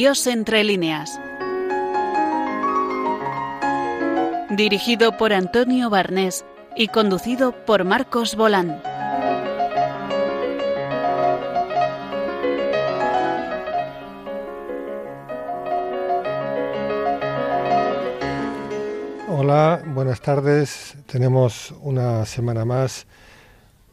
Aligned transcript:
Dios 0.00 0.28
entre 0.28 0.62
líneas. 0.62 1.20
Dirigido 4.48 5.16
por 5.16 5.32
Antonio 5.32 5.90
Barnés 5.90 6.44
y 6.76 6.86
conducido 6.86 7.50
por 7.64 7.82
Marcos 7.82 8.36
Bolán. 8.36 8.80
Hola, 19.26 19.82
buenas 19.84 20.20
tardes. 20.20 20.96
Tenemos 21.06 21.74
una 21.82 22.24
semana 22.24 22.64
más 22.64 23.08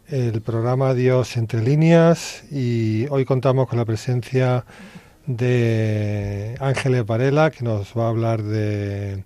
el 0.07 0.39
programa 0.43 0.93
Dios 0.93 1.35
entre 1.35 1.63
líneas 1.63 2.43
y 2.51 3.07
hoy 3.09 3.25
contamos 3.25 3.67
con 3.67 3.79
la 3.79 3.85
presencia 3.85 4.65
de 5.27 6.55
Ángeles 6.59 7.05
Varela 7.05 7.51
que 7.51 7.63
nos 7.63 7.93
va 7.97 8.05
a 8.05 8.09
hablar 8.09 8.43
de, 8.43 9.23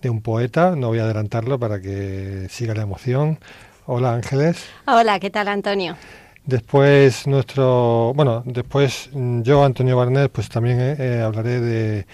de 0.00 0.10
un 0.10 0.20
poeta. 0.22 0.74
No 0.76 0.88
voy 0.88 0.98
a 0.98 1.04
adelantarlo 1.04 1.58
para 1.58 1.80
que 1.80 2.46
siga 2.50 2.74
la 2.74 2.82
emoción. 2.82 3.38
Hola 3.86 4.14
Ángeles. 4.14 4.64
Hola, 4.86 5.18
¿qué 5.18 5.30
tal 5.30 5.48
Antonio? 5.48 5.96
Después 6.44 7.26
nuestro, 7.26 8.12
bueno, 8.14 8.42
después 8.44 9.10
yo, 9.12 9.64
Antonio 9.64 9.96
Barnet, 9.96 10.30
pues 10.32 10.48
también 10.48 10.80
eh, 10.80 10.96
eh, 10.98 11.20
hablaré 11.20 11.60
de, 11.60 12.06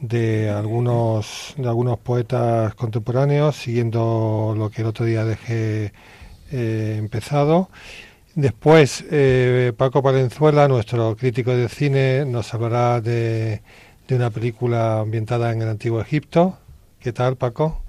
de 0.00 0.50
algunos 0.50 1.54
de 1.56 1.68
algunos 1.68 1.98
poetas 1.98 2.74
contemporáneos, 2.74 3.54
siguiendo 3.54 4.54
lo 4.56 4.70
que 4.70 4.82
el 4.82 4.88
otro 4.88 5.04
día 5.04 5.24
dejé 5.24 5.92
eh, 6.50 6.96
empezado. 6.98 7.70
Después, 8.34 9.04
eh, 9.10 9.72
Paco 9.76 10.02
Palenzuela, 10.02 10.68
nuestro 10.68 11.16
crítico 11.16 11.50
de 11.50 11.68
cine, 11.68 12.24
nos 12.24 12.54
hablará 12.54 13.00
de, 13.00 13.60
de 14.06 14.16
una 14.16 14.30
película 14.30 15.00
ambientada 15.00 15.52
en 15.52 15.62
el 15.62 15.68
Antiguo 15.68 16.00
Egipto. 16.00 16.58
¿Qué 17.00 17.12
tal, 17.12 17.36
Paco? 17.36 17.82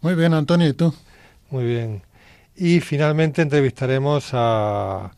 Muy 0.00 0.14
bien, 0.14 0.34
Antonio, 0.34 0.68
¿y 0.68 0.72
tú? 0.72 0.94
Muy 1.50 1.64
bien. 1.64 2.02
Y 2.54 2.80
finalmente 2.80 3.42
entrevistaremos 3.42 4.30
a, 4.32 5.10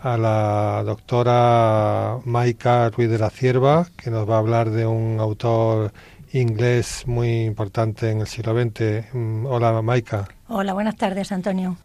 a 0.00 0.16
la 0.16 0.82
doctora 0.84 2.18
Maika 2.24 2.90
Ruiz 2.90 3.10
de 3.10 3.18
la 3.18 3.30
Cierva, 3.30 3.86
que 3.96 4.10
nos 4.10 4.28
va 4.28 4.36
a 4.36 4.38
hablar 4.38 4.70
de 4.70 4.86
un 4.86 5.18
autor 5.20 5.92
inglés 6.32 7.04
muy 7.06 7.44
importante 7.44 8.10
en 8.10 8.20
el 8.20 8.26
siglo 8.26 8.60
XX. 8.60 9.12
Mm, 9.12 9.46
Hola, 9.46 9.82
Maika. 9.82 10.28
Hola, 10.48 10.72
buenas 10.74 10.96
tardes, 10.96 11.32
Antonio. 11.32 11.76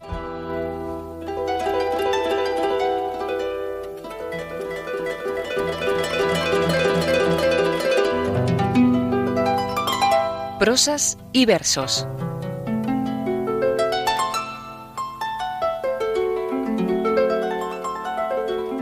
Y 11.34 11.46
versos. 11.46 12.08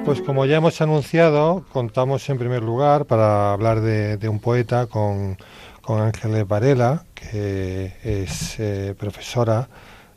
Pues 0.06 0.22
como 0.22 0.46
ya 0.46 0.58
hemos 0.58 0.82
anunciado, 0.82 1.66
contamos 1.74 2.30
en 2.30 2.38
primer 2.38 2.62
lugar 2.62 3.06
para 3.06 3.54
hablar 3.54 3.82
de, 3.82 4.30
un 4.30 4.40
poeta 4.40 4.86
con, 4.86 5.40
con 5.82 6.00
Ángeles 6.00 6.48
Varela, 6.48 7.06
que 7.16 7.94
es 8.04 8.60
eh, 8.60 8.94
profesora 8.96 9.68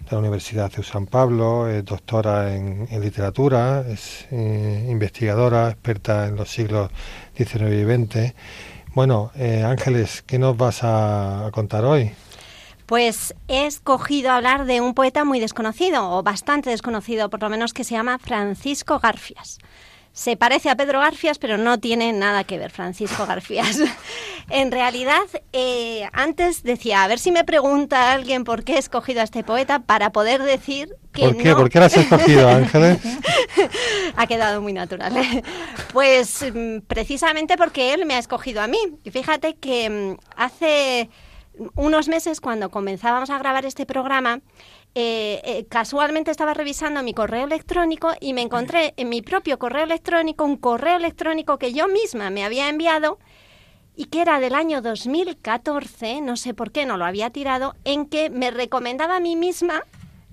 de 0.00 0.10
la 0.10 0.18
Universidad 0.18 0.70
de 0.70 0.82
San 0.82 1.06
Pablo, 1.06 1.70
es 1.70 1.86
doctora 1.86 2.54
en, 2.54 2.86
en 2.91 3.00
literatura, 3.00 3.82
es 3.88 4.26
eh, 4.30 4.88
investigadora, 4.91 5.70
experta 5.70 6.26
en 6.26 6.36
los 6.36 6.50
siglos 6.50 6.91
XIX 7.34 7.62
y 7.72 7.84
XX. 7.84 8.34
Bueno, 8.94 9.30
eh, 9.36 9.62
Ángeles, 9.64 10.22
¿qué 10.26 10.38
nos 10.38 10.54
vas 10.56 10.80
a, 10.82 11.48
contar 11.53 11.84
hoy? 11.84 12.12
Pues 12.84 13.34
he 13.48 13.64
escogido 13.64 14.30
hablar 14.30 14.66
de 14.66 14.82
un 14.82 14.92
poeta 14.92 15.25
muy 15.25 15.41
desconocido, 15.41 16.10
o 16.10 16.22
bastante 16.22 16.69
desconocido, 16.69 17.30
por 17.30 17.41
lo 17.41 17.48
menos 17.48 17.72
que 17.72 17.84
se 17.84 17.94
llama 17.94 18.19
Francisco 18.19 18.98
Garfias. 18.98 19.58
Se 20.12 20.36
parece 20.36 20.68
a 20.68 20.76
Pedro 20.76 21.00
Garfias, 21.00 21.38
pero 21.38 21.56
no 21.56 21.80
tiene 21.80 22.12
nada 22.12 22.44
que 22.44 22.58
ver 22.58 22.70
Francisco 22.70 23.24
Garfias. 23.26 23.78
en 24.50 24.70
realidad, 24.70 25.22
eh, 25.54 26.06
antes 26.12 26.62
decía, 26.62 27.02
a 27.02 27.08
ver 27.08 27.18
si 27.18 27.32
me 27.32 27.44
pregunta 27.44 28.12
alguien 28.12 28.44
por 28.44 28.62
qué 28.62 28.74
he 28.74 28.78
escogido 28.78 29.22
a 29.22 29.24
este 29.24 29.42
poeta 29.42 29.78
para 29.80 30.12
poder 30.12 30.42
decir 30.42 30.94
que 31.12 31.22
¿Por 31.22 31.36
qué? 31.38 31.48
no. 31.48 31.56
¿Por 31.56 31.70
qué 31.70 31.78
lo 31.78 31.84
has 31.86 31.96
escogido, 31.96 32.46
Ángeles? 32.48 32.98
ha 34.16 34.26
quedado 34.26 34.60
muy 34.60 34.74
natural. 34.74 35.16
¿eh? 35.16 35.42
Pues 35.94 36.44
mm, 36.54 36.80
precisamente 36.86 37.56
porque 37.56 37.94
él 37.94 38.04
me 38.04 38.14
ha 38.14 38.18
escogido 38.18 38.60
a 38.60 38.66
mí. 38.66 38.78
Y 39.04 39.10
fíjate 39.10 39.54
que 39.54 39.88
mm, 39.88 40.16
hace 40.36 41.08
unos 41.74 42.08
meses, 42.08 42.40
cuando 42.40 42.70
comenzábamos 42.70 43.30
a 43.30 43.38
grabar 43.38 43.64
este 43.64 43.86
programa, 43.86 44.40
eh, 44.94 45.41
eh, 45.44 45.66
casualmente 45.69 46.30
estaba 46.30 46.53
revisando 46.53 47.03
mi 47.03 47.14
correo 47.14 47.44
electrónico 47.44 48.12
y 48.20 48.34
me 48.34 48.42
encontré 48.42 48.92
en 48.97 49.08
mi 49.08 49.22
propio 49.22 49.58
correo 49.58 49.84
electrónico 49.84 50.44
un 50.44 50.56
correo 50.56 50.97
electrónico 50.97 51.58
que 51.58 51.72
yo 51.72 51.88
misma 51.88 52.30
me 52.30 52.44
había 52.44 52.69
enviado 52.69 53.19
y 53.97 54.06
que 54.06 54.22
era 54.22 54.41
del 54.41 54.54
año 54.54 54.82
2014, 54.82 56.20
no 56.20 56.36
sé 56.36 56.54
por 56.54 56.72
qué 56.72 56.86
no 56.86 56.97
lo 56.97 57.04
había 57.04 57.30
tirado, 57.30 57.75
en 57.84 58.06
que 58.06 58.30
me 58.30 58.50
recomendaba 58.50 59.16
a 59.16 59.20
mí 59.20 59.36
misma 59.36 59.84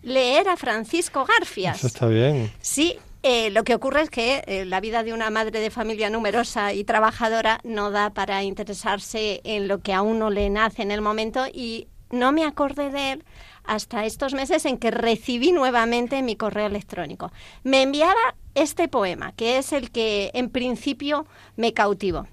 leer 0.02 0.47
a 0.47 0.58
Francisco 0.58 1.26
Garfias. 1.26 1.78
Eso 1.78 1.88
está 1.88 2.08
bien. 2.08 2.52
Sí, 2.62 2.97
eh, 3.22 3.50
lo 3.52 3.64
que 3.64 3.76
ocurre 3.76 4.02
es 4.02 4.09
que 4.09 4.44
eh, 4.47 4.66
la 4.66 4.80
vida 4.80 5.03
de 5.03 5.14
una 5.14 5.30
madre 5.30 5.59
de 5.59 5.70
familia 5.72 6.09
numerosa 6.09 6.74
y 6.74 6.86
trabajadora 6.86 7.59
no 7.64 7.91
da 7.91 8.12
para 8.12 8.44
interesarse 8.44 9.41
en 9.44 9.68
lo 9.68 9.80
que 9.80 9.94
a 9.94 10.02
uno 10.02 10.30
le 10.30 10.50
nace 10.50 10.81
en 10.81 10.91
el 10.91 11.02
momento 11.02 11.46
y 11.52 11.88
no 12.12 12.31
me 12.31 12.46
acordé 12.46 12.90
de 12.90 13.12
él 13.12 13.26
hasta 13.69 14.06
estos 14.06 14.34
meses 14.34 14.66
en 14.66 14.78
que 14.78 14.91
recibí 14.91 15.52
nuevamente 15.52 16.22
mi 16.24 16.35
correo 16.35 16.66
electrónico. 16.66 17.31
Me 17.63 17.84
enviaba 17.84 18.35
este 18.56 18.88
poema, 18.88 19.31
que 19.34 19.59
es 19.59 19.72
el 19.74 19.91
que 19.91 20.31
en 20.34 20.50
principio 20.50 21.28
me 21.56 21.74
cautivó. 21.74 22.28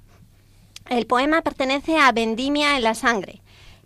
El 0.89 1.07
poema 1.07 1.43
pertenece 1.43 1.99
a 1.99 2.11
Vendimia 2.13 2.77
en 2.77 2.83
la 2.83 2.95
sangre. 2.95 3.43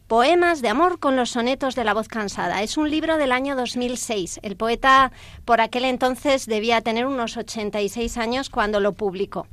Poemas 0.06 0.62
de 0.62 0.68
amor 0.68 1.00
con 1.00 1.16
los 1.16 1.30
sonetos 1.30 1.74
de 1.74 1.84
la 1.84 1.94
voz 1.94 2.08
cansada. 2.08 2.62
Es 2.62 2.76
un 2.76 2.88
libro 2.90 3.16
del 3.16 3.32
año 3.32 3.56
2006. 3.56 4.40
El 4.42 4.56
poeta 4.56 5.12
por 5.44 5.60
aquel 5.60 5.84
entonces 5.84 6.46
debía 6.46 6.80
tener 6.80 7.06
unos 7.06 7.36
86 7.36 8.16
años 8.16 8.48
cuando 8.50 8.80
lo 8.80 8.92
publicó. 8.92 9.46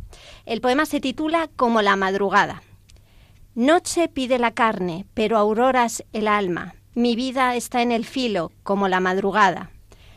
El 0.46 0.62
poema 0.62 0.86
se 0.86 1.00
titula 1.00 1.50
Como 1.56 1.82
la 1.82 1.96
madrugada. 1.96 2.62
Noche 3.56 4.08
pide 4.08 4.38
la 4.38 4.52
carne, 4.52 5.08
pero 5.14 5.38
auroras 5.38 6.04
el 6.14 6.28
alma. 6.28 6.77
Mi 6.98 7.16
vida 7.16 7.56
está 7.56 7.84
en 7.84 7.92
el 7.92 8.06
filo, 8.06 8.52
como 8.64 8.88
la 8.88 9.00
madrugada. 9.00 9.70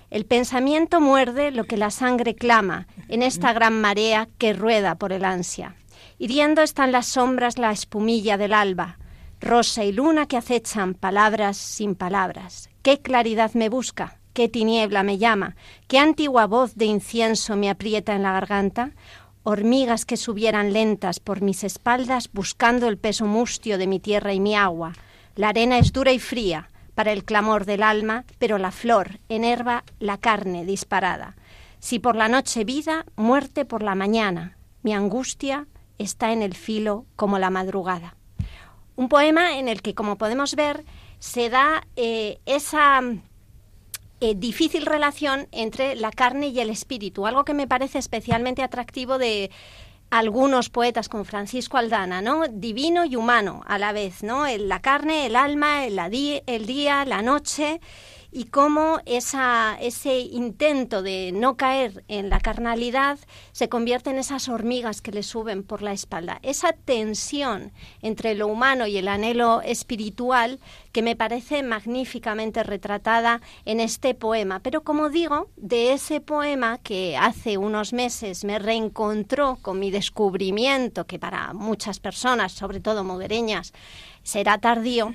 El 0.09 0.25
pensamiento 0.25 0.99
muerde 0.99 1.51
lo 1.51 1.65
que 1.65 1.77
la 1.77 1.91
sangre 1.91 2.35
clama 2.35 2.87
en 3.09 3.23
esta 3.23 3.53
gran 3.53 3.79
marea 3.79 4.31
que 4.39 4.55
rueda 4.55 4.95
por 4.95 5.13
el 5.13 5.27
ansia. 5.27 5.77
Hiriendo 6.17 6.63
están 6.63 6.91
las 6.91 7.05
sombras 7.05 7.59
la 7.59 7.71
espumilla 7.71 8.39
del 8.39 8.55
alba, 8.55 8.99
rosa 9.43 9.85
y 9.85 9.93
luna 9.93 10.25
que 10.25 10.39
acechan 10.39 10.95
palabras 10.95 11.59
sin 11.59 11.95
palabras. 11.95 12.71
¿Qué 12.81 13.03
claridad 13.03 13.53
me 13.53 13.69
busca? 13.69 14.19
¿Qué 14.33 14.49
tiniebla 14.49 15.03
me 15.03 15.19
llama? 15.19 15.57
¿Qué 15.87 15.99
antigua 15.99 16.47
voz 16.47 16.77
de 16.77 16.87
incienso 16.87 17.57
me 17.57 17.69
aprieta 17.69 18.15
en 18.15 18.23
la 18.23 18.33
garganta? 18.33 18.93
Hormigas 19.43 20.07
que 20.07 20.17
subieran 20.17 20.73
lentas 20.73 21.21
por 21.21 21.43
mis 21.43 21.63
espaldas 21.63 22.31
buscando 22.33 22.89
el 22.89 22.97
peso 22.97 23.27
mustio 23.27 23.77
de 23.77 23.87
mi 23.87 24.01
tierra 24.01 24.33
y 24.33 24.41
mi 24.41 24.57
agua. 24.57 24.95
La 25.41 25.49
arena 25.49 25.79
es 25.79 25.95
dura 25.95 26.13
y 26.13 26.19
fría 26.19 26.69
para 26.95 27.13
el 27.13 27.25
clamor 27.25 27.65
del 27.65 27.83
alma, 27.83 28.27
pero 28.39 28.59
la 28.59 28.71
flor 28.71 29.21
enerva 29.31 29.85
la 29.99 30.19
carne 30.19 30.67
disparada. 30.67 31.35
Si 31.79 31.99
por 31.99 32.15
la 32.15 32.29
noche 32.29 32.65
vida, 32.65 33.07
muerte 33.17 33.65
por 33.65 33.83
la 33.83 33.95
mañana. 33.95 34.59
Mi 34.83 34.93
angustia 34.93 35.67
está 35.97 36.33
en 36.33 36.43
el 36.43 36.53
filo 36.53 37.07
como 37.17 37.39
la 37.39 37.49
madrugada. 37.49 38.17
Un 38.97 39.09
poema 39.09 39.57
en 39.57 39.69
el 39.69 39.81
que, 39.81 39.95
como 39.95 40.19
podemos 40.19 40.57
ver, 40.57 40.85
se 41.21 41.49
da 41.49 41.87
eh, 41.97 42.39
esa 42.45 43.01
eh, 44.21 44.35
difícil 44.35 44.85
relación 44.85 45.49
entre 45.53 45.97
la 45.97 46.11
carne 46.11 46.49
y 46.49 46.61
el 46.61 46.69
espíritu, 46.69 47.27
algo 47.27 47.47
que 47.47 47.55
me 47.55 47.67
parece 47.67 47.99
especialmente 47.99 48.63
atractivo 48.63 49.17
de 49.17 49.51
algunos 50.11 50.69
poetas 50.69 51.09
como 51.09 51.25
Francisco 51.25 51.77
Aldana, 51.77 52.21
¿no? 52.21 52.49
Divino 52.49 53.05
y 53.05 53.17
humano 53.17 53.63
a 53.67 53.79
la 53.79 53.93
vez, 53.93 54.23
¿no? 54.23 54.45
La 54.59 54.81
carne, 54.81 55.27
el 55.27 55.37
alma, 55.37 55.87
el, 55.87 55.99
el 56.47 56.67
día, 56.67 57.05
la 57.05 57.23
noche 57.23 57.81
y 58.33 58.45
cómo 58.45 59.01
esa, 59.07 59.77
ese 59.81 60.21
intento 60.21 61.03
de 61.03 61.33
no 61.33 61.57
caer 61.57 62.05
en 62.09 62.29
la 62.29 62.41
carnalidad 62.41 63.19
se 63.53 63.69
convierte 63.69 64.11
en 64.11 64.19
esas 64.19 64.49
hormigas 64.49 65.03
que 65.03 65.13
le 65.13 65.23
suben 65.23 65.65
por 65.65 65.83
la 65.83 65.93
espalda. 65.93 66.39
Esa 66.43 66.73
tensión 66.73 67.73
entre 68.03 68.35
lo 68.35 68.47
humano 68.47 68.87
y 68.87 68.99
el 68.99 69.09
anhelo 69.09 69.63
espiritual 69.63 70.61
que 70.93 71.03
me 71.03 71.17
parece 71.17 71.63
magníficamente 71.63 72.63
retratada 72.63 73.41
en 73.65 73.81
este 73.81 74.15
poema. 74.15 74.61
Pero 74.61 74.83
como 74.83 75.09
digo, 75.09 75.49
de 75.57 75.93
ese 75.93 76.21
poema 76.21 76.79
que 76.79 77.17
hace 77.17 77.59
unos 77.59 77.93
meses 77.93 78.45
me 78.45 78.59
reencontró 78.59 79.59
con 79.63 79.79
mi 79.79 79.91
descubrimiento, 79.91 81.07
que 81.07 81.19
para 81.19 81.53
muchas 81.53 82.01
personas, 82.01 82.53
sobre 82.53 82.81
todo 82.81 83.05
moguereñas, 83.05 83.73
será 84.23 84.59
tardío, 84.59 85.15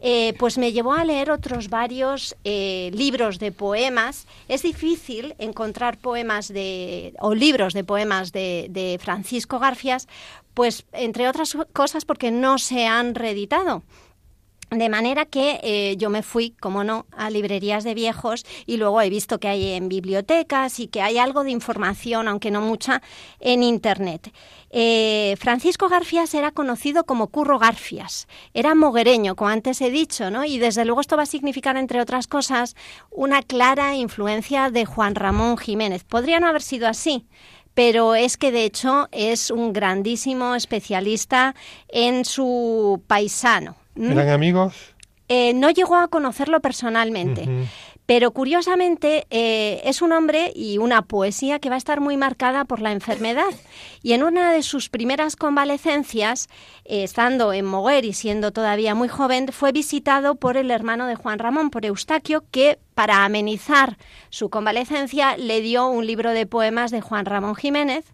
eh, 0.00 0.34
pues 0.38 0.58
me 0.58 0.72
llevó 0.72 0.92
a 0.92 1.04
leer 1.04 1.30
otros 1.30 1.68
varios 1.68 2.36
eh, 2.44 2.90
libros 2.94 3.38
de 3.38 3.52
poemas. 3.52 4.26
Es 4.48 4.62
difícil 4.62 5.34
encontrar 5.38 5.98
poemas 5.98 6.48
de, 6.48 7.14
o 7.20 7.34
libros 7.34 7.74
de 7.74 7.84
poemas 7.84 8.32
de, 8.32 8.68
de 8.70 8.98
Francisco 9.02 9.58
Garfias, 9.58 10.06
pues 10.54 10.86
entre 10.92 11.28
otras 11.28 11.56
cosas 11.72 12.04
porque 12.04 12.30
no 12.30 12.58
se 12.58 12.86
han 12.86 13.14
reeditado. 13.14 13.82
De 14.74 14.88
manera 14.88 15.24
que 15.24 15.60
eh, 15.62 15.96
yo 15.96 16.10
me 16.10 16.22
fui, 16.22 16.50
como 16.60 16.82
no, 16.82 17.06
a 17.16 17.30
librerías 17.30 17.84
de 17.84 17.94
viejos 17.94 18.44
y 18.66 18.76
luego 18.76 19.00
he 19.00 19.08
visto 19.08 19.38
que 19.38 19.46
hay 19.46 19.72
en 19.72 19.88
bibliotecas 19.88 20.80
y 20.80 20.88
que 20.88 21.00
hay 21.00 21.18
algo 21.18 21.44
de 21.44 21.52
información, 21.52 22.26
aunque 22.26 22.50
no 22.50 22.60
mucha, 22.60 23.00
en 23.38 23.62
Internet. 23.62 24.32
Eh, 24.70 25.36
Francisco 25.38 25.88
Garfias 25.88 26.34
era 26.34 26.50
conocido 26.50 27.04
como 27.04 27.28
Curro 27.28 27.60
Garfias, 27.60 28.26
era 28.52 28.74
moguereño, 28.74 29.36
como 29.36 29.50
antes 29.50 29.80
he 29.80 29.90
dicho, 29.90 30.32
¿no? 30.32 30.44
y 30.44 30.58
desde 30.58 30.84
luego 30.84 31.00
esto 31.00 31.16
va 31.16 31.22
a 31.22 31.26
significar, 31.26 31.76
entre 31.76 32.00
otras 32.00 32.26
cosas, 32.26 32.74
una 33.10 33.42
clara 33.42 33.94
influencia 33.94 34.70
de 34.70 34.86
Juan 34.86 35.14
Ramón 35.14 35.56
Jiménez. 35.56 36.02
Podría 36.02 36.40
no 36.40 36.48
haber 36.48 36.62
sido 36.62 36.88
así, 36.88 37.28
pero 37.74 38.16
es 38.16 38.36
que 38.36 38.50
de 38.50 38.64
hecho 38.64 39.08
es 39.12 39.50
un 39.50 39.72
grandísimo 39.72 40.56
especialista 40.56 41.54
en 41.88 42.24
su 42.24 43.00
paisano. 43.06 43.76
¿Eran 43.96 44.28
amigos? 44.28 44.94
Eh, 45.28 45.54
no 45.54 45.70
llegó 45.70 45.96
a 45.96 46.08
conocerlo 46.08 46.60
personalmente. 46.60 47.48
Pero 48.06 48.32
curiosamente 48.32 49.26
eh, 49.30 49.80
es 49.84 50.02
un 50.02 50.12
hombre 50.12 50.52
y 50.54 50.76
una 50.76 51.02
poesía 51.02 51.58
que 51.58 51.70
va 51.70 51.76
a 51.76 51.78
estar 51.78 52.00
muy 52.00 52.18
marcada 52.18 52.66
por 52.66 52.82
la 52.82 52.92
enfermedad. 52.92 53.48
Y 54.02 54.12
en 54.12 54.22
una 54.22 54.52
de 54.52 54.62
sus 54.62 54.90
primeras 54.90 55.36
convalecencias, 55.36 56.48
eh, 56.84 57.04
estando 57.04 57.54
en 57.54 57.64
Moguer 57.64 58.04
y 58.04 58.12
siendo 58.12 58.52
todavía 58.52 58.94
muy 58.94 59.08
joven, 59.08 59.48
fue 59.52 59.72
visitado 59.72 60.34
por 60.34 60.58
el 60.58 60.70
hermano 60.70 61.06
de 61.06 61.14
Juan 61.14 61.38
Ramón, 61.38 61.70
por 61.70 61.86
Eustaquio, 61.86 62.44
que 62.50 62.78
para 62.94 63.24
amenizar 63.24 63.96
su 64.28 64.50
convalecencia 64.50 65.38
le 65.38 65.62
dio 65.62 65.86
un 65.88 66.06
libro 66.06 66.32
de 66.32 66.44
poemas 66.44 66.90
de 66.90 67.00
Juan 67.00 67.24
Ramón 67.24 67.54
Jiménez 67.56 68.04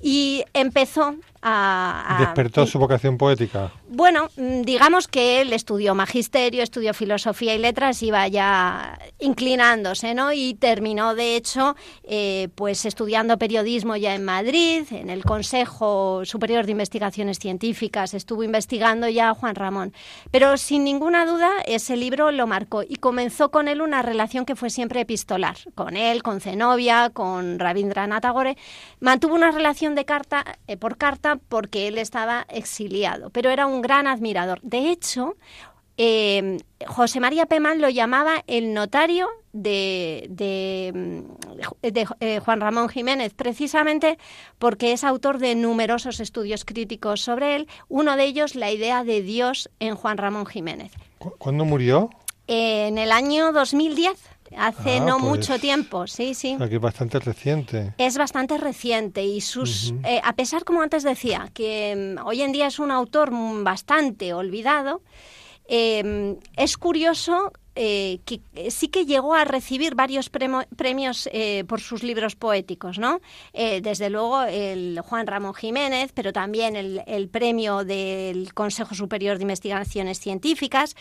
y 0.00 0.44
empezó 0.52 1.14
a, 1.42 2.16
¿Despertó 2.18 2.66
su 2.66 2.78
vocación 2.78 3.16
poética? 3.16 3.70
Bueno, 3.88 4.28
mm, 4.36 4.62
digamos 4.62 5.06
que 5.08 5.40
él 5.40 5.52
estudió 5.52 5.94
magisterio, 5.94 6.62
estudió 6.62 6.92
filosofía 6.94 7.54
y 7.54 7.58
letras, 7.58 8.02
iba 8.02 8.26
ya 8.28 8.98
inclinándose, 9.18 10.14
¿no? 10.14 10.32
Y 10.32 10.54
terminó, 10.54 11.14
de 11.14 11.36
hecho, 11.36 11.76
eh, 12.02 12.48
pues 12.54 12.84
estudiando 12.84 13.38
periodismo 13.38 13.96
ya 13.96 14.14
en 14.14 14.24
Madrid, 14.24 14.84
en 14.90 15.10
el 15.10 15.24
Consejo 15.24 16.24
Superior 16.24 16.66
de 16.66 16.72
Investigaciones 16.72 17.38
Científicas, 17.38 18.14
estuvo 18.14 18.42
investigando 18.42 19.08
ya 19.08 19.32
Juan 19.34 19.54
Ramón. 19.54 19.92
Pero 20.30 20.56
sin 20.56 20.84
ninguna 20.84 21.24
duda 21.24 21.50
ese 21.66 21.96
libro 21.96 22.32
lo 22.32 22.46
marcó 22.46 22.82
y 22.82 22.96
comenzó 22.96 23.50
con 23.50 23.68
él 23.68 23.80
una 23.80 24.02
relación 24.02 24.44
que 24.44 24.56
fue 24.56 24.70
siempre 24.70 25.00
epistolar, 25.00 25.56
con 25.74 25.96
él, 25.96 26.22
con 26.22 26.40
Zenobia, 26.40 27.10
con 27.10 27.58
Rabindranath 27.58 28.22
Tagore. 28.22 28.56
Mantuvo 29.00 29.34
una 29.34 29.50
relación 29.50 29.94
de 29.94 30.04
carta 30.04 30.44
eh, 30.66 30.76
por 30.76 30.96
carta 30.96 31.27
porque 31.36 31.88
él 31.88 31.98
estaba 31.98 32.46
exiliado, 32.48 33.30
pero 33.30 33.50
era 33.50 33.66
un 33.66 33.82
gran 33.82 34.06
admirador. 34.06 34.60
De 34.62 34.90
hecho, 34.90 35.36
eh, 35.96 36.58
José 36.86 37.18
María 37.18 37.46
Pemán 37.46 37.80
lo 37.80 37.88
llamaba 37.88 38.44
el 38.46 38.72
notario 38.72 39.28
de, 39.52 40.26
de, 40.30 40.92
mm, 40.94 42.16
eh, 42.20 42.40
Juan 42.40 42.60
Ramón 42.60 42.88
Jiménez, 42.88 43.34
precisamente 43.34 44.16
porque 44.58 44.92
es 44.92 45.02
autor 45.02 45.38
de 45.38 45.56
numerosos 45.56 46.20
estudios 46.20 46.64
críticos 46.64 47.20
sobre 47.20 47.56
él, 47.56 47.68
uno 47.88 48.16
de 48.16 48.24
ellos 48.24 48.54
la 48.54 48.70
idea 48.70 49.02
de 49.02 49.22
Dios 49.22 49.70
en 49.80 49.96
Juan 49.96 50.18
Ramón 50.18 50.46
Jiménez. 50.46 50.92
¿Cuándo 51.18 51.64
murió? 51.64 52.10
en 52.48 52.96
el 52.96 53.12
año 53.12 53.52
2010 53.52 54.18
hace 54.56 54.96
ah, 54.96 55.00
no 55.00 55.18
pues 55.18 55.24
mucho 55.24 55.58
tiempo, 55.58 56.06
sí, 56.06 56.34
sí. 56.34 56.56
O 56.58 56.64
es 56.64 56.80
bastante 56.80 57.18
reciente. 57.18 57.94
Es 57.98 58.16
bastante 58.16 58.58
reciente 58.58 59.24
y 59.24 59.40
sus, 59.40 59.94
eh, 60.04 60.20
a 60.22 60.34
pesar, 60.34 60.64
como 60.64 60.82
antes 60.82 61.02
decía, 61.02 61.50
que 61.52 62.14
mm, 62.16 62.26
hoy 62.26 62.42
en 62.42 62.52
día 62.52 62.66
es 62.66 62.78
un 62.78 62.90
autor 62.90 63.30
bastante 63.62 64.32
olvidado, 64.32 65.02
em, 65.66 66.36
es 66.56 66.76
curioso 66.76 67.52
eh, 67.80 68.18
que 68.24 68.40
sí 68.70 68.88
que 68.88 69.06
llegó 69.06 69.34
a 69.34 69.44
recibir 69.44 69.94
varios 69.94 70.30
premios 70.30 71.28
eh, 71.32 71.64
por 71.68 71.80
sus 71.80 72.02
libros 72.02 72.34
poéticos, 72.34 72.98
¿no? 72.98 73.20
desde 73.52 74.10
luego 74.10 74.42
el 74.42 75.00
Juan 75.00 75.28
Ramón 75.28 75.54
Jiménez, 75.54 76.10
pero 76.12 76.32
también 76.32 76.74
el, 76.74 77.02
el, 77.06 77.28
premio 77.28 77.84
del 77.84 78.52
Consejo 78.52 78.96
Superior 78.96 79.36
de 79.36 79.42
Investigaciones 79.42 80.18
Científicas, 80.18 80.96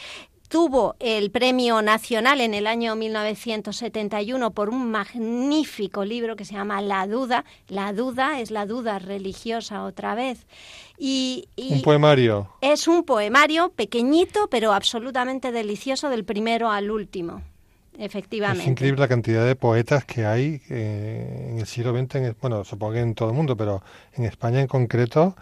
tuvo 0.48 0.96
el 1.00 1.32
premio 1.32 1.82
nacional 1.82 2.42
en 2.42 2.54
el 2.54 2.68
año 2.68 2.96
1971 2.96 4.52
por 4.52 4.70
un 4.70 4.92
magnífico 4.92 6.06
libro 6.06 6.36
que 6.36 6.46
se 6.46 6.54
llama 6.54 6.82
La 6.82 7.08
duda. 7.08 7.46
La 7.68 7.94
duda 7.94 8.40
es 8.40 8.52
la 8.52 8.66
duda 8.66 9.00
religiosa 9.00 9.84
otra 9.84 10.16
vez. 10.16 10.46
Y, 10.98 11.48
un 11.58 11.82
poemario. 11.82 12.50
Es 12.62 12.88
un 12.88 13.04
poemario 13.04 13.70
pequeñito 13.70 14.48
pero 14.50 14.74
absolutamente 14.74 15.52
delicioso 15.52 16.10
del 16.10 16.24
primero 16.24 16.72
al 16.72 16.90
último. 16.92 17.42
Efectivamente. 18.00 18.64
Es 18.64 18.70
increíble 18.70 19.02
la 19.02 19.08
cantidad 19.08 19.46
de 19.46 19.56
poetas 19.56 20.06
que 20.06 20.26
hay 20.26 20.62
eh, 20.70 21.50
en 21.50 21.60
el 21.60 21.66
siglo 21.66 21.98
XX, 21.98 22.40
bueno, 22.40 22.64
supongo 22.64 22.94
que 22.94 23.00
en 23.00 23.16
todo 23.16 23.30
el 23.30 23.36
mundo, 23.36 23.58
pero 23.58 23.82
en 24.14 24.26
España 24.26 24.62
en 24.62 24.68
concreto, 24.68 25.36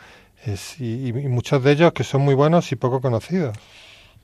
y 0.80 1.12
muchos 1.12 1.64
de 1.64 1.72
ellos 1.72 1.92
que 1.92 2.06
son 2.06 2.22
muy 2.22 2.34
buenos 2.34 2.72
y 2.72 2.78
poco 2.78 3.02
conocidos. 3.02 3.58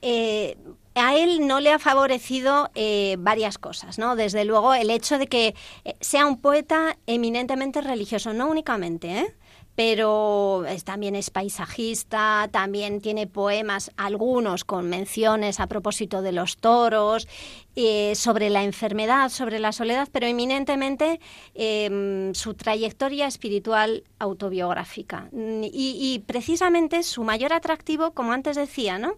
Eh, 0.01 0.57
a 0.95 1.15
él 1.15 1.47
no 1.47 1.59
le 1.59 1.71
ha 1.71 1.79
favorecido 1.79 2.69
eh, 2.75 3.15
varias 3.19 3.57
cosas, 3.57 3.97
¿no? 3.97 4.15
Desde 4.15 4.43
luego 4.45 4.73
el 4.73 4.89
hecho 4.89 5.17
de 5.17 5.27
que 5.27 5.55
eh, 5.85 5.95
sea 6.01 6.25
un 6.25 6.41
poeta 6.41 6.97
eminentemente 7.07 7.81
religioso, 7.81 8.33
no 8.33 8.49
únicamente, 8.49 9.19
¿eh? 9.19 9.35
pero 9.73 10.65
también 10.83 11.15
es 11.15 11.29
paisajista, 11.29 12.49
también 12.51 12.99
tiene 12.99 13.25
poemas, 13.25 13.91
algunos 13.95 14.65
con 14.65 14.89
menciones 14.89 15.61
a 15.61 15.67
propósito 15.67 16.21
de 16.21 16.33
los 16.33 16.57
toros, 16.57 17.27
eh, 17.75 18.13
sobre 18.15 18.49
la 18.49 18.63
enfermedad, 18.63 19.29
sobre 19.29 19.59
la 19.59 19.71
soledad, 19.71 20.09
pero 20.11 20.27
eminentemente 20.27 21.19
em, 21.53 22.33
su 22.33 22.53
trayectoria 22.53 23.27
espiritual 23.27 24.03
autobiográfica. 24.19 25.29
Y, 25.33 25.97
y, 25.99 26.19
precisamente 26.19 27.03
su 27.03 27.23
mayor 27.23 27.53
atractivo, 27.53 28.11
como 28.11 28.33
antes 28.33 28.55
decía, 28.55 28.97
¿no? 28.97 29.15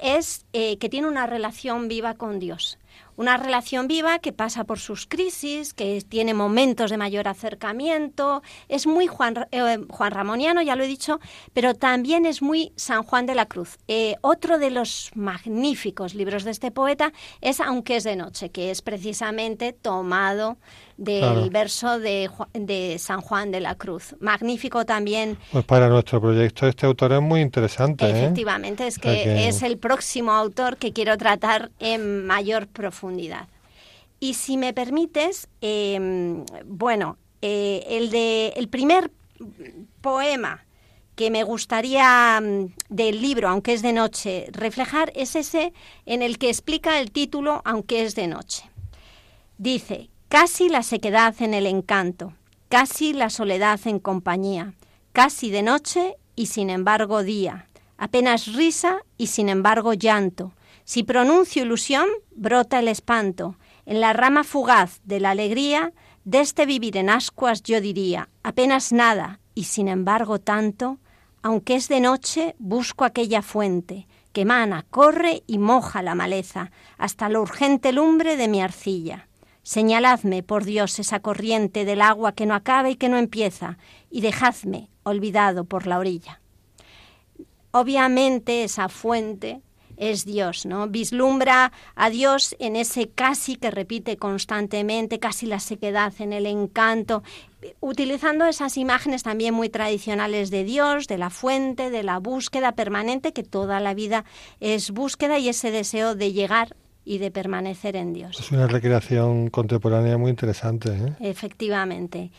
es 0.00 0.46
eh, 0.52 0.78
que 0.78 0.88
tiene 0.88 1.08
una 1.08 1.26
relación 1.26 1.88
viva 1.88 2.14
con 2.14 2.38
Dios 2.38 2.78
una 3.20 3.36
relación 3.36 3.86
viva 3.86 4.18
que 4.18 4.32
pasa 4.32 4.64
por 4.64 4.78
sus 4.78 5.06
crisis, 5.06 5.74
que 5.74 6.00
tiene 6.00 6.32
momentos 6.32 6.90
de 6.90 6.96
mayor 6.96 7.28
acercamiento, 7.28 8.42
es 8.68 8.86
muy 8.86 9.08
Juan, 9.08 9.46
eh, 9.50 9.78
Juan 9.90 10.12
Ramoniano, 10.12 10.62
ya 10.62 10.74
lo 10.74 10.84
he 10.84 10.86
dicho, 10.86 11.20
pero 11.52 11.74
también 11.74 12.24
es 12.24 12.40
muy 12.40 12.72
San 12.76 13.02
Juan 13.02 13.26
de 13.26 13.34
la 13.34 13.46
Cruz. 13.46 13.78
Eh, 13.88 14.16
otro 14.22 14.58
de 14.58 14.70
los 14.70 15.10
magníficos 15.14 16.14
libros 16.14 16.44
de 16.44 16.50
este 16.52 16.70
poeta 16.70 17.12
es 17.42 17.60
Aunque 17.60 17.89
es 17.96 18.04
de 18.04 18.16
noche, 18.16 18.50
que 18.50 18.70
es 18.70 18.82
precisamente 18.82 19.72
tomado 19.72 20.56
del 20.96 21.50
verso 21.50 21.98
de, 21.98 22.30
de, 22.52 22.98
San 22.98 23.20
Juan 23.20 23.50
de 23.50 23.60
la 23.60 23.74
Cruz. 23.74 24.14
Magnífico 24.20 24.84
también. 24.84 25.38
Pues 25.50 25.64
para 25.64 25.88
nuestro 25.88 26.20
proyecto 26.20 26.66
este 26.66 26.86
autor 26.86 27.12
es 27.12 27.22
muy 27.22 27.40
interesante. 27.40 28.06
¿eh? 28.06 28.10
Efectivamente, 28.10 28.86
es 28.86 28.98
que, 28.98 29.48
es 29.48 29.62
el 29.62 29.78
próximo 29.78 30.32
autor 30.32 30.76
que 30.76 30.92
quiero 30.92 31.16
tratar 31.16 31.70
en 31.78 32.26
mayor 32.26 32.68
profundidad. 32.68 33.48
Y 34.18 34.34
si 34.34 34.58
me 34.58 34.74
permites, 34.74 35.48
em, 35.62 36.44
bueno, 36.66 37.16
eh, 37.40 37.86
el, 37.88 38.10
de, 38.10 38.48
el 38.56 38.68
primer 38.68 39.10
poema 40.02 40.64
que 41.20 41.30
me 41.30 41.44
gustaría 41.44 42.40
mm, 42.40 42.72
del 42.88 43.20
libro, 43.20 43.50
aunque 43.50 43.74
es 43.74 43.82
de 43.82 43.92
noche, 43.92 44.46
reflejar 44.52 45.12
es 45.14 45.36
ese 45.36 45.74
en 46.06 46.22
el 46.22 46.38
que 46.38 46.48
explica 46.48 46.98
el 46.98 47.10
título, 47.10 47.60
aunque 47.66 48.04
es 48.04 48.14
de 48.14 48.26
noche. 48.26 48.70
Dice, 49.58 50.08
Casi 50.30 50.70
la 50.70 50.82
sequedad 50.82 51.34
en 51.42 51.52
el 51.52 51.66
encanto, 51.66 52.32
casi 52.70 53.12
la 53.12 53.28
soledad 53.28 53.78
en 53.84 53.98
compañía, 53.98 54.72
casi 55.12 55.50
de 55.50 55.62
noche 55.62 56.16
y 56.36 56.46
sin 56.46 56.70
embargo 56.70 57.22
día, 57.22 57.68
apenas 57.98 58.54
risa 58.54 59.02
y 59.18 59.26
sin 59.26 59.50
embargo 59.50 59.92
llanto. 59.92 60.54
Si 60.84 61.02
pronuncio 61.02 61.64
ilusión, 61.64 62.08
brota 62.30 62.78
el 62.78 62.88
espanto. 62.88 63.56
En 63.84 64.00
la 64.00 64.14
rama 64.14 64.42
fugaz 64.42 65.00
de 65.04 65.20
la 65.20 65.32
alegría, 65.32 65.92
de 66.24 66.40
este 66.40 66.64
vivir 66.64 66.96
en 66.96 67.10
ascuas 67.10 67.62
yo 67.62 67.82
diría, 67.82 68.30
apenas 68.42 68.90
nada 68.90 69.40
y 69.54 69.64
sin 69.64 69.86
embargo 69.86 70.38
tanto, 70.38 70.98
aunque 71.42 71.74
es 71.74 71.88
de 71.88 72.00
noche, 72.00 72.54
busco 72.58 73.04
aquella 73.04 73.42
fuente, 73.42 74.06
que 74.32 74.44
mana, 74.44 74.84
corre 74.90 75.42
y 75.46 75.58
moja 75.58 76.02
la 76.02 76.14
maleza, 76.14 76.70
hasta 76.98 77.28
la 77.28 77.40
urgente 77.40 77.92
lumbre 77.92 78.36
de 78.36 78.48
mi 78.48 78.60
arcilla. 78.60 79.28
Señaladme, 79.62 80.42
por 80.42 80.64
Dios, 80.64 80.98
esa 80.98 81.20
corriente 81.20 81.84
del 81.84 82.02
agua 82.02 82.32
que 82.32 82.46
no 82.46 82.54
acaba 82.54 82.90
y 82.90 82.96
que 82.96 83.08
no 83.08 83.18
empieza, 83.18 83.78
y 84.10 84.20
dejadme 84.20 84.88
olvidado 85.02 85.64
por 85.64 85.86
la 85.86 85.98
orilla. 85.98 86.40
Obviamente 87.72 88.64
esa 88.64 88.88
fuente 88.88 89.62
es 90.00 90.24
Dios, 90.24 90.66
¿no? 90.66 90.88
Vislumbra 90.88 91.72
a 91.94 92.10
Dios 92.10 92.56
en 92.58 92.74
ese 92.74 93.10
casi 93.10 93.54
que 93.54 93.70
repite 93.70 94.16
constantemente, 94.16 95.20
casi 95.20 95.46
la 95.46 95.60
sequedad, 95.60 96.12
en 96.18 96.32
el 96.32 96.46
encanto, 96.46 97.22
utilizando 97.80 98.46
esas 98.46 98.78
imágenes 98.78 99.22
también 99.22 99.54
muy 99.54 99.68
tradicionales 99.68 100.50
de 100.50 100.64
Dios, 100.64 101.06
de 101.06 101.18
la 101.18 101.28
fuente, 101.30 101.90
de 101.90 102.02
la 102.02 102.18
búsqueda 102.18 102.72
permanente, 102.72 103.32
que 103.32 103.42
toda 103.42 103.78
la 103.78 103.94
vida 103.94 104.24
es 104.58 104.90
búsqueda 104.90 105.38
y 105.38 105.50
ese 105.50 105.70
deseo 105.70 106.14
de 106.14 106.32
llegar 106.32 106.74
y 107.04 107.18
de 107.18 107.30
permanecer 107.30 107.96
en 107.96 108.14
Dios. 108.14 108.38
Es 108.40 108.52
una 108.52 108.66
recreación 108.66 109.48
contemporánea 109.48 110.16
muy 110.16 110.30
interesante. 110.30 110.90
¿eh? 110.90 111.16
Efectivamente. 111.20 112.30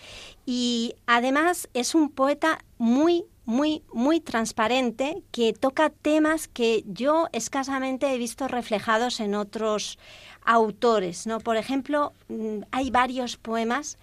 Y 0.45 0.95
además 1.05 1.69
es 1.73 1.93
un 1.93 2.09
poeta 2.09 2.59
muy 2.77 3.25
muy, 3.45 3.83
muy 3.91 4.19
transparente 4.19 5.23
que 5.31 5.53
toca 5.53 5.89
temas 5.89 6.47
que 6.47 6.83
yo 6.87 7.27
escasamente 7.31 8.13
he 8.13 8.17
visto 8.17 8.47
reflejados 8.47 9.19
en 9.19 9.35
otros 9.35 9.97
autores. 10.43 11.27
¿no? 11.27 11.39
Por 11.39 11.57
ejemplo, 11.57 12.13
mm, 12.29 12.63
hay 12.71 12.91
varios 12.91 13.37
poemas 13.37 13.97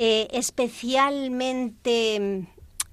eh, 0.00 0.28
especialmente 0.30 2.46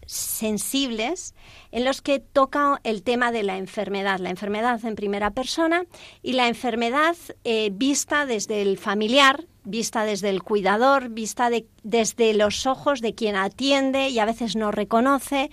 sensibles 0.06 1.34
en 1.72 1.86
los 1.86 2.02
que 2.02 2.20
toca 2.20 2.80
el 2.84 3.04
tema 3.04 3.32
de 3.32 3.44
la 3.44 3.58
enfermedad, 3.58 4.20
la 4.20 4.30
enfermedad 4.30 4.84
en 4.86 4.96
primera 4.96 5.32
persona 5.32 5.86
y 6.22 6.34
la 6.34 6.48
enfermedad 6.48 7.16
eh, 7.44 7.70
vista 7.74 8.26
desde 8.26 8.62
el 8.62 8.78
familiar, 8.78 9.46
vista 9.64 10.06
desde 10.06 10.30
el 10.30 10.44
cuidador, 10.44 11.10
vista 11.10 11.50
desde 11.84 12.34
los 12.34 12.66
ojos 12.66 13.02
de 13.02 13.16
quien 13.16 13.36
atiende 13.36 14.10
y 14.10 14.20
a 14.20 14.26
veces 14.26 14.56
no 14.56 14.72
reconoce 14.72 15.50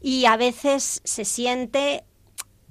y 0.00 0.26
a 0.26 0.36
veces 0.36 1.00
se 1.04 1.24
siente, 1.24 2.04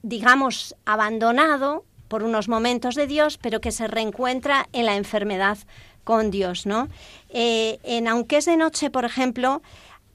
digamos, 0.01 0.75
abandonado 0.85 1.85
por 2.07 2.23
unos 2.23 2.47
momentos 2.47 2.95
de 2.95 3.07
Dios, 3.07 3.37
pero 3.37 3.61
que 3.61 3.71
se 3.71 3.87
reencuentra 3.87 4.67
en 4.71 4.85
la 4.85 4.95
enfermedad 4.95 5.57
con 6.03 6.31
Dios, 6.31 6.65
¿no? 6.65 6.87
Eh, 7.29 7.79
en 7.83 8.07
Aunque 8.07 8.37
es 8.37 8.45
de 8.45 8.55
noche, 8.55 8.89
por 8.89 9.05
ejemplo, 9.05 9.61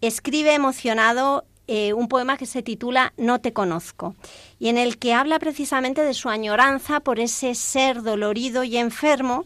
escribe 0.00 0.54
emocionado 0.54 1.45
eh, 1.66 1.92
un 1.92 2.09
poema 2.09 2.37
que 2.37 2.47
se 2.47 2.62
titula 2.62 3.12
No 3.16 3.40
te 3.40 3.52
conozco 3.52 4.16
y 4.59 4.69
en 4.69 4.78
el 4.78 4.99
que 4.99 5.14
habla 5.14 5.38
precisamente 5.38 6.02
de 6.02 6.14
su 6.14 6.28
añoranza 6.28 7.00
por 7.00 7.21
ese 7.21 7.54
ser 7.54 8.02
dolorido 8.02 8.64
y 8.64 8.76
enfermo 8.76 9.45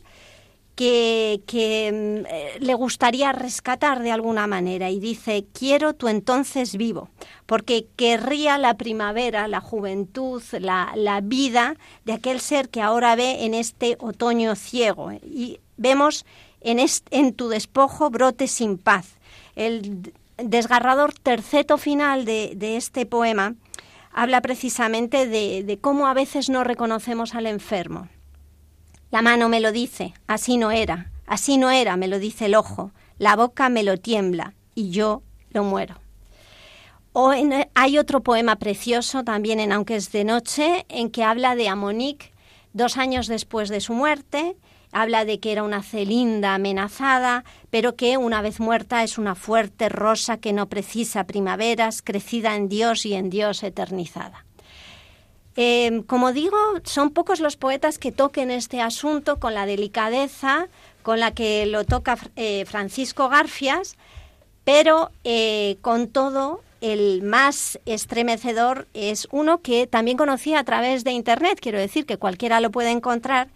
que, 0.75 1.91
mm, 1.93 2.27
eh, 2.27 2.59
le 2.61 2.75
gustaría 2.75 3.33
rescatar 3.33 4.03
de 4.03 4.11
alguna 4.11 4.47
manera 4.47 4.91
y 4.91 4.99
dice, 4.99 5.45
quiero 5.53 5.95
tu 5.95 6.09
entonces 6.09 6.77
vivo, 6.77 7.11
porque 7.47 7.87
querría 7.97 8.59
la 8.59 8.75
primavera, 8.77 9.47
la 9.47 9.61
juventud, 9.61 10.43
la, 10.53 10.93
la 10.97 11.21
vida 11.21 11.77
de 12.05 12.15
aquel 12.15 12.41
ser 12.41 12.69
que 12.71 12.81
ahora 12.81 13.15
ve 13.15 13.45
en 13.45 13.55
este 13.55 13.97
otoño 14.01 14.57
ciego. 14.57 15.13
Y 15.13 15.61
vemos 15.77 16.25
en, 16.61 16.85
en 17.11 17.35
tu 17.35 17.49
despojo 17.49 18.11
brote 18.11 18.49
sin 18.49 18.79
paz. 18.79 19.19
El 19.55 20.13
desgarrador 20.39 21.13
terceto 21.13 21.79
final 21.79 22.25
de, 22.25 22.77
este 22.77 23.07
poema 23.07 23.55
habla 24.13 24.41
precisamente 24.41 25.27
de, 25.27 25.79
cómo 25.81 26.07
a 26.07 26.15
veces 26.15 26.49
no 26.49 26.65
reconocemos 26.65 27.35
al 27.35 27.47
enfermo. 27.47 28.09
La 29.11 29.23
mano 29.23 29.49
me 29.49 29.61
lo 29.61 29.73
dice, 29.73 30.15
así 30.27 30.57
no 30.57 30.71
era, 30.71 31.11
así 31.27 31.57
no 31.57 31.71
era, 31.71 31.97
me 31.97 32.09
lo 32.09 32.19
dice 32.19 32.47
el 32.47 32.55
ojo, 32.55 32.93
la 33.19 33.37
boca 33.37 33.69
me 33.69 33.85
lo 33.85 33.97
tiembla 33.97 34.55
y 34.75 34.91
yo 34.91 35.23
lo 35.51 35.63
muero. 35.65 35.97
O 37.13 37.33
hay 37.75 37.99
otro 37.99 38.25
poema 38.25 38.57
precioso 38.57 39.23
también 39.23 39.61
en 39.61 39.71
Aunque 39.71 39.95
es 39.95 40.11
de 40.11 40.25
noche, 40.25 40.85
en 40.89 41.11
que 41.11 41.23
habla 41.23 41.55
de 41.55 41.69
Amonique 41.69 42.33
dos 42.73 42.97
años 42.97 43.29
después 43.29 43.69
de 43.69 43.81
su 43.81 43.95
muerte 43.95 44.57
habla 44.95 45.25
de 45.25 45.41
que 45.41 45.53
era 45.53 45.63
una 45.63 45.83
celinda 45.83 46.55
amenazada, 46.55 47.45
pero 47.71 47.97
que 47.97 48.17
una 48.17 48.41
vez 48.41 48.61
muerta 48.61 49.03
es 49.03 49.19
una 49.19 49.35
fuerte 49.35 49.91
rosa 49.91 50.39
que 50.39 50.53
no 50.53 50.69
precisa 50.69 51.25
primaveras, 51.25 52.01
crecida 52.01 52.57
en 52.57 52.69
Dios 52.69 53.05
y 53.05 53.15
en 53.15 53.29
Dios 53.29 53.63
eternizada. 53.63 54.47
Em, 55.57 56.03
como 56.03 56.33
digo, 56.33 56.57
son 56.85 57.11
pocos 57.11 57.41
los 57.41 57.57
poetas 57.57 57.99
que 57.99 58.13
toquen 58.13 58.51
este 58.51 58.81
asunto 58.81 59.39
con 59.39 59.55
la 59.55 59.67
delicadeza 59.67 60.69
con 61.05 61.21
la 61.21 61.33
que 61.33 61.67
lo 61.67 61.85
toca 61.85 62.17
eh, 62.35 62.65
Francisco 62.65 63.29
Garfias, 63.29 63.97
pero 64.65 65.11
eh, 65.23 65.77
con 65.83 66.09
todo 66.09 66.63
el 66.81 67.23
más 67.23 67.79
estremecedor 67.85 68.89
es 68.95 69.29
uno 69.31 69.61
que 69.61 69.87
también 69.87 70.17
conocía 70.17 70.59
a 70.59 70.65
través 70.65 71.05
de 71.05 71.13
Internet, 71.13 71.59
quiero 71.61 71.79
decir 71.79 72.07
que 72.07 72.17
cualquiera 72.17 72.61
lo 72.61 72.71
puede 72.71 72.91
encontrar, 72.91 73.49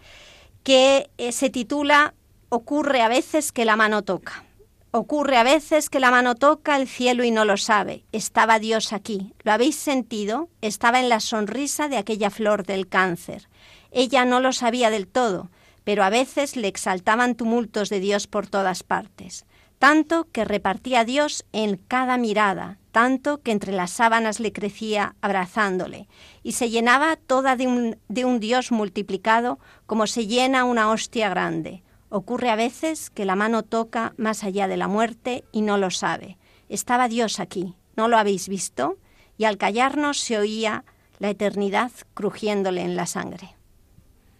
que 0.63 1.09
eh, 1.17 1.31
se 1.31 1.49
titula 1.49 2.13
Ocurre 2.49 3.01
a 3.01 3.07
veces 3.07 3.51
que 3.51 3.65
la 3.65 3.75
mano 3.75 4.01
toca. 4.03 4.43
Ocurre 4.91 5.37
a 5.37 5.43
veces 5.43 5.89
que 5.89 5.99
la 5.99 6.09
mano 6.09 6.33
toca 6.33 6.75
el 6.75 6.87
cielo 6.87 7.23
y 7.23 7.29
no 7.29 7.45
lo 7.45 7.57
sabe. 7.57 8.05
Estaba 8.11 8.57
Dios 8.57 8.91
aquí. 8.91 9.33
¿Lo 9.43 9.51
habéis 9.51 9.75
sentido? 9.75 10.49
Estaba 10.61 10.99
en 10.99 11.09
la 11.09 11.19
sonrisa 11.19 11.89
de 11.89 11.97
aquella 11.97 12.31
flor 12.31 12.65
del 12.65 12.87
cáncer. 12.87 13.49
Ella 13.91 14.25
no 14.25 14.39
lo 14.39 14.51
sabía 14.51 14.89
del 14.89 15.07
todo, 15.07 15.51
pero 15.83 16.03
a 16.03 16.09
veces 16.09 16.55
le 16.55 16.67
exaltaban 16.67 17.35
tumultos 17.35 17.89
de 17.89 17.99
Dios 17.99 18.25
por 18.25 18.47
todas 18.47 18.81
partes 18.81 19.45
tanto 19.79 20.27
que 20.31 20.45
repartía 20.45 21.05
Dios 21.05 21.45
en 21.53 21.77
cada 21.77 22.17
mirada, 22.17 22.77
tanto 22.91 23.41
que 23.41 23.51
entre 23.51 23.71
las 23.71 23.91
sábanas 23.91 24.39
le 24.39 24.51
crecía 24.51 25.15
abrazándole, 25.21 26.07
y 26.43 26.53
se 26.53 26.69
llenaba 26.69 27.15
toda 27.15 27.55
de 27.55 27.67
un, 27.67 27.97
de 28.07 28.25
un 28.25 28.39
Dios 28.39 28.71
multiplicado 28.71 29.59
como 29.85 30.07
se 30.07 30.27
llena 30.27 30.63
una 30.63 30.89
hostia 30.89 31.29
grande. 31.29 31.83
Ocurre 32.09 32.49
a 32.49 32.55
veces 32.55 33.09
que 33.09 33.25
la 33.25 33.35
mano 33.35 33.63
toca 33.63 34.13
más 34.17 34.43
allá 34.43 34.67
de 34.67 34.77
la 34.77 34.87
muerte 34.87 35.43
y 35.51 35.61
no 35.61 35.77
lo 35.77 35.91
sabe. 35.91 36.37
Estaba 36.67 37.07
Dios 37.07 37.39
aquí, 37.39 37.75
¿no 37.95 38.07
lo 38.07 38.17
habéis 38.17 38.49
visto? 38.49 38.97
Y 39.37 39.45
al 39.45 39.57
callarnos 39.57 40.19
se 40.19 40.37
oía 40.37 40.83
la 41.19 41.29
eternidad 41.29 41.91
crujiéndole 42.13 42.81
en 42.81 42.95
la 42.95 43.05
sangre. 43.05 43.55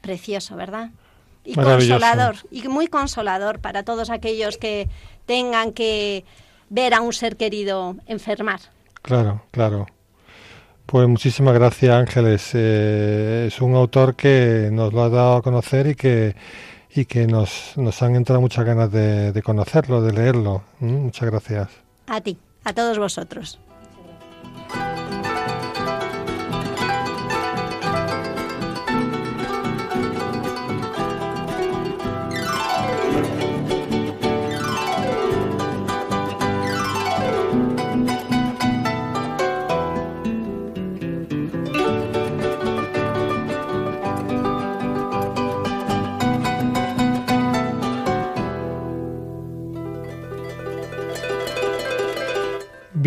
Precioso, 0.02 0.56
¿verdad? 0.56 0.92
Y 1.44 1.56
consolador, 1.56 2.38
y 2.52 2.68
muy 2.68 2.88
consolador 2.88 3.60
para 3.60 3.84
todos 3.84 4.10
aquellos 4.10 4.58
que 4.58 4.88
tengan 5.26 5.74
que 5.74 6.26
ver 6.70 6.94
a 6.94 7.02
un 7.02 7.14
ser 7.14 7.38
querido 7.38 7.96
enfermar. 8.06 8.60
Claro, 9.02 9.44
claro. 9.52 9.88
Pues 10.86 11.08
muchísimas 11.08 11.54
gracias 11.54 11.94
Ángeles. 11.94 12.52
Eh, 12.54 13.46
es 13.48 13.62
un 13.62 13.76
autor 13.76 14.16
que 14.16 14.70
nos 14.72 14.92
lo 14.92 15.04
ha 15.04 15.10
dado 15.10 15.36
a 15.38 15.42
conocer 15.42 15.88
y 15.88 15.96
que, 15.96 16.36
y 16.96 17.06
que 17.06 17.28
nos, 17.28 17.78
nos 17.78 18.02
han 18.02 18.16
entrado 18.16 18.42
muchas 18.42 18.66
ganas 18.66 18.92
de, 18.92 19.32
de 19.32 19.42
conocerlo, 19.44 20.02
de 20.02 20.14
leerlo. 20.14 20.64
Mm, 20.80 20.96
muchas 20.96 21.30
gracias. 21.30 21.70
A 22.08 22.22
ti, 22.22 22.38
a 22.64 22.74
todos 22.74 22.98
vosotros. 22.98 23.60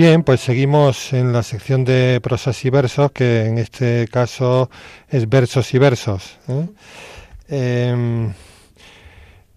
Bien, 0.02 0.24
pues 0.24 0.40
seguimos 0.40 1.12
en 1.12 1.32
la 1.32 1.44
sección 1.44 1.84
de 1.84 2.18
prosas 2.20 2.64
y 2.64 2.70
versos, 2.70 3.12
que 3.12 3.46
en 3.46 3.58
este 3.58 4.08
caso 4.08 4.68
es 5.08 5.28
versos 5.28 5.72
y 5.74 5.78
versos. 5.78 6.40
¿eh? 6.48 6.66
Em, 7.48 8.32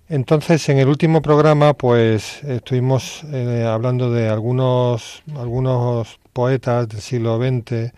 entonces, 0.07 0.69
en 0.69 0.77
el 0.77 0.87
último 0.87 1.23
programa, 1.23 1.73
pues 1.73 2.43
estuvimos 2.43 3.23
eh, 3.33 3.65
hablando 3.67 4.11
de 4.11 4.29
algunos, 4.29 5.23
algunos 5.35 6.19
poetas 6.31 6.89
del 6.89 7.01
siglo 7.01 7.39
XX, 7.39 7.91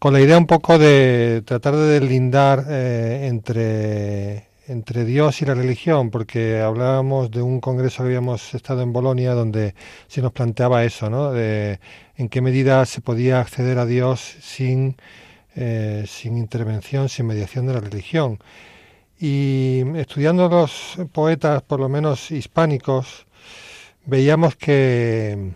con 0.00 0.14
la 0.14 0.20
idea 0.20 0.36
un 0.36 0.48
poco 0.48 0.76
de 0.76 1.44
tratar 1.46 1.76
de 1.76 2.00
deslindar 2.00 2.64
eh, 2.68 3.28
entre 3.28 4.48
entre 4.72 5.04
Dios 5.04 5.42
y 5.42 5.44
la 5.44 5.54
religión, 5.54 6.10
porque 6.10 6.60
hablábamos 6.60 7.30
de 7.30 7.42
un 7.42 7.60
congreso 7.60 7.98
que 8.02 8.08
habíamos 8.08 8.54
estado 8.54 8.82
en 8.82 8.92
Bolonia 8.92 9.34
donde 9.34 9.74
se 10.08 10.22
nos 10.22 10.32
planteaba 10.32 10.84
eso, 10.84 11.10
¿no? 11.10 11.30
De 11.32 11.78
en 12.16 12.28
qué 12.28 12.40
medida 12.40 12.84
se 12.86 13.00
podía 13.00 13.40
acceder 13.40 13.78
a 13.78 13.86
Dios 13.86 14.20
sin 14.40 14.96
eh, 15.54 16.04
sin 16.08 16.38
intervención, 16.38 17.10
sin 17.10 17.26
mediación 17.26 17.66
de 17.66 17.74
la 17.74 17.80
religión. 17.80 18.38
Y 19.20 19.82
estudiando 19.96 20.48
los 20.48 20.96
poetas, 21.12 21.62
por 21.62 21.78
lo 21.78 21.90
menos 21.90 22.30
hispánicos, 22.30 23.26
veíamos 24.06 24.56
que, 24.56 25.52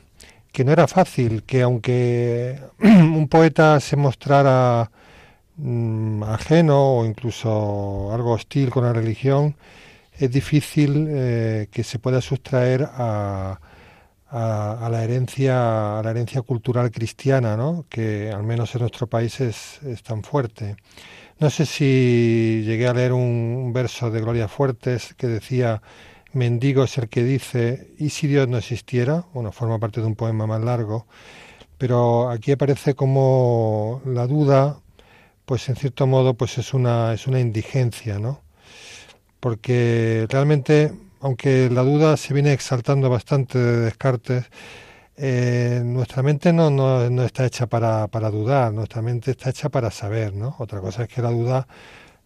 que 0.53 0.65
no 0.65 0.73
era 0.73 0.87
fácil, 0.87 1.45
que 1.45 1.63
aunque 1.63 2.61
un 2.81 3.27
poeta 3.29 3.81
se 3.81 3.97
mostrara 3.97 4.91
mm, 5.57 6.23
ajeno 6.25 6.99
o 6.99 7.05
incluso 7.05 8.13
algo 8.13 8.33
hostil 8.33 8.71
con 8.71 8.85
la 8.85 8.93
religión, 8.93 9.57
es 10.19 10.31
difícil 10.31 11.07
eh, 11.09 11.69
que 11.71 11.85
se 11.85 11.99
pueda 11.99 12.21
sustraer 12.21 12.89
a, 12.91 13.61
la 14.33 15.05
herencia 15.05 15.99
a 15.99 16.03
la 16.03 16.11
herencia 16.11 16.43
cultural 16.43 16.91
cristiana, 16.91 17.57
¿no? 17.57 17.87
que 17.89 18.31
al 18.31 18.43
menos 18.43 18.75
en 18.75 18.83
nuestro 18.83 19.07
país 19.07 19.41
es, 19.41 19.81
tan 20.03 20.23
fuerte. 20.23 20.77
No 21.39 21.51
sé 21.51 21.67
si 21.67 22.63
llegué 22.65 22.87
a 22.89 22.95
leer 22.95 23.13
un, 23.13 23.73
verso 23.73 24.11
de 24.11 24.21
Gloria 24.21 24.49
Fuertes 24.49 25.15
que 25.15 25.27
decía 25.27 25.83
mendigo 26.33 26.85
es 26.85 26.99
el 26.99 27.09
que 27.09 27.25
dice 27.25 27.95
y 27.99 28.11
si 28.11 28.27
Dios 28.27 28.49
no 28.49 28.59
existiera, 28.59 29.25
bueno, 29.33 29.53
forma 29.53 29.79
parte 29.79 30.01
de 30.01 30.07
un 30.07 30.17
poema 30.17 30.47
más 30.47 30.63
largo, 30.63 31.07
pero 31.79 32.31
aquí 32.31 32.53
aparece 32.53 32.95
como 32.95 34.03
la 34.07 34.27
duda, 34.27 34.81
pues 35.47 35.69
en 35.69 35.77
cierto 35.77 36.07
modo, 36.07 36.35
pues 36.35 36.59
es 36.59 36.75
una 36.75 37.15
es 37.15 37.27
una 37.27 37.41
indigencia, 37.41 38.19
¿no? 38.19 38.43
Porque 39.41 40.27
realmente 40.31 40.93
aunque 41.21 41.71
la 41.71 41.83
duda 41.83 42.17
se 42.17 42.35
viene 42.35 42.53
exaltando 42.53 43.11
bastante 43.11 43.59
de 43.59 43.81
Descartes, 43.81 44.45
eh, 45.17 45.83
nuestra 45.85 46.23
mente 46.23 46.53
no, 46.53 46.71
no, 46.71 47.23
está 47.25 47.47
hecha 47.47 47.67
para, 47.67 48.07
para, 48.09 48.31
dudar, 48.31 48.73
nuestra 48.73 49.03
mente 49.03 49.33
está 49.33 49.51
hecha 49.51 49.69
para 49.71 49.91
saber, 49.91 50.35
¿no? 50.35 50.57
Otra 50.59 50.81
cosa 50.81 51.05
es 51.05 51.09
que 51.09 51.23
la 51.23 51.31
duda 51.31 51.67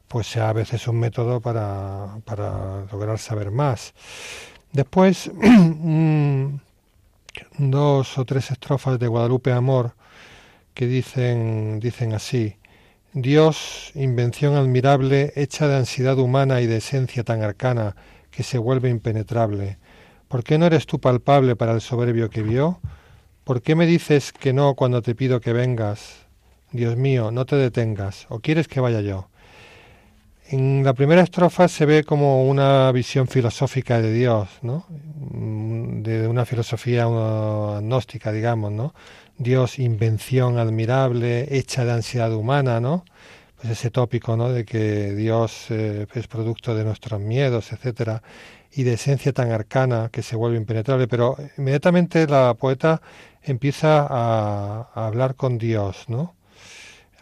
pues 0.09 0.27
sea 0.27 0.49
a 0.49 0.53
veces 0.53 0.89
un 0.89 0.99
método 0.99 1.41
para, 1.41 2.19
para 2.25 2.85
lograr 2.93 3.19
saber 3.19 3.50
más. 3.53 3.95
Después, 4.73 5.31
dos 7.59 8.19
o 8.19 8.25
tres 8.25 8.50
estrofas 8.50 8.99
de 8.99 9.07
Guadalupe 9.07 9.53
Amor 9.53 9.95
que 10.75 10.87
dicen, 10.87 11.79
dicen 11.81 12.12
así, 12.12 12.57
Dios, 13.12 13.90
invención 13.97 14.55
admirable, 14.55 15.33
hecha 15.35 15.67
de 15.67 15.76
ansiedad 15.76 16.17
humana 16.19 16.61
y 16.61 16.69
de 16.69 16.76
esencia 16.76 17.25
tan 17.25 17.43
arcana, 17.43 17.97
que 18.31 18.45
se 18.45 18.57
vuelve 18.57 18.88
impenetrable. 18.88 19.79
¿Por 20.29 20.45
qué 20.45 20.59
no 20.59 20.67
eres 20.67 20.87
tú 20.87 21.00
palpable 21.00 21.57
para 21.57 21.73
el 21.73 21.81
soberbio 21.81 22.31
que 22.31 22.43
vio? 22.43 22.79
¿Por 23.43 23.62
qué 23.62 23.75
me 23.75 23.87
dices 23.87 24.33
que 24.33 24.52
no 24.52 24.75
cuando 24.75 25.02
te 25.02 25.17
pido 25.17 25.40
que 25.40 25.52
vengas? 25.52 26.26
Dios 26.71 26.97
mío, 26.97 27.33
no 27.33 27.47
te 27.47 27.57
detengas, 27.57 28.26
o 28.29 28.38
quieres 28.38 28.69
que 28.69 28.79
vaya 28.79 29.00
yo. 29.00 29.29
En 30.49 30.85
la 30.85 30.95
primera 30.95 31.23
estrofa 31.23 31.67
se 31.67 31.87
ve 31.87 32.05
como 32.05 32.49
una 32.49 32.93
visión 32.93 33.26
filosófica 33.26 34.00
de 34.00 34.12
Dios, 34.12 34.49
¿no? 34.62 34.87
Mm, 34.88 36.02
de 36.02 36.29
una 36.29 36.45
filosofía 36.45 37.05
agnóstica, 37.05 38.31
digamos, 38.31 38.71
¿no? 38.71 38.95
Dios, 39.40 39.78
invención 39.78 40.59
admirable, 40.59 41.49
hecha 41.56 41.87
de 41.87 41.92
ansiedad 41.92 42.30
humana, 42.35 42.78
¿no? 42.78 43.06
pues 43.56 43.70
ese 43.73 43.90
tópico 43.90 44.37
¿no? 44.37 44.50
de 44.50 44.66
que 44.66 45.14
Dios 45.14 45.70
eh, 45.70 46.06
es 46.14 46.26
producto 46.28 46.75
de 46.75 46.85
nuestros 46.85 47.18
miedos, 47.23 47.73
etcétera, 47.73 48.23
y 48.70 48.82
de 48.82 48.92
esencia 48.92 49.32
tan 49.32 49.50
arcana 49.50 50.11
que 50.12 50.20
se 50.20 50.37
vuelve 50.37 50.59
impenetrable, 50.59 51.09
pero 51.09 51.38
inmediatamente 51.56 52.26
la 52.26 52.53
poeta 52.53 53.00
empieza 53.42 54.07
a, 54.11 54.90
hablar 55.07 55.37
con 55.37 55.57
Dios, 55.57 56.05
¿no? 56.09 56.35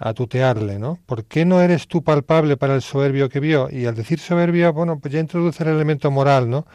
a 0.01 0.13
tutearle, 0.13 0.81
¿no? 0.81 0.99
¿Por 1.07 1.25
qué 1.25 1.45
no 1.45 1.61
eres 1.61 1.87
tú 1.87 2.03
palpable 2.03 2.57
para 2.57 2.75
el 2.75 2.83
soberbio 2.83 3.29
que 3.29 3.41
vio? 3.41 3.69
Y 3.71 3.87
al 3.87 3.95
decir 3.95 4.19
soberbio, 4.19 4.73
bueno, 4.73 4.99
pues 4.99 5.15
ya 5.15 5.21
introduce 5.21 5.63
el 5.63 5.71
elemento 5.71 6.11
moral, 6.11 6.51
¿no? 6.51 6.67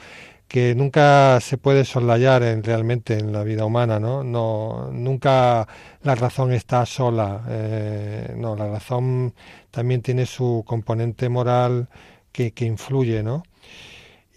Que 0.54 0.76
nunca 0.76 1.40
se 1.42 1.58
puede 1.58 1.84
soslayar 1.84 2.44
en, 2.44 2.62
realmente 2.62 3.18
en 3.18 3.34
la 3.34 3.44
vida 3.44 3.66
humana, 3.66 4.00
¿no? 4.00 4.24
no 4.24 4.92
nunca 4.92 5.68
la 6.04 6.14
razón 6.14 6.54
está 6.54 6.86
sola, 6.86 7.44
eh, 7.50 8.36
no, 8.38 8.56
la 8.56 8.68
razón 8.68 9.34
también 9.72 10.04
tiene 10.04 10.28
su 10.28 10.64
componente 10.64 11.28
moral 11.28 11.90
que, 12.32 12.52
que 12.52 12.66
influye, 12.66 13.24
¿no? 13.24 13.42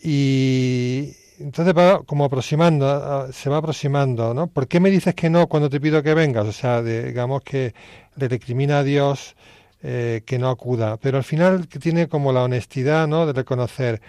Y 0.03 1.13
entonces 1.39 1.77
va 1.77 2.03
como 2.05 2.25
aproximando, 2.25 3.31
se 3.31 3.51
va 3.51 3.59
aproximando, 3.59 4.33
¿no? 4.33 4.47
¿Por 4.47 4.69
qué 4.69 4.81
me 4.81 4.91
dices 4.91 5.15
que 5.15 5.29
no 5.29 5.49
cuando 5.49 5.69
te 5.69 5.83
pido 5.83 6.03
que 6.03 6.15
vengas? 6.15 6.47
O 6.47 6.53
sea, 6.53 6.83
digamos 6.83 7.43
que 7.43 7.75
le 8.15 8.27
recrimina 8.27 8.79
a 8.79 8.83
Dios 8.85 9.37
eh, 9.83 10.23
que 10.25 10.39
no 10.39 10.49
acuda, 10.49 10.97
pero 10.97 11.19
al 11.19 11.25
final 11.25 11.69
tiene 11.69 12.09
como 12.09 12.33
la 12.33 12.43
honestidad, 12.43 13.07
¿no? 13.07 13.27
De 13.27 13.35
reconocer, 13.35 14.01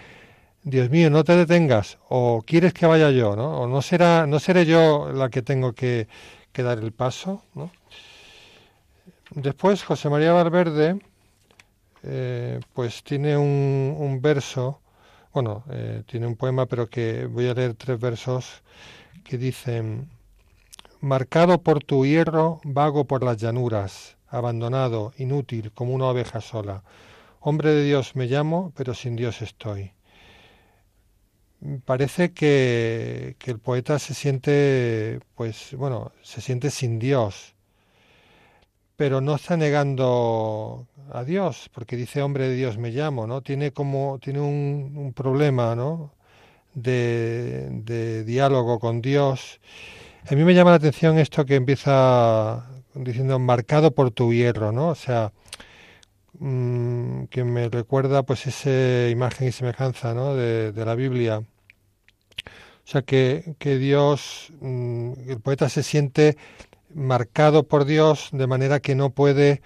Dios 0.68 0.90
mío, 0.90 1.08
no 1.08 1.24
te 1.24 1.34
detengas, 1.34 1.96
o 2.10 2.42
quieres 2.46 2.74
que 2.74 2.84
vaya 2.84 3.10
yo, 3.10 3.34
¿no? 3.34 3.62
O 3.62 3.66
no 3.66 3.80
será, 3.80 4.26
no 4.26 4.38
seré 4.38 4.66
yo 4.66 5.10
la 5.10 5.30
que 5.30 5.40
tengo 5.40 5.72
que, 5.72 6.06
dar 6.52 6.78
el 6.78 6.92
paso, 6.92 7.42
¿no? 7.54 7.70
Después 9.30 9.82
José 9.82 10.10
María 10.10 10.32
Valverde, 10.32 10.98
eh, 12.02 12.60
pues 12.74 13.02
tiene 13.02 13.38
un, 13.38 14.18
verso, 14.20 14.80
bueno, 15.32 15.64
eh, 15.70 16.02
tiene 16.06 16.26
un 16.26 16.36
poema, 16.36 16.66
pero 16.66 16.90
que 16.90 17.24
voy 17.24 17.48
a 17.48 17.54
leer 17.54 17.74
tres 17.74 17.98
versos 17.98 18.62
que 19.24 19.38
dicen, 19.38 20.10
marcado 21.00 21.62
por 21.62 21.82
tu 21.82 22.04
hierro, 22.04 22.60
vago 22.64 23.06
por 23.06 23.24
las 23.24 23.38
llanuras, 23.38 24.18
abandonado, 24.28 25.14
inútil, 25.16 25.72
como 25.72 25.94
una 25.94 26.06
oveja 26.06 26.42
sola. 26.42 26.82
Hombre 27.40 27.70
de 27.70 27.84
Dios 27.84 28.16
me 28.16 28.26
llamo, 28.26 28.72
pero 28.76 28.92
sin 28.92 29.16
Dios 29.16 29.40
estoy 29.40 29.92
parece 31.84 32.32
que, 32.32 33.36
el 33.44 33.58
poeta 33.58 33.98
se 33.98 34.14
siente, 34.14 35.20
pues 35.34 35.74
bueno, 35.76 36.12
se 36.22 36.40
siente 36.40 36.70
sin 36.70 36.98
Dios, 36.98 37.54
pero 38.96 39.20
no 39.20 39.36
está 39.36 39.56
negando 39.56 40.86
a 41.12 41.24
Dios, 41.24 41.70
porque 41.72 41.96
dice 41.96 42.22
hombre 42.22 42.48
de 42.48 42.54
Dios 42.56 42.78
me 42.78 42.90
llamo, 42.90 43.26
¿no? 43.26 43.42
Tiene 43.42 43.72
como, 43.72 44.18
tiene 44.20 44.40
un, 44.40 45.12
problema, 45.14 45.74
¿no? 45.74 46.12
De, 46.74 47.68
de, 47.70 48.24
diálogo 48.24 48.78
con 48.78 49.00
Dios. 49.00 49.60
A 50.30 50.34
mí 50.34 50.44
me 50.44 50.54
llama 50.54 50.70
la 50.70 50.76
atención 50.76 51.18
esto 51.18 51.44
que 51.46 51.56
empieza 51.56 52.68
diciendo 52.94 53.38
marcado 53.38 53.92
por 53.92 54.10
tu 54.10 54.32
hierro, 54.32 54.72
¿no? 54.72 54.88
O 54.88 54.94
sea, 54.94 55.32
Mm, 56.34 57.24
que 57.26 57.44
me 57.44 57.68
recuerda 57.68 58.22
pues 58.22 58.46
esa 58.46 59.08
imagen 59.10 59.48
y 59.48 59.52
semejanza 59.52 60.14
¿no? 60.14 60.34
de, 60.34 60.72
la 60.84 60.94
Biblia. 60.94 61.38
O 61.38 62.90
sea 62.90 63.02
que, 63.02 63.56
que 63.58 63.76
Dios, 63.78 64.52
mm, 64.60 65.12
el 65.28 65.40
poeta 65.40 65.68
se 65.68 65.82
siente 65.82 66.36
marcado 66.94 67.64
por 67.68 67.84
Dios 67.84 68.30
de 68.32 68.46
manera 68.46 68.80
que 68.80 68.94
no 68.94 69.10
puede, 69.10 69.62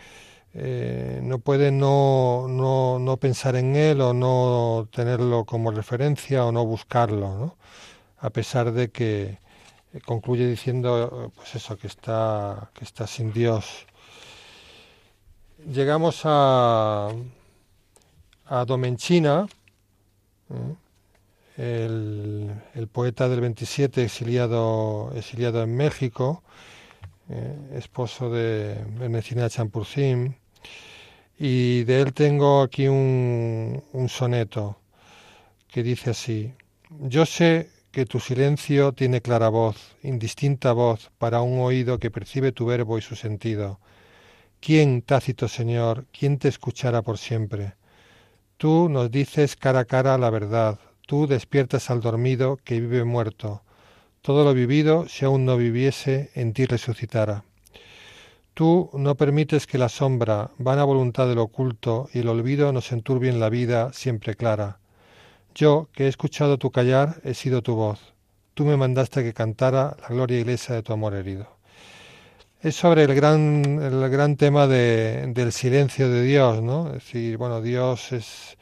eh, 0.54 1.20
no, 1.22 1.38
puede 1.40 1.72
no, 1.72 2.46
no, 2.48 2.98
no, 2.98 3.16
pensar 3.18 3.56
en 3.56 3.76
él 3.76 4.00
o 4.00 4.12
no 4.14 4.88
tenerlo 4.92 5.44
como 5.44 5.70
referencia 5.70 6.44
o 6.44 6.52
no 6.52 6.64
buscarlo, 6.66 7.38
¿no? 7.38 7.56
a 8.18 8.30
pesar 8.30 8.72
de 8.72 8.90
que 8.90 9.38
concluye 10.06 10.46
diciendo 10.48 11.32
pues 11.36 11.54
eso 11.56 11.76
que 11.76 11.86
está 11.86 12.70
que 12.74 12.84
está 12.84 13.06
sin 13.06 13.32
Dios 13.32 13.86
llegamos 15.70 16.22
a, 16.24 17.10
a 18.46 18.64
Domenchina, 18.64 19.46
¿eh? 21.56 22.50
el, 22.74 22.88
poeta 22.88 23.28
del 23.28 23.40
27 23.40 24.04
exiliado, 24.04 25.12
exiliado 25.14 25.62
en 25.62 25.76
México, 25.76 26.42
¿eh? 27.28 27.56
esposo 27.74 28.30
de 28.30 28.72
Ernestina 29.00 29.48
Champurcín, 29.48 30.36
y 31.38 31.84
de 31.84 32.00
él 32.00 32.12
tengo 32.12 32.62
aquí 32.62 32.88
un, 32.88 33.82
un 33.92 34.08
soneto 34.08 34.78
que 35.68 35.82
dice 35.82 36.10
así, 36.10 36.52
yo 37.00 37.26
sé 37.26 37.70
que 37.90 38.06
tu 38.06 38.20
silencio 38.20 38.92
tiene 38.92 39.20
clara 39.20 39.48
voz, 39.48 39.96
indistinta 40.02 40.72
voz 40.72 41.10
para 41.18 41.42
un 41.42 41.60
oído 41.60 41.98
que 41.98 42.10
percibe 42.10 42.52
tu 42.52 42.66
verbo 42.66 42.98
y 42.98 43.02
su 43.02 43.16
sentido 43.16 43.78
¿Quién, 44.64 45.02
tácito 45.02 45.48
Señor, 45.48 46.06
quién 46.16 46.38
te 46.38 46.46
escuchará 46.46 47.02
por 47.02 47.18
siempre? 47.18 47.74
Tú 48.58 48.88
nos 48.88 49.10
dices 49.10 49.56
cara 49.56 49.80
a 49.80 49.84
cara 49.86 50.16
la 50.18 50.30
verdad, 50.30 50.78
tú 51.08 51.26
despiertas 51.26 51.90
al 51.90 52.00
dormido 52.00 52.60
que 52.62 52.78
vive 52.78 53.02
muerto. 53.02 53.62
Todo 54.20 54.44
lo 54.44 54.54
vivido, 54.54 55.08
si 55.08 55.24
aún 55.24 55.44
no 55.44 55.56
viviese, 55.56 56.30
en 56.36 56.52
ti 56.52 56.66
resucitara. 56.66 57.42
Tú 58.54 58.88
no 58.92 59.16
permites 59.16 59.66
que 59.66 59.78
la 59.78 59.88
sombra, 59.88 60.52
vana 60.58 60.84
voluntad 60.84 61.26
del 61.26 61.38
oculto 61.38 62.08
y 62.14 62.20
el 62.20 62.28
olvido 62.28 62.72
nos 62.72 62.92
enturbien 62.92 63.40
la 63.40 63.48
vida 63.48 63.92
siempre 63.92 64.36
clara. 64.36 64.78
Yo, 65.56 65.88
que 65.92 66.04
he 66.04 66.08
escuchado 66.08 66.56
tu 66.56 66.70
callar, 66.70 67.20
he 67.24 67.34
sido 67.34 67.62
tu 67.62 67.74
voz. 67.74 68.14
Tú 68.54 68.64
me 68.64 68.76
mandaste 68.76 69.24
que 69.24 69.34
cantara 69.34 69.96
la 70.02 70.08
gloria 70.14 70.38
iglesia 70.38 70.76
de 70.76 70.84
tu 70.84 70.92
amor 70.92 71.14
herido. 71.14 71.61
Es 72.62 72.76
sobre 72.76 73.02
el 73.02 73.14
gran, 73.14 73.80
el 73.82 74.08
gran 74.08 74.36
tema 74.36 74.68
de, 74.68 75.26
del 75.34 75.52
silencio 75.52 76.08
de 76.08 76.22
Dios, 76.22 76.62
¿no? 76.62 76.88
Es 76.88 77.04
decir, 77.04 77.36
bueno, 77.36 77.60
Dios 77.60 78.12
es, 78.12 78.56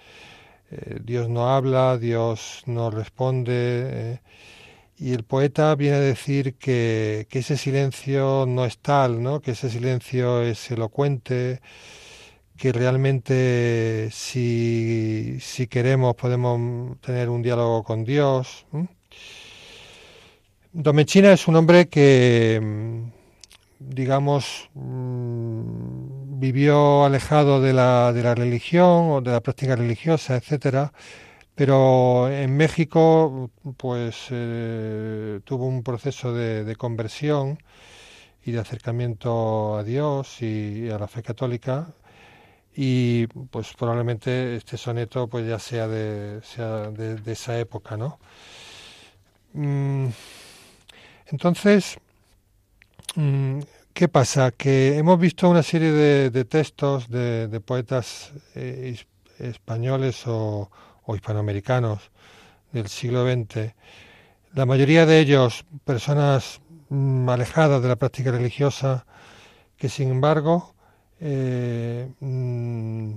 eh, 0.71 1.01
Dios 1.05 1.29
no 1.29 1.51
habla, 1.51 1.99
Dios 1.99 2.63
no 2.65 2.91
responde, 2.91 3.53
eh, 3.55 4.21
y 4.97 5.13
el 5.13 5.25
poeta 5.25 5.75
viene 5.75 5.97
a 5.97 6.01
decir 6.01 6.55
que, 6.55 7.27
que, 7.29 7.41
ese 7.41 7.59
silencio 7.59 8.47
no 8.49 8.65
es 8.65 8.79
tal, 8.79 9.23
¿no? 9.23 9.41
Que 9.41 9.51
ese 9.51 9.69
silencio 9.69 10.43
es 10.43 10.71
elocuente, 10.71 11.61
que 12.57 12.73
realmente 12.73 14.09
si, 14.13 15.39
si 15.41 15.67
queremos 15.67 16.15
podemos 16.17 16.99
tener 17.01 17.29
un 17.29 17.43
diálogo 17.43 17.83
con 17.85 18.05
Dios. 18.05 18.67
Domechina 20.73 21.33
es 21.33 21.49
un 21.49 21.57
hombre 21.57 21.89
que 21.89 23.20
digamos, 23.81 24.71
mm, 24.75 26.39
vivió 26.39 27.05
alejado 27.05 27.61
de 27.61 27.73
la, 27.73 28.13
de 28.13 28.23
la 28.23 28.35
religión 28.35 29.11
o 29.11 29.21
de 29.21 29.33
la 29.33 29.41
práctica 29.41 29.77
religiosa, 29.77 30.37
etcétera, 30.37 30.93
pero 31.55 32.31
en 32.31 32.57
México, 32.57 33.51
pues 33.77 34.29
eh, 34.31 35.41
tuvo 35.45 35.67
un 35.67 35.83
proceso 35.83 36.33
de, 36.33 36.75
conversión 36.77 37.59
y 38.45 38.53
de 38.53 38.61
acercamiento 38.61 39.77
a 39.77 39.85
Dios 39.85 40.41
y, 40.43 40.89
a 40.91 40.99
la 40.99 41.09
fe 41.09 41.23
católica 41.23 41.93
y 42.75 43.27
pues 43.27 43.75
probablemente 43.79 44.57
este 44.57 44.79
soneto 44.79 45.29
pues 45.29 45.47
ya 45.47 45.59
sea 45.59 45.89
de, 45.89 46.41
sea 46.43 46.91
de, 46.91 47.33
esa 47.33 47.59
época, 47.59 47.97
¿no? 47.97 48.19
Mm, 49.53 50.09
entonces, 51.27 51.99
¿Qué 53.13 54.09
pasa? 54.09 54.53
Que 54.53 54.97
hemos 54.97 55.19
visto 55.19 55.51
una 55.51 55.65
serie 55.65 55.91
de, 55.91 56.45
textos 56.45 57.09
de, 57.09 57.61
poetas 57.61 58.33
eh, 58.55 58.97
españoles 59.39 60.23
o, 60.27 60.71
hispanoamericanos 61.13 62.13
del 62.71 62.87
siglo 62.87 63.25
XX, 63.25 63.75
la 64.55 64.65
mayoría 64.65 65.07
de 65.07 65.19
ellos 65.19 65.65
personas 65.85 66.61
mm, 66.89 67.29
alejadas 67.29 67.83
de 67.83 67.89
la 67.89 67.97
práctica 67.97 68.31
religiosa, 68.31 69.07
que 69.77 69.89
sin 69.89 70.11
embargo 70.11 70.73
eh, 71.19 72.09
mm, 72.21 73.10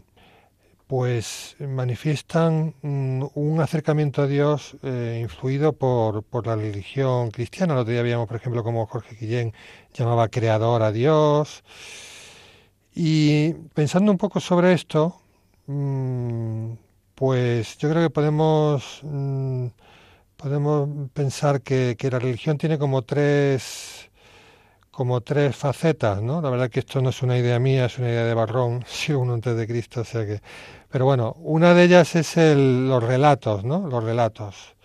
pues 0.95 1.56
manifiestan 1.60 2.75
mm, 2.84 3.23
un 3.34 3.60
acercamiento 3.62 4.21
a 4.21 4.27
Dios 4.27 4.77
eh, 4.84 5.17
influido 5.23 5.73
por, 5.73 6.21
por, 6.21 6.45
la 6.45 6.56
religión 6.56 7.32
cristiana. 7.32 7.73
El 7.73 7.79
otro 7.79 7.93
día 7.93 8.03
veíamos, 8.03 8.27
por 8.27 8.38
ejemplo, 8.38 8.63
como 8.63 8.86
Jorge 8.86 9.15
Guillén 9.19 9.53
llamaba 9.91 10.27
creador 10.27 10.84
a 10.84 10.91
Dios. 10.91 11.63
Y 12.93 13.53
pensando 13.73 14.12
un 14.12 14.19
poco 14.19 14.39
sobre 14.39 14.73
esto, 14.73 15.19
mm, 15.65 16.73
pues 17.15 17.75
yo 17.79 17.89
creo 17.89 18.03
que 18.03 18.12
podemos, 18.12 18.99
mm, 19.01 19.67
podemos 20.38 21.10
pensar 21.12 21.63
que, 21.63 21.95
que 21.97 22.12
la 22.12 22.19
religión 22.19 22.60
tiene 22.60 22.77
como 22.77 23.01
tres 23.01 24.12
como 24.93 25.21
tres 25.21 25.56
facetas, 25.56 26.21
¿no? 26.21 26.39
La 26.39 26.51
verdad 26.51 26.69
que 26.69 26.82
esto 26.82 27.01
no 27.01 27.10
es 27.10 27.23
una 27.23 27.36
idea 27.36 27.58
mía, 27.58 27.86
es 27.86 27.97
una 27.97 28.10
idea 28.10 28.25
de 28.25 28.34
Barrón, 28.36 28.86
siglo 28.88 29.21
uno 29.21 29.34
antes 29.34 29.58
de 29.58 29.67
Cristo, 29.67 30.01
o 30.01 30.06
sea 30.06 30.25
que... 30.25 30.39
Pero 30.91 31.06
bueno, 31.06 31.36
una 31.39 31.73
de 31.73 31.84
ellas 31.86 32.15
es 32.15 32.38
el, 32.38 32.88
los 32.88 33.03
relatos, 33.03 33.63
¿no? 33.65 33.88
Los 33.88 34.03
relatos, 34.03 34.75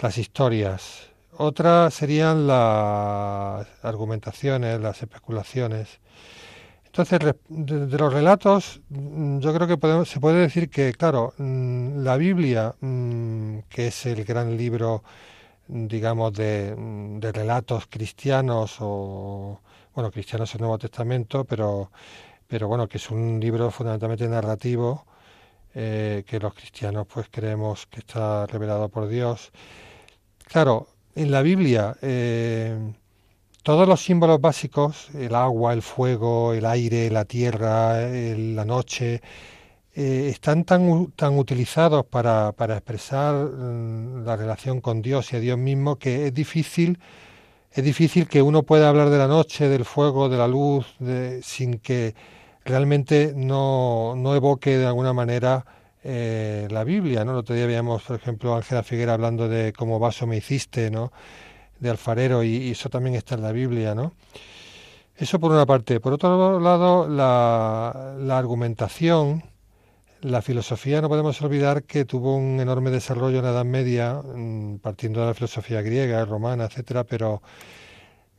las 0.00 0.16
historias. 0.16 1.08
Otra 1.36 1.90
serían 1.90 2.46
las 2.46 3.66
argumentaciones, 3.82 4.80
las 4.80 5.02
especulaciones. 5.02 5.98
Entonces, 6.86 7.18
de, 7.48 7.98
los 7.98 8.12
relatos, 8.12 8.80
mm, 8.90 9.40
yo 9.40 9.52
creo 9.52 9.66
que 9.66 9.76
podemos, 9.76 10.08
se 10.08 10.20
puede 10.20 10.40
decir 10.40 10.70
que, 10.70 10.92
claro, 10.92 11.34
mm, 11.38 12.04
la 12.04 12.16
Biblia, 12.16 12.74
mm, 12.80 13.58
que 13.68 13.88
es 13.88 14.06
el 14.06 14.24
gran 14.24 14.56
libro 14.56 15.02
digamos, 15.70 16.32
de, 16.34 16.74
de, 16.76 17.32
relatos 17.32 17.86
cristianos 17.88 18.76
o, 18.80 19.60
bueno, 19.94 20.10
cristianos 20.10 20.54
el 20.54 20.60
Nuevo 20.60 20.78
Testamento, 20.78 21.44
pero, 21.44 21.90
pero 22.48 22.68
bueno, 22.68 22.88
que 22.88 22.98
es 22.98 23.10
un 23.10 23.38
libro 23.40 23.70
fundamentalmente 23.70 24.28
narrativo 24.28 25.06
eh, 25.72 26.24
que 26.26 26.40
los 26.40 26.52
cristianos 26.52 27.06
pues 27.06 27.28
creemos 27.30 27.86
que 27.86 28.00
está 28.00 28.46
revelado 28.46 28.88
por 28.88 29.06
Dios. 29.06 29.52
Claro, 30.46 30.88
en 31.14 31.30
la 31.30 31.42
Biblia 31.42 31.96
eh, 32.02 32.92
todos 33.62 33.86
los 33.86 34.02
símbolos 34.02 34.40
básicos, 34.40 35.10
el 35.14 35.34
agua, 35.34 35.72
el 35.72 35.82
fuego, 35.82 36.54
el 36.54 36.66
aire, 36.66 37.08
la 37.10 37.24
tierra, 37.24 38.00
la 38.00 38.64
noche, 38.64 39.22
eh, 39.94 40.28
están 40.30 40.64
tan, 40.64 41.12
tan 41.12 41.38
utilizados 41.38 42.06
para, 42.06 42.52
para 42.52 42.74
expresar 42.74 43.34
mm, 43.34 44.24
la 44.24 44.36
relación 44.36 44.80
con 44.80 45.02
Dios 45.02 45.32
y 45.32 45.36
a 45.36 45.40
Dios 45.40 45.58
mismo 45.58 45.96
que 45.96 46.28
es 46.28 46.34
difícil 46.34 46.98
es 47.72 47.84
difícil 47.84 48.26
que 48.26 48.42
uno 48.42 48.64
pueda 48.64 48.88
hablar 48.88 49.10
de 49.10 49.18
la 49.18 49.28
noche, 49.28 49.68
del 49.68 49.84
fuego, 49.84 50.28
de 50.28 50.36
la 50.36 50.48
luz, 50.48 50.86
sin 51.42 51.78
que 51.78 52.14
realmente 52.64 53.32
no, 53.36 54.14
no, 54.16 54.34
evoque 54.34 54.76
de 54.76 54.86
alguna 54.86 55.12
manera 55.12 55.64
eh, 56.02 56.66
la 56.70 56.82
Biblia. 56.82 57.24
¿no? 57.24 57.30
El 57.32 57.38
otro 57.38 57.54
día 57.54 57.66
veíamos, 57.66 58.02
por 58.02 58.16
ejemplo, 58.16 58.56
Ángela 58.56 58.82
Figuera 58.82 59.14
hablando 59.14 59.48
de 59.48 59.72
cómo 59.72 60.00
vaso 60.00 60.26
me 60.26 60.36
hiciste, 60.36 60.90
¿no? 60.90 61.12
de 61.78 61.90
alfarero, 61.90 62.42
y, 62.42 62.72
eso 62.72 62.88
también 62.90 63.14
está 63.14 63.36
en 63.36 63.42
la 63.42 63.52
Biblia. 63.52 63.94
¿no? 63.94 64.14
Eso 65.16 65.38
por 65.38 65.52
una 65.52 65.64
parte. 65.64 66.00
Por 66.00 66.14
otro 66.14 66.58
lado, 66.58 67.08
la, 67.08 68.16
la 68.18 68.36
argumentación 68.36 69.44
la 70.22 70.42
filosofía 70.42 71.00
no 71.00 71.08
podemos 71.08 71.40
olvidar 71.42 71.84
que 71.84 72.04
tuvo 72.04 72.36
un 72.36 72.60
enorme 72.60 72.90
desarrollo 72.90 73.38
en 73.38 73.44
la 73.44 73.50
Edad 73.50 73.64
Media, 73.64 74.14
mm, 74.14 74.78
partiendo 74.78 75.20
de 75.20 75.26
la 75.26 75.34
filosofía 75.34 75.82
griega, 75.82 76.24
romana, 76.24 76.64
etcétera, 76.66 77.04
pero 77.04 77.42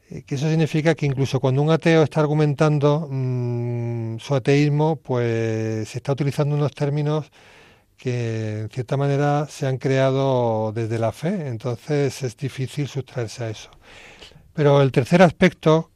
eh, 0.09 0.23
que 0.23 0.35
eso 0.35 0.49
significa 0.49 0.95
que 0.95 1.05
incluso 1.05 1.39
cuando 1.39 1.61
un 1.61 1.71
ateo 1.71 2.03
está 2.03 2.19
argumentando 2.21 3.07
mm, 3.09 4.19
su 4.19 4.35
ateísmo, 4.35 4.97
pues 4.97 5.89
se 5.89 5.97
está 5.99 6.11
utilizando 6.13 6.55
unos 6.55 6.73
términos 6.73 7.31
que 7.97 8.61
en 8.61 8.69
cierta 8.69 8.97
manera 8.97 9.47
se 9.49 9.67
han 9.67 9.77
creado 9.77 10.71
desde 10.73 10.99
la 10.99 11.11
fe, 11.11 11.47
entonces 11.47 12.23
es 12.23 12.37
difícil 12.37 12.87
sustraerse 12.87 13.43
a 13.43 13.49
eso. 13.51 13.69
Pero 14.53 14.81
el 14.81 14.91
tercer 14.91 15.21
aspecto, 15.21 15.91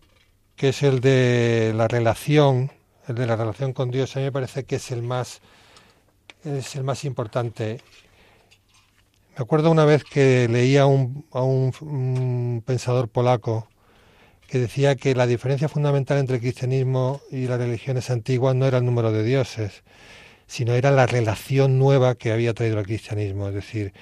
que 0.56 0.69
es 0.69 0.84
el 0.84 1.02
de 1.02 1.74
la 1.76 1.88
relación, 1.88 2.71
el 3.08 3.15
de 3.15 3.28
la 3.28 3.36
relación 3.36 3.74
con 3.74 3.91
Dios, 3.91 4.15
a 4.15 4.19
mí 4.19 4.26
me 4.26 4.32
parece 4.32 4.65
que 4.65 4.78
es 4.78 4.91
el 4.91 5.02
más 5.04 5.41
es 6.46 6.76
el 6.76 6.84
más 6.84 7.04
importante. 7.06 7.80
Me 9.38 9.44
acuerdo 9.44 9.72
una 9.72 9.86
vez 9.86 10.04
que 10.04 10.48
leía 10.48 10.84
a 10.84 10.86
un, 10.86 12.64
pensador 12.66 13.10
polaco 13.10 13.68
que 14.48 14.60
decía 14.60 14.96
que 14.96 15.16
la 15.16 15.28
diferencia 15.28 15.68
fundamental 15.68 16.20
entre 16.20 16.36
el 16.36 16.42
cristianismo 16.42 17.22
y 17.32 17.48
las 17.48 17.60
religiones 17.60 18.10
antiguas 18.12 18.56
no 18.56 18.68
era 18.68 18.78
el 18.78 18.86
número 18.86 19.12
de 19.12 19.24
dioses, 19.24 19.84
sino 20.48 20.74
era 20.74 20.92
la 20.92 21.08
relación 21.08 21.80
nueva 21.80 22.16
que 22.16 22.32
había 22.32 22.54
traído 22.54 22.80
el 22.80 22.86
cristianismo. 22.86 23.48
Es 23.50 23.56
decir, 23.56 23.94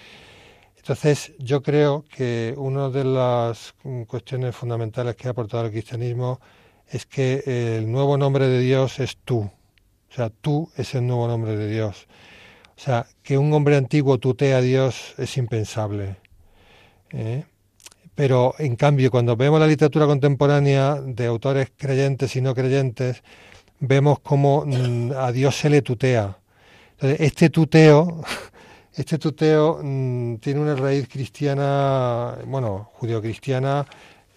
entonces 0.77 1.31
yo 1.39 1.63
creo 1.63 2.03
que 2.13 2.53
una 2.57 2.89
de 2.89 3.05
las 3.05 3.73
cuestiones 4.05 4.55
fundamentales 4.55 5.15
que 5.15 5.29
ha 5.29 5.31
aportado 5.31 5.65
el 5.65 5.71
cristianismo 5.71 6.41
es 6.89 7.05
que 7.05 7.77
el 7.77 7.91
nuevo 7.91 8.17
nombre 8.17 8.47
de 8.47 8.59
Dios 8.59 8.99
es 8.99 9.17
tú. 9.23 9.49
O 10.13 10.15
sea, 10.15 10.29
tú 10.29 10.69
es 10.75 10.93
el 10.93 11.07
nuevo 11.07 11.27
nombre 11.27 11.57
de 11.57 11.71
Dios. 11.71 12.07
O 12.77 12.79
sea, 12.79 13.05
que 13.21 13.37
un 13.37 13.53
hombre 13.53 13.77
antiguo 13.77 14.17
tutee 14.17 14.53
a 14.53 14.61
Dios 14.61 15.13
es 15.17 15.37
impensable. 15.37 16.17
¿eh? 17.11 17.45
Pero, 18.15 18.55
en 18.59 18.75
cambio, 18.75 19.09
cuando 19.11 19.35
vemos 19.35 19.59
la 19.59 19.67
literatura 19.67 20.05
contemporánea 20.05 20.95
de 20.95 21.25
autores 21.25 21.71
creyentes 21.77 22.35
y 22.35 22.41
no 22.41 22.53
creyentes, 22.53 23.23
vemos 23.79 24.19
cómo 24.19 24.65
mm, 24.65 25.11
a 25.17 25.31
Dios 25.31 25.55
se 25.57 25.69
le 25.69 25.81
tutea. 25.81 26.37
Entonces, 26.93 27.19
este 27.21 27.49
tuteo, 27.49 28.23
este 28.93 29.17
tuteo 29.17 29.79
mm, 29.83 30.37
tiene 30.37 30.59
una 30.59 30.75
raíz 30.75 31.07
cristiana, 31.07 32.37
bueno, 32.45 32.89
judeocristiana 32.93 33.85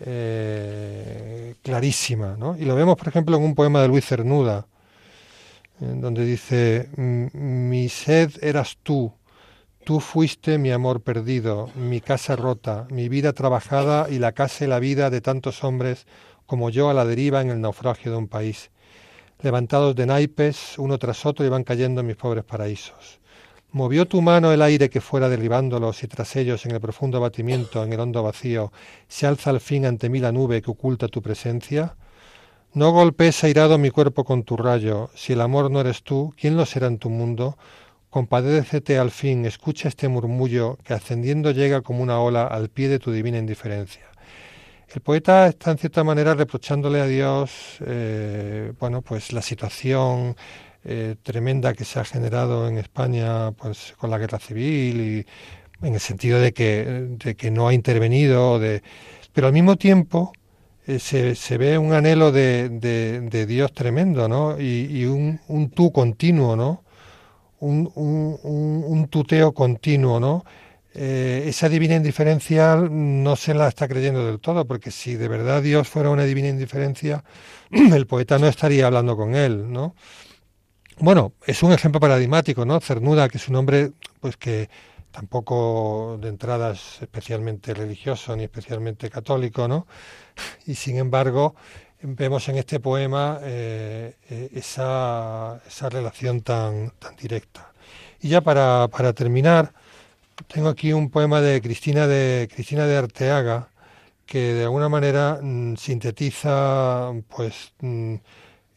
eh, 0.01 1.55
clarísima, 1.63 2.37
¿no? 2.39 2.57
Y 2.57 2.65
lo 2.65 2.75
vemos, 2.75 2.97
por 2.97 3.09
ejemplo, 3.09 3.37
en 3.37 3.45
un 3.45 3.55
poema 3.55 3.83
de 3.83 3.89
Luis 3.89 4.05
Cernuda, 4.05 4.67
donde 5.79 6.25
dice, 6.25 6.89
mi 6.97 7.89
sed 7.89 8.33
eras 8.43 8.79
tú, 8.83 9.13
tú 9.85 10.01
fuiste 10.01 10.59
mi 10.59 10.71
amor 10.73 11.03
perdido, 11.03 11.71
mi 11.75 12.01
casa 12.01 12.35
rota, 12.35 12.87
mi 12.91 13.09
vida 13.09 13.33
trabajada 13.33 14.09
y 14.11 14.19
la 14.19 14.33
casa 14.33 14.65
y 14.65 14.69
la 14.69 14.79
vida 14.79 15.11
de 15.11 15.21
tantos 15.21 15.63
hombres 15.65 16.07
como 16.47 16.71
yo 16.71 16.89
a 16.89 16.95
la 16.95 17.05
deriva 17.05 17.41
en 17.41 17.51
el 17.51 17.61
naufragio 17.61 18.13
de 18.13 18.19
un 18.19 18.29
país. 18.29 18.71
Levantados 19.43 19.95
de 19.95 20.07
naipes, 20.07 20.79
uno 20.79 20.99
tras 20.99 21.27
otro 21.27 21.45
iban 21.45 21.63
cayendo 21.63 22.03
mis 22.03 22.17
pobres 22.17 22.45
paraísos. 22.45 23.21
Movió 23.73 24.07
tu 24.07 24.23
mano 24.23 24.53
el 24.53 24.63
aire 24.63 24.89
que 24.89 25.03
fuera 25.03 25.29
derribándolos 25.29 26.03
y 26.03 26.07
tras 26.07 26.35
ellos 26.37 26.65
en 26.65 26.73
el 26.73 26.81
profundo 26.81 27.19
abatimiento, 27.19 27.85
en 27.85 27.93
el 27.93 28.01
hondo 28.01 28.23
vacío, 28.23 28.73
se 29.09 29.27
alza 29.27 29.51
al 29.51 29.61
fin 29.61 29.85
ante 29.85 30.09
mí 30.09 30.19
la 30.21 30.33
nube 30.33 30.63
que 30.63 30.71
oculta 30.71 31.09
tu 31.09 31.21
presencia. 31.21 31.97
No 32.77 32.91
golpees 32.91 33.43
airado 33.43 33.79
mi 33.79 33.89
cuerpo 33.89 34.23
con 34.23 34.43
tu 34.43 34.55
rayo. 34.55 35.09
Si 35.15 35.33
el 35.33 35.41
amor 35.41 35.71
no 35.71 35.81
eres 35.81 36.03
tú, 36.03 36.35
¿quién 36.39 36.59
lo 36.59 36.67
será 36.67 36.89
en 36.89 36.99
tu 36.99 37.09
mundo? 37.09 37.57
Compadécete 38.11 38.99
al 38.99 39.11
fin, 39.11 39.47
escucha 39.47 39.89
este 39.89 40.09
murmullo 40.09 40.77
que 40.85 40.93
ascendiendo 40.93 41.53
llega 41.53 41.81
como 41.81 42.03
una 42.03 42.21
ola 42.21 42.47
al 42.47 42.69
pie 42.69 42.91
de 42.91 42.99
tu 42.99 43.13
divina 43.13 43.39
indiferencia. 43.39 44.05
El 44.95 45.01
poeta 45.01 45.47
está 45.47 45.71
en 45.71 45.79
cierta 45.79 46.05
manera 46.05 46.35
reprochándole 46.35 47.01
a 47.01 47.07
Dios, 47.07 47.79
eh, 47.81 48.75
bueno, 48.79 49.01
pues 49.01 49.33
la 49.33 49.41
situación 49.41 50.37
eh, 50.85 51.17
tremenda 51.23 51.73
que 51.73 51.87
se 51.87 51.99
ha 51.99 52.05
generado 52.05 52.69
en 52.69 52.77
España, 52.77 53.53
pues 53.53 53.95
con 53.97 54.11
la 54.11 54.19
guerra 54.19 54.39
civil 54.39 55.01
y 55.81 55.87
en 55.87 55.95
el 55.95 56.01
sentido 56.01 56.39
de 56.41 56.53
que, 56.53 56.85
de 57.09 57.37
que 57.37 57.51
no 57.51 57.69
ha 57.69 57.73
intervenido, 57.73 58.59
de, 58.59 58.83
pero 59.33 59.47
al 59.47 59.55
mismo 59.55 59.77
tiempo 59.77 60.35
eh, 60.87 60.99
se, 60.99 61.35
se, 61.35 61.59
ve 61.59 61.79
un 61.79 61.93
anhelo 61.93 62.33
de, 62.33 62.69
de, 62.69 63.47
Dios 63.47 63.73
tremendo, 63.73 64.29
¿no? 64.29 64.61
Y, 64.61 65.05
un, 65.05 65.41
un, 65.49 65.71
tú 65.71 65.93
continuo, 65.93 66.57
¿no? 66.57 66.85
Un, 67.61 67.91
un, 67.95 68.85
un 68.87 69.09
tuteo 69.09 69.53
continuo, 69.53 70.21
¿no? 70.21 70.45
Eh, 70.99 71.45
esa 71.49 71.69
divina 71.69 71.95
indiferencia 71.95 72.77
no 72.77 73.37
se 73.37 73.53
la 73.53 73.69
está 73.69 73.87
creyendo 73.87 74.25
del 74.25 74.41
todo, 74.41 74.67
porque 74.67 74.91
si 74.91 75.15
de 75.15 75.29
verdad 75.29 75.63
Dios 75.63 75.87
fuera 75.89 76.09
una 76.09 76.25
divina 76.25 76.49
indiferencia, 76.49 77.23
el 77.71 78.07
poeta 78.07 78.39
no 78.39 78.47
estaría 78.47 78.87
hablando 78.87 79.15
con 79.15 79.35
él, 79.35 79.71
¿no? 79.71 79.95
Bueno, 80.99 81.35
es 81.47 81.63
un 81.63 81.73
ejemplo 81.73 82.01
paradigmático, 82.01 82.65
¿no? 82.65 82.81
Cernuda, 82.81 83.29
que 83.29 83.37
es 83.37 83.49
un 83.49 83.57
hombre, 83.57 83.93
pues 84.21 84.39
que 84.39 84.71
tampoco 85.17 86.19
de 86.21 86.29
entrada 86.29 86.73
es 86.73 87.01
especialmente 87.01 87.73
religioso 87.73 88.37
ni 88.37 88.45
especialmente 88.45 89.09
católico, 89.09 89.67
¿no? 89.67 89.87
Y 90.67 90.75
sin 90.75 90.99
embargo, 90.99 91.55
vemos 92.03 92.47
en 92.51 92.57
este 92.59 92.81
poema 92.81 93.41
eh, 93.43 94.17
eh, 94.29 94.51
esa, 94.53 95.59
esa, 95.67 95.89
relación 95.89 96.43
tan, 96.43 96.91
tan 96.99 97.17
directa. 97.17 97.73
Y 98.21 98.29
ya 98.29 98.43
para, 98.43 98.89
para, 98.89 99.15
terminar, 99.15 99.73
tengo 100.49 100.69
aquí 100.69 100.93
un 100.93 101.09
poema 101.09 101.41
de 101.41 101.63
Cristina 101.63 102.07
de, 102.07 102.47
Cristina 102.53 102.87
de 102.87 102.99
Arteaga, 102.99 103.71
que 104.27 104.53
de 104.53 104.65
alguna 104.65 104.91
manera 104.91 105.41
mm, 105.41 105.77
sintetiza, 105.77 107.13
pues, 107.35 107.73
mm, 107.81 108.17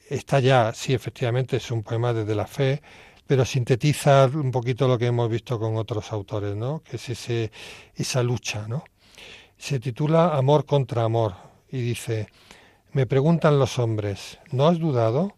está 0.10 0.40
ya, 0.40 0.72
sí, 0.74 0.94
efectivamente, 0.94 1.58
es 1.58 1.70
un 1.70 1.84
poema 1.84 2.14
desde 2.14 2.34
la 2.34 2.48
fe, 2.48 2.82
pero 3.30 3.46
sintetiza 3.46 4.26
un 4.26 4.50
poquito 4.50 4.88
lo 4.88 4.98
que 4.98 5.06
hemos 5.06 5.30
visto 5.30 5.60
con 5.60 5.78
otros 5.78 6.12
autores, 6.12 6.56
¿no? 6.56 6.82
que 6.82 6.96
es 6.96 7.10
ese, 7.10 7.52
esa 7.94 8.24
lucha. 8.24 8.68
¿no? 8.68 8.84
Se 9.56 9.80
titula 9.80 10.36
Amor 10.36 10.66
contra 10.66 11.04
Amor 11.04 11.36
y 11.70 11.80
dice, 11.80 12.30
me 12.92 13.06
preguntan 13.06 13.60
los 13.60 13.78
hombres, 13.78 14.40
¿no 14.52 14.68
has 14.68 14.80
dudado? 14.80 15.36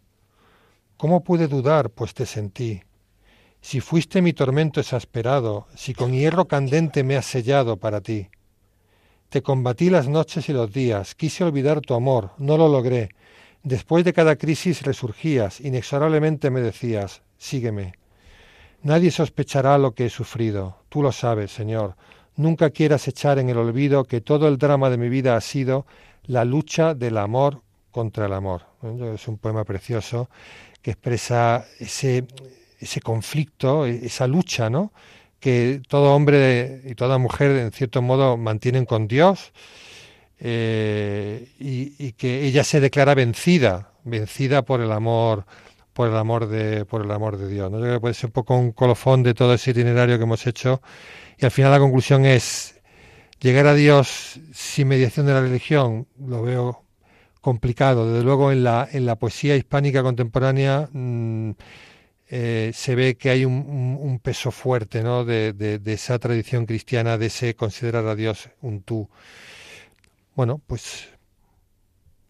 ¿Cómo 0.95 1.21
pude 1.25 1.49
dudar, 1.49 1.89
pues 1.89 2.13
te 2.13 2.25
sentí? 2.25 2.81
Si 3.59 3.81
fuiste 3.81 4.21
mi 4.21 4.31
tormento 4.31 4.79
exasperado, 4.79 5.67
si 5.75 5.93
con 5.93 6.13
hierro 6.13 6.47
candente 6.47 7.03
me 7.03 7.17
has 7.17 7.25
sellado 7.25 7.75
para 7.75 7.99
ti. 7.99 8.29
Te 9.27 9.41
combatí 9.41 9.89
las 9.89 10.07
noches 10.07 10.47
y 10.47 10.53
los 10.53 10.71
días, 10.71 11.13
quise 11.13 11.43
olvidar 11.43 11.81
tu 11.81 11.93
amor, 11.93 12.31
no 12.37 12.55
lo 12.55 12.69
logré. 12.69 13.09
Después 13.63 14.05
de 14.05 14.13
cada 14.13 14.37
crisis 14.37 14.81
resurgías, 14.83 15.59
inexorablemente 15.59 16.49
me 16.51 16.61
decías, 16.61 17.21
sígueme. 17.41 17.93
Nadie 18.83 19.11
sospechará 19.11 19.77
lo 19.77 19.93
que 19.93 20.05
he 20.05 20.09
sufrido, 20.09 20.77
tú 20.89 21.01
lo 21.01 21.11
sabes, 21.11 21.51
Señor. 21.51 21.95
Nunca 22.35 22.69
quieras 22.69 23.07
echar 23.07 23.39
en 23.39 23.49
el 23.49 23.57
olvido 23.57 24.05
que 24.05 24.21
todo 24.21 24.47
el 24.47 24.57
drama 24.57 24.89
de 24.89 24.97
mi 24.97 25.09
vida 25.09 25.35
ha 25.35 25.41
sido 25.41 25.85
la 26.25 26.45
lucha 26.45 26.93
del 26.93 27.17
amor 27.17 27.61
contra 27.91 28.27
el 28.27 28.33
amor. 28.33 28.61
Es 29.13 29.27
un 29.27 29.37
poema 29.37 29.63
precioso 29.65 30.29
que 30.81 30.91
expresa 30.91 31.65
ese, 31.79 32.25
conflicto, 33.03 33.85
esa 33.85 34.27
lucha, 34.27 34.69
¿no? 34.69 34.93
que 35.39 35.81
todo 35.87 36.15
hombre 36.15 36.81
y 36.85 36.93
toda 36.93 37.17
mujer, 37.17 37.51
en 37.57 37.71
cierto 37.71 38.01
modo, 38.03 38.37
mantienen 38.37 38.85
con 38.85 39.07
Dios 39.07 39.51
eh, 40.39 41.49
y, 41.59 41.93
y, 41.97 42.11
que 42.13 42.45
ella 42.45 42.63
se 42.63 42.79
declara 42.79 43.15
vencida, 43.15 43.91
vencida 44.03 44.61
por 44.61 44.81
el 44.81 44.91
amor 44.91 45.45
por 46.01 46.09
el 46.09 46.17
amor 46.17 46.47
de, 46.47 46.83
por 46.85 47.05
el 47.05 47.11
amor 47.11 47.37
de 47.37 47.47
Dios. 47.47 47.69
¿no? 47.69 47.77
Yo 47.77 47.83
creo 47.83 47.93
que 47.97 47.99
puede 47.99 48.13
ser 48.15 48.29
un 48.29 48.31
poco 48.31 48.57
un 48.57 48.71
colofón 48.71 49.21
de 49.21 49.35
todo 49.35 49.53
ese 49.53 49.69
itinerario 49.69 50.17
que 50.17 50.23
hemos 50.23 50.47
hecho. 50.47 50.81
Y 51.37 51.45
al 51.45 51.51
final 51.51 51.69
la 51.69 51.77
conclusión 51.77 52.25
es 52.25 52.81
llegar 53.39 53.67
a 53.67 53.75
Dios 53.75 54.39
sin 54.51 54.87
mediación 54.87 55.27
de 55.27 55.33
la 55.33 55.41
religión, 55.41 56.07
lo 56.17 56.41
veo 56.41 56.85
complicado. 57.39 58.11
Desde 58.11 58.25
luego 58.25 58.51
en 58.51 58.63
la, 58.63 58.89
en 58.91 59.05
la 59.05 59.15
poesía 59.15 59.55
hispánica 59.55 60.01
contemporánea 60.01 60.89
mm, 60.91 61.51
eh, 62.31 62.71
se 62.73 62.95
ve 62.95 63.15
que 63.15 63.29
hay 63.29 63.45
un, 63.45 63.99
un, 64.01 64.17
peso 64.17 64.49
fuerte 64.49 65.03
¿no? 65.03 65.23
de, 65.23 65.53
de, 65.53 65.77
de, 65.77 65.93
esa 65.93 66.17
tradición 66.17 66.65
cristiana, 66.65 67.19
de 67.19 67.27
ese 67.27 67.55
considerar 67.55 68.07
a 68.07 68.15
Dios 68.15 68.49
un 68.61 68.81
tú. 68.81 69.07
Bueno, 70.33 70.59
pues 70.65 71.09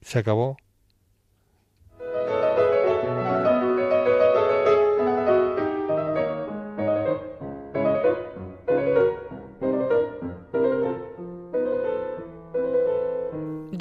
se 0.01 0.19
acabó. 0.19 0.57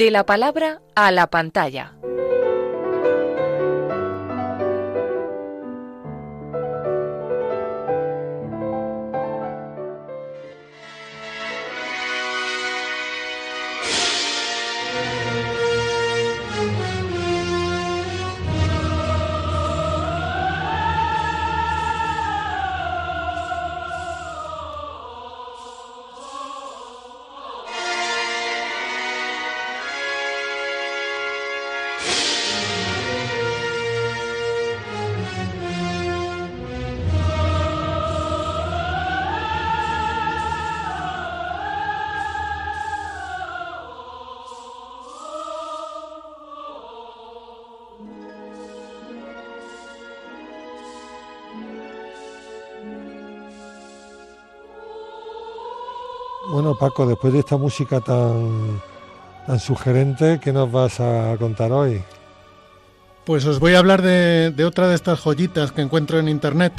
De 0.00 0.10
la 0.10 0.24
palabra 0.24 0.80
a 0.94 1.10
la 1.10 1.26
pantalla. 1.26 1.92
Bueno, 56.61 56.77
Paco, 56.77 57.07
después 57.07 57.33
de 57.33 57.38
esta 57.38 57.57
música 57.57 58.03
tan, 58.03 58.83
tan 59.46 59.59
sugerente, 59.59 60.38
¿qué 60.44 60.53
nos 60.53 60.70
vas 60.70 61.01
a 61.01 61.35
contar 61.38 61.73
hoy? 61.73 62.03
Pues 63.25 63.46
os 63.46 63.59
voy 63.59 63.73
a 63.73 63.79
hablar 63.79 64.03
de, 64.03 64.55
otra 64.66 64.87
de 64.87 64.94
estas 64.94 65.20
joyitas 65.20 65.73
que 65.73 65.81
encuentro 65.81 66.18
en 66.18 66.29
Internet, 66.29 66.75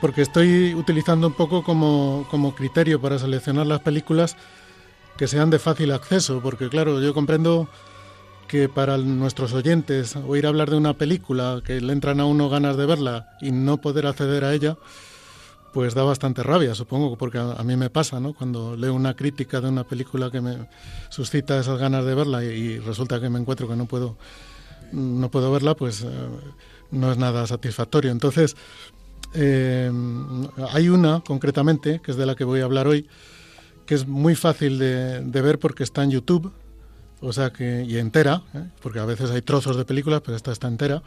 porque 0.00 0.22
estoy 0.22 0.76
utilizando 0.76 1.26
un 1.26 1.32
poco 1.32 1.64
como, 1.64 2.24
como 2.30 2.54
criterio 2.54 3.00
para 3.00 3.18
seleccionar 3.18 3.66
las 3.66 3.80
películas 3.80 4.36
que 5.16 5.26
sean 5.26 5.50
de 5.50 5.58
fácil 5.58 5.90
acceso, 5.90 6.38
porque 6.40 6.68
claro, 6.68 7.00
yo 7.00 7.12
comprendo 7.14 7.66
que 8.46 8.68
para 8.68 8.96
nuestros 8.96 9.54
oyentes 9.54 10.14
oír 10.14 10.46
hablar 10.46 10.70
de 10.70 10.76
una 10.76 10.94
película 10.94 11.62
que 11.66 11.80
le 11.80 11.92
entran 11.92 12.20
a 12.20 12.26
uno 12.26 12.48
ganas 12.48 12.76
de 12.76 12.86
verla 12.86 13.30
y 13.40 13.50
no 13.50 13.78
poder 13.78 14.06
acceder 14.06 14.44
a 14.44 14.54
ella, 14.54 14.76
pues 15.74 15.92
da 15.92 16.04
bastante 16.04 16.44
rabia, 16.44 16.72
supongo, 16.76 17.18
porque 17.18 17.38
a, 17.38 17.62
mí 17.64 17.74
me 17.74 17.90
pasa, 17.90 18.20
¿no? 18.20 18.32
Cuando 18.32 18.76
leo 18.76 18.94
una 18.94 19.14
crítica 19.14 19.60
de 19.60 19.68
una 19.68 19.82
película 19.82 20.30
que 20.30 20.40
me 20.40 20.68
suscita 21.08 21.58
esas 21.58 21.80
ganas 21.80 22.04
de 22.04 22.14
verla 22.14 22.44
y, 22.44 22.78
resulta 22.78 23.20
que 23.20 23.28
me 23.28 23.40
encuentro 23.40 23.66
que 23.66 23.74
no 23.74 23.86
puedo, 23.86 24.16
no 24.92 25.28
puedo 25.32 25.50
verla, 25.50 25.74
pues 25.74 26.02
eh, 26.02 26.08
no 26.92 27.10
es 27.10 27.18
nada 27.18 27.44
satisfactorio. 27.48 28.12
Entonces, 28.12 28.54
eh, 29.34 29.90
hay 30.70 30.88
una 30.88 31.20
concretamente, 31.26 32.00
que 32.00 32.12
es 32.12 32.16
de 32.16 32.26
la 32.26 32.36
que 32.36 32.44
voy 32.44 32.60
a 32.60 32.64
hablar 32.66 32.86
hoy, 32.86 33.08
que 33.84 33.96
es 33.96 34.06
muy 34.06 34.36
fácil 34.36 34.78
de, 34.78 35.22
ver 35.42 35.58
porque 35.58 35.82
está 35.82 36.04
en 36.04 36.12
YouTube, 36.12 36.52
o 37.20 37.32
sea 37.32 37.50
que, 37.50 37.82
y 37.82 37.98
entera, 37.98 38.42
¿eh? 38.54 38.62
porque 38.80 39.00
a 39.00 39.04
veces 39.06 39.32
hay 39.32 39.42
trozos 39.42 39.76
de 39.76 39.84
películas, 39.84 40.22
pero 40.24 40.36
esta 40.36 40.52
está 40.52 40.68
entera. 40.68 41.02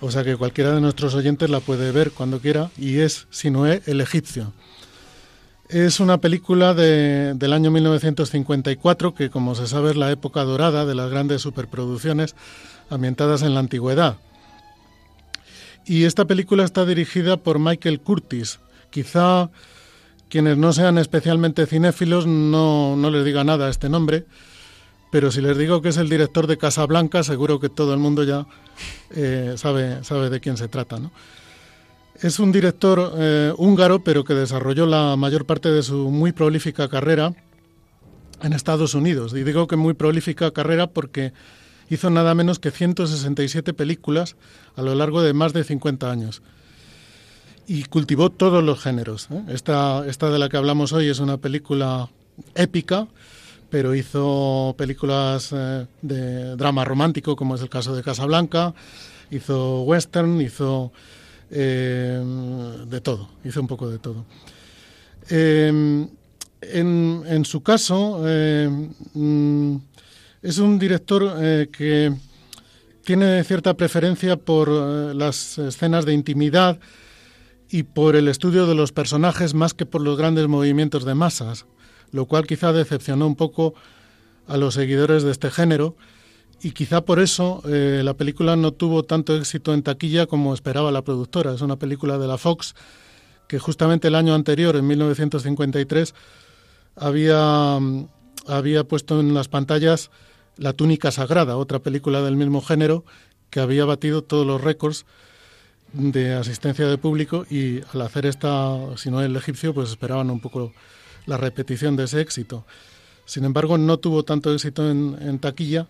O 0.00 0.10
sea 0.10 0.24
que 0.24 0.36
cualquiera 0.36 0.74
de 0.74 0.80
nuestros 0.80 1.14
oyentes 1.14 1.48
la 1.48 1.60
puede 1.60 1.90
ver 1.90 2.10
cuando 2.10 2.40
quiera 2.40 2.70
y 2.76 2.98
es 2.98 3.26
Sinué 3.30 3.82
el 3.86 4.00
egipcio. 4.00 4.52
Es 5.68 5.98
una 5.98 6.18
película 6.18 6.74
de, 6.74 7.34
del 7.34 7.52
año 7.52 7.70
1954 7.70 9.14
que, 9.14 9.30
como 9.30 9.54
se 9.54 9.66
sabe, 9.66 9.90
es 9.90 9.96
la 9.96 10.12
época 10.12 10.44
dorada 10.44 10.84
de 10.84 10.94
las 10.94 11.10
grandes 11.10 11.42
superproducciones 11.42 12.36
ambientadas 12.88 13.42
en 13.42 13.54
la 13.54 13.60
antigüedad. 13.60 14.18
Y 15.86 16.04
esta 16.04 16.24
película 16.24 16.64
está 16.64 16.84
dirigida 16.84 17.36
por 17.36 17.58
Michael 17.58 18.00
Curtis. 18.00 18.60
Quizá 18.90 19.50
quienes 20.28 20.56
no 20.56 20.72
sean 20.72 20.98
especialmente 20.98 21.66
cinéfilos 21.66 22.26
no, 22.26 22.96
no 22.96 23.10
les 23.10 23.24
diga 23.24 23.44
nada 23.44 23.68
este 23.68 23.88
nombre, 23.88 24.26
pero 25.10 25.30
si 25.30 25.40
les 25.40 25.56
digo 25.56 25.82
que 25.82 25.88
es 25.90 25.96
el 25.96 26.08
director 26.08 26.46
de 26.46 26.58
Casablanca, 26.58 27.22
seguro 27.22 27.60
que 27.60 27.68
todo 27.68 27.94
el 27.94 28.00
mundo 28.00 28.24
ya 28.24 28.46
eh, 29.10 29.54
sabe, 29.56 30.04
sabe 30.04 30.30
de 30.30 30.40
quién 30.40 30.56
se 30.56 30.68
trata. 30.68 30.98
¿no? 30.98 31.12
Es 32.20 32.38
un 32.38 32.52
director 32.52 33.12
eh, 33.16 33.52
húngaro, 33.56 34.02
pero 34.02 34.24
que 34.24 34.34
desarrolló 34.34 34.86
la 34.86 35.16
mayor 35.16 35.44
parte 35.44 35.70
de 35.70 35.82
su 35.82 36.10
muy 36.10 36.32
prolífica 36.32 36.88
carrera 36.88 37.34
en 38.42 38.52
Estados 38.52 38.94
Unidos. 38.94 39.34
Y 39.34 39.44
digo 39.44 39.66
que 39.66 39.76
muy 39.76 39.94
prolífica 39.94 40.50
carrera 40.50 40.86
porque 40.86 41.32
hizo 41.90 42.10
nada 42.10 42.34
menos 42.34 42.58
que 42.58 42.70
167 42.70 43.74
películas 43.74 44.36
a 44.76 44.82
lo 44.82 44.94
largo 44.94 45.22
de 45.22 45.32
más 45.32 45.52
de 45.52 45.64
50 45.64 46.10
años. 46.10 46.42
Y 47.66 47.84
cultivó 47.84 48.30
todos 48.30 48.62
los 48.62 48.80
géneros. 48.80 49.28
¿eh? 49.30 49.42
Esta, 49.48 50.06
esta 50.06 50.30
de 50.30 50.38
la 50.38 50.48
que 50.48 50.56
hablamos 50.56 50.92
hoy 50.92 51.08
es 51.08 51.18
una 51.18 51.36
película 51.36 52.08
épica, 52.54 53.08
pero 53.70 53.94
hizo 53.94 54.74
películas 54.76 55.50
eh, 55.52 55.86
de 56.02 56.56
drama 56.56 56.84
romántico, 56.84 57.36
como 57.36 57.54
es 57.54 57.62
el 57.62 57.68
caso 57.68 57.94
de 57.94 58.02
Casablanca, 58.02 58.74
hizo 59.30 59.82
western, 59.82 60.40
hizo 60.40 60.92
eh, 61.50 62.22
de 62.86 63.00
todo, 63.00 63.28
hizo 63.44 63.60
un 63.60 63.66
poco 63.66 63.88
de 63.88 63.98
todo. 63.98 64.24
Em, 65.28 66.08
en, 66.60 67.44
su 67.44 67.62
caso, 67.62 68.22
eh, 68.26 68.68
mm, 69.14 69.76
es 70.42 70.58
un 70.58 70.78
director 70.78 71.36
eh, 71.38 71.68
que 71.70 72.12
tiene 73.04 73.44
cierta 73.44 73.74
preferencia 73.74 74.36
por 74.36 74.68
las 74.68 75.58
escenas 75.58 76.04
de 76.04 76.14
intimidad 76.14 76.80
y 77.70 77.84
por 77.84 78.16
el 78.16 78.26
estudio 78.26 78.66
de 78.66 78.74
los 78.74 78.90
personajes 78.90 79.54
más 79.54 79.74
que 79.74 79.86
por 79.86 80.00
los 80.00 80.18
grandes 80.18 80.48
movimientos 80.48 81.04
de 81.04 81.14
masas, 81.14 81.66
lo 82.16 82.24
cual 82.26 82.46
quizá 82.46 82.72
decepcionó 82.72 83.26
un 83.26 83.36
poco 83.36 83.74
a 84.48 84.56
los 84.56 84.74
seguidores 84.74 85.22
de 85.22 85.30
este 85.30 85.50
género 85.50 85.96
y 86.62 86.70
quizá 86.72 87.02
por 87.02 87.20
eso 87.20 87.62
eh, 87.68 88.00
la 88.02 88.14
película 88.14 88.56
no 88.56 88.72
tuvo 88.72 89.02
tanto 89.02 89.36
éxito 89.36 89.74
en 89.74 89.82
taquilla 89.82 90.26
como 90.26 90.54
esperaba 90.54 90.90
la 90.90 91.02
productora. 91.02 91.52
Es 91.52 91.60
una 91.60 91.76
película 91.76 92.16
de 92.16 92.26
la 92.26 92.38
Fox 92.38 92.74
que 93.46 93.58
justamente 93.58 94.08
el 94.08 94.14
año 94.14 94.34
anterior, 94.34 94.74
en 94.76 94.86
1953, 94.86 96.14
había, 96.96 97.78
había 98.48 98.84
puesto 98.84 99.20
en 99.20 99.34
las 99.34 99.48
pantallas 99.48 100.10
La 100.56 100.72
túnica 100.72 101.10
sagrada, 101.10 101.58
otra 101.58 101.80
película 101.80 102.22
del 102.22 102.36
mismo 102.36 102.62
género 102.62 103.04
que 103.50 103.60
había 103.60 103.84
batido 103.84 104.22
todos 104.22 104.46
los 104.46 104.62
récords 104.62 105.04
de 105.92 106.32
asistencia 106.32 106.86
de 106.86 106.96
público 106.96 107.44
y 107.50 107.82
al 107.92 108.00
hacer 108.00 108.24
esta, 108.24 108.96
si 108.96 109.10
no 109.10 109.20
el 109.20 109.36
egipcio, 109.36 109.74
pues 109.74 109.90
esperaban 109.90 110.30
un 110.30 110.40
poco 110.40 110.72
la 111.26 111.36
repetición 111.36 111.96
de 111.96 112.04
ese 112.04 112.20
éxito. 112.20 112.64
Sin 113.24 113.44
embargo, 113.44 113.76
no 113.76 113.98
tuvo 113.98 114.22
tanto 114.22 114.54
éxito 114.54 114.88
en, 114.88 115.38
taquilla 115.40 115.86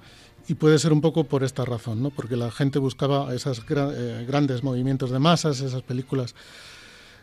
y 0.49 0.55
puede 0.55 0.79
ser 0.79 0.92
un 0.92 1.01
poco 1.01 1.25
por 1.25 1.44
esta 1.44 1.64
razón, 1.64 2.03
¿no? 2.03 2.11
porque 2.11 2.37
la 2.37 2.51
gente 2.51 2.79
buscaba 2.79 3.35
esos 3.35 3.62
eh, 3.68 4.25
grandes 4.27 4.62
movimientos 4.62 5.11
de 5.11 5.18
masas, 5.18 5.61
esas 5.61 5.83
películas 5.83 6.35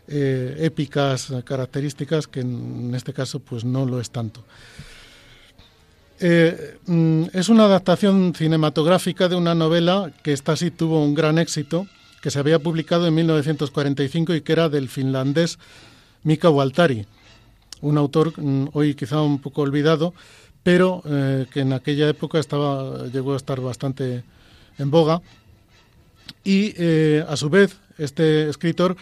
eh, 0.06 0.56
épicas, 0.58 1.32
características, 1.44 2.28
que 2.28 2.40
en, 2.40 2.94
este 2.94 3.12
caso 3.12 3.40
pues 3.40 3.64
no 3.64 3.86
lo 3.86 4.00
es 4.00 4.10
tanto. 4.10 4.44
Eh, 6.20 6.78
mm, 6.86 7.24
es 7.32 7.48
una 7.48 7.64
adaptación 7.64 8.34
cinematográfica 8.36 9.28
de 9.28 9.34
una 9.34 9.54
novela 9.54 10.12
que 10.22 10.32
esta 10.32 10.54
sí 10.54 10.70
tuvo 10.70 11.02
un 11.02 11.14
gran 11.14 11.38
éxito, 11.38 11.88
que 12.22 12.30
se 12.30 12.38
había 12.38 12.58
publicado 12.60 13.06
en 13.06 13.14
1945 13.14 14.34
y 14.34 14.42
que 14.42 14.52
era 14.52 14.68
del 14.68 14.88
finlandés 14.88 15.58
Mika 16.22 16.50
Waltari, 16.50 17.06
un 17.84 17.98
autor 17.98 18.32
mm, 18.36 18.68
hoy 18.72 18.94
quizá 18.94 19.20
un 19.20 19.38
poco 19.38 19.62
olvidado, 19.62 20.14
pero 20.62 21.02
eh, 21.04 21.46
que 21.52 21.60
en 21.60 21.72
aquella 21.72 22.08
época 22.08 22.38
estaba, 22.38 23.06
llegó 23.08 23.34
a 23.34 23.36
estar 23.36 23.60
bastante 23.60 24.24
en 24.78 24.90
boga. 24.90 25.20
Y 26.42 26.74
eh, 26.78 27.24
a 27.28 27.36
su 27.36 27.50
vez, 27.50 27.76
este 27.98 28.48
escritor 28.48 28.96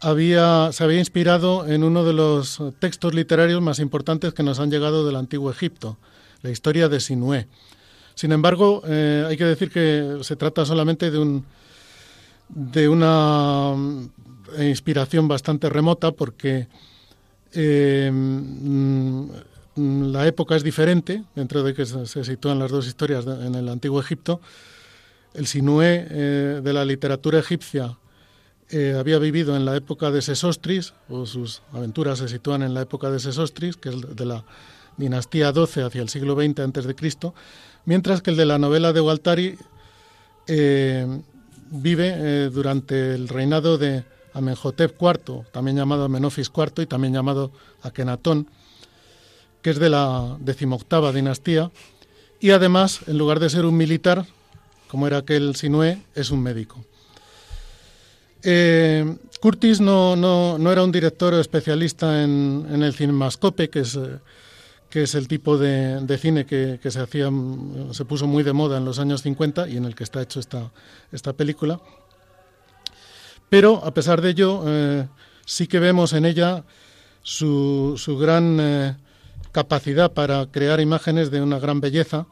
había, 0.00 0.72
se 0.72 0.82
había 0.82 0.98
inspirado 0.98 1.66
en 1.66 1.84
uno 1.84 2.02
de 2.04 2.14
los 2.14 2.62
textos 2.78 3.14
literarios 3.14 3.60
más 3.60 3.78
importantes 3.78 4.32
que 4.32 4.42
nos 4.42 4.58
han 4.58 4.70
llegado 4.70 5.06
del 5.06 5.16
antiguo 5.16 5.50
Egipto, 5.50 5.98
la 6.42 6.50
historia 6.50 6.88
de 6.88 7.00
Sinué. 7.00 7.46
Sin 8.14 8.32
embargo, 8.32 8.82
eh, 8.86 9.26
hay 9.28 9.36
que 9.36 9.44
decir 9.44 9.70
que 9.70 10.18
se 10.22 10.36
trata 10.36 10.64
solamente 10.64 11.10
de, 11.10 11.18
un, 11.18 11.44
de 12.48 12.88
una 12.88 13.74
inspiración 14.58 15.28
bastante 15.28 15.68
remota 15.68 16.12
porque 16.12 16.66
Mm, 19.76 20.12
la 20.12 20.26
época 20.26 20.56
es 20.56 20.64
diferente, 20.64 21.24
dentro 21.34 21.62
de 21.62 21.74
que 21.74 21.86
se, 21.86 22.24
sitúan 22.24 22.58
las 22.58 22.70
dos 22.70 22.86
historias 22.86 23.24
en 23.26 23.54
el 23.54 23.68
antiguo 23.68 24.00
Egipto. 24.00 24.40
El 25.32 25.46
Sinué 25.46 26.06
eh, 26.10 26.60
de 26.62 26.72
la 26.72 26.84
literatura 26.84 27.38
egipcia 27.38 27.96
eh, 28.68 28.96
había 28.98 29.18
vivido 29.18 29.56
en 29.56 29.64
la 29.64 29.76
época 29.76 30.10
de 30.10 30.22
Sesostris, 30.22 30.92
o 31.08 31.24
sus 31.24 31.62
aventuras 31.72 32.18
se 32.18 32.28
sitúan 32.28 32.62
en 32.62 32.74
la 32.74 32.82
época 32.82 33.10
de 33.10 33.20
Sesostris, 33.20 33.76
que 33.76 33.90
es 33.90 34.16
de 34.16 34.26
la 34.26 34.44
dinastía 34.96 35.52
XII 35.52 35.84
hacia 35.84 36.02
el 36.02 36.08
siglo 36.08 36.34
XX 36.34 36.94
Cristo, 36.96 37.34
mientras 37.84 38.22
que 38.22 38.30
el 38.30 38.36
de 38.36 38.46
la 38.46 38.58
novela 38.58 38.92
de 38.92 39.00
Waltari 39.00 39.56
eh, 40.46 41.06
vive 41.70 42.50
durante 42.50 43.14
el 43.14 43.28
reinado 43.28 43.78
de 43.78 44.04
Amenhotep 44.32 45.00
IV, 45.00 45.44
también 45.52 45.76
llamado 45.76 46.04
Amenofis 46.04 46.50
IV 46.54 46.82
y 46.82 46.86
también 46.86 47.14
llamado 47.14 47.50
Akenatón, 47.82 48.48
que 49.62 49.70
es 49.70 49.78
de 49.78 49.90
la 49.90 50.36
decimoctava 50.40 51.12
dinastía, 51.12 51.70
y 52.40 52.50
además, 52.50 53.00
en 53.06 53.18
lugar 53.18 53.38
de 53.38 53.50
ser 53.50 53.66
un 53.66 53.76
militar, 53.76 54.24
como 54.88 55.06
era 55.06 55.18
aquel 55.18 55.54
Sinué, 55.56 56.02
es 56.14 56.30
un 56.30 56.42
médico. 56.42 56.84
Eh, 58.42 59.16
Curtis 59.40 59.80
no, 59.80 60.16
no, 60.16 60.72
era 60.72 60.82
un 60.82 60.90
director 60.90 61.34
especialista 61.34 62.22
en, 62.22 62.82
el 62.82 62.94
cinemascope, 62.94 63.68
que 63.68 63.80
es, 63.80 63.98
que 64.88 65.02
es 65.02 65.14
el 65.14 65.28
tipo 65.28 65.58
de, 65.58 66.18
cine 66.18 66.46
que, 66.46 66.78
se, 66.82 67.00
hacía, 67.00 67.30
se 67.92 68.04
puso 68.06 68.26
muy 68.26 68.42
de 68.42 68.54
moda 68.54 68.78
en 68.78 68.86
los 68.86 68.98
años 68.98 69.22
50 69.22 69.68
y 69.68 69.76
en 69.76 69.84
el 69.84 69.94
que 69.94 70.04
está 70.04 70.22
hecho 70.22 70.40
esta, 70.40 70.70
esta 71.12 71.34
película. 71.34 71.80
Pero, 73.50 73.84
a 73.84 73.92
pesar 73.92 74.22
de 74.22 74.30
ello, 74.30 74.62
eh, 74.66 75.08
sí 75.44 75.66
que 75.66 75.78
vemos 75.78 76.14
en 76.14 76.24
ella 76.24 76.64
su, 77.22 77.96
gran... 78.18 78.58
Eh, 78.60 78.96
capacidad 79.52 80.12
para 80.12 80.46
crear 80.46 80.80
imágenes 80.80 81.30
de 81.30 81.42
una 81.42 81.58
gran 81.58 81.80
belleza 81.80 82.26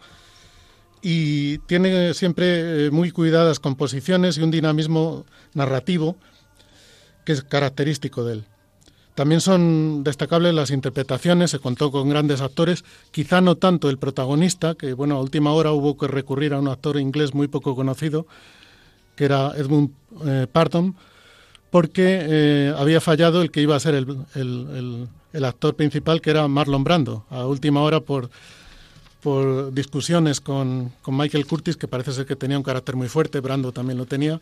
y 1.02 1.58
tiene 1.58 2.14
siempre 2.14 2.86
eh, 2.86 2.90
muy 2.90 3.10
cuidadas 3.10 3.60
composiciones 3.60 4.36
y 4.36 4.42
un 4.42 4.50
dinamismo 4.50 5.24
narrativo 5.54 6.16
que 7.24 7.32
es 7.32 7.42
característico 7.42 8.24
de 8.24 8.34
él. 8.34 8.44
También 9.14 9.40
son 9.40 10.04
destacables 10.04 10.54
las 10.54 10.70
interpretaciones, 10.70 11.50
se 11.50 11.58
contó 11.58 11.90
con 11.90 12.08
grandes 12.08 12.40
actores, 12.40 12.84
quizá 13.10 13.40
no 13.40 13.56
tanto 13.56 13.90
el 13.90 13.98
protagonista, 13.98 14.76
que 14.76 14.92
bueno, 14.92 15.16
a 15.16 15.20
última 15.20 15.52
hora 15.52 15.72
hubo 15.72 15.96
que 15.96 16.06
recurrir 16.06 16.52
a 16.54 16.60
un 16.60 16.68
actor 16.68 16.98
inglés 16.98 17.34
muy 17.34 17.48
poco 17.48 17.74
conocido, 17.74 18.28
que 19.16 19.24
era 19.24 19.52
Edmund 19.56 19.90
Pardon, 20.52 20.94
porque 21.70 22.18
eh, 22.22 22.74
había 22.76 23.00
fallado 23.00 23.42
el 23.42 23.50
que 23.50 23.60
iba 23.60 23.76
a 23.76 23.80
ser 23.80 23.94
el, 23.94 25.08
el 25.32 25.44
actor 25.44 25.74
principal, 25.74 26.20
que 26.20 26.30
era 26.30 26.48
Marlon 26.48 26.84
Brando, 26.84 27.24
a 27.30 27.46
última 27.46 27.82
hora 27.82 28.00
por, 28.00 28.30
por 29.20 29.72
discusiones 29.72 30.40
con, 30.40 30.92
con, 31.02 31.16
Michael 31.16 31.46
Curtis, 31.46 31.76
que 31.76 31.88
parece 31.88 32.12
ser 32.12 32.26
que 32.26 32.36
tenía 32.36 32.56
un 32.56 32.64
carácter 32.64 32.96
muy 32.96 33.08
fuerte, 33.08 33.40
Brando 33.40 33.72
también 33.72 33.98
lo 33.98 34.06
tenía, 34.06 34.40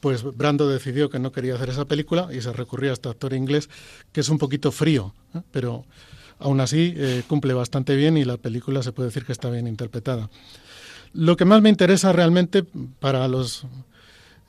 pues 0.00 0.22
Brando 0.22 0.68
decidió 0.68 1.10
que 1.10 1.18
no 1.18 1.32
quería 1.32 1.54
hacer 1.54 1.70
esa 1.70 1.84
película 1.84 2.28
y 2.32 2.40
se 2.40 2.52
recurrió 2.52 2.90
a 2.90 2.94
este 2.94 3.08
actor 3.08 3.32
inglés, 3.32 3.68
que 4.12 4.20
es 4.20 4.28
un 4.28 4.38
poquito 4.38 4.72
frío, 4.72 5.14
¿eh? 5.34 5.40
pero 5.50 5.84
aún 6.38 6.60
así 6.60 6.94
eh, 6.96 7.22
cumple 7.26 7.54
bastante 7.54 7.96
bien 7.96 8.16
y 8.16 8.24
la 8.24 8.36
película 8.36 8.82
se 8.82 8.92
puede 8.92 9.08
decir 9.08 9.24
que 9.24 9.32
está 9.32 9.50
bien 9.50 9.66
interpretada. 9.66 10.30
Lo 11.12 11.36
que 11.36 11.44
más 11.44 11.62
me 11.62 11.68
interesa 11.68 12.12
realmente 12.12 12.64
para 12.98 13.28
los 13.28 13.66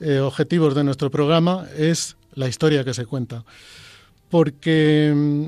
eh, 0.00 0.20
objetivos 0.20 0.74
de 0.74 0.84
nuestro 0.84 1.10
programa 1.10 1.66
es 1.76 2.16
la 2.34 2.48
historia 2.48 2.84
que 2.84 2.94
se 2.94 3.06
cuenta 3.06 3.44
porque 4.30 5.12
mm, 5.14 5.46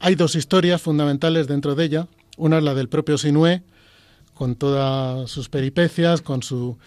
hay 0.00 0.14
dos 0.14 0.34
historias 0.34 0.82
fundamentales 0.82 1.46
dentro 1.46 1.74
de 1.74 1.84
ella. 1.84 2.08
Una 2.36 2.58
es 2.58 2.64
la 2.64 2.74
del 2.74 2.88
propio 2.88 3.18
Sinué, 3.18 3.62
con 4.34 4.56
todas 4.56 5.30
sus 5.30 5.48
peripecias, 5.48 6.22
con, 6.22 6.42
su, 6.42 6.78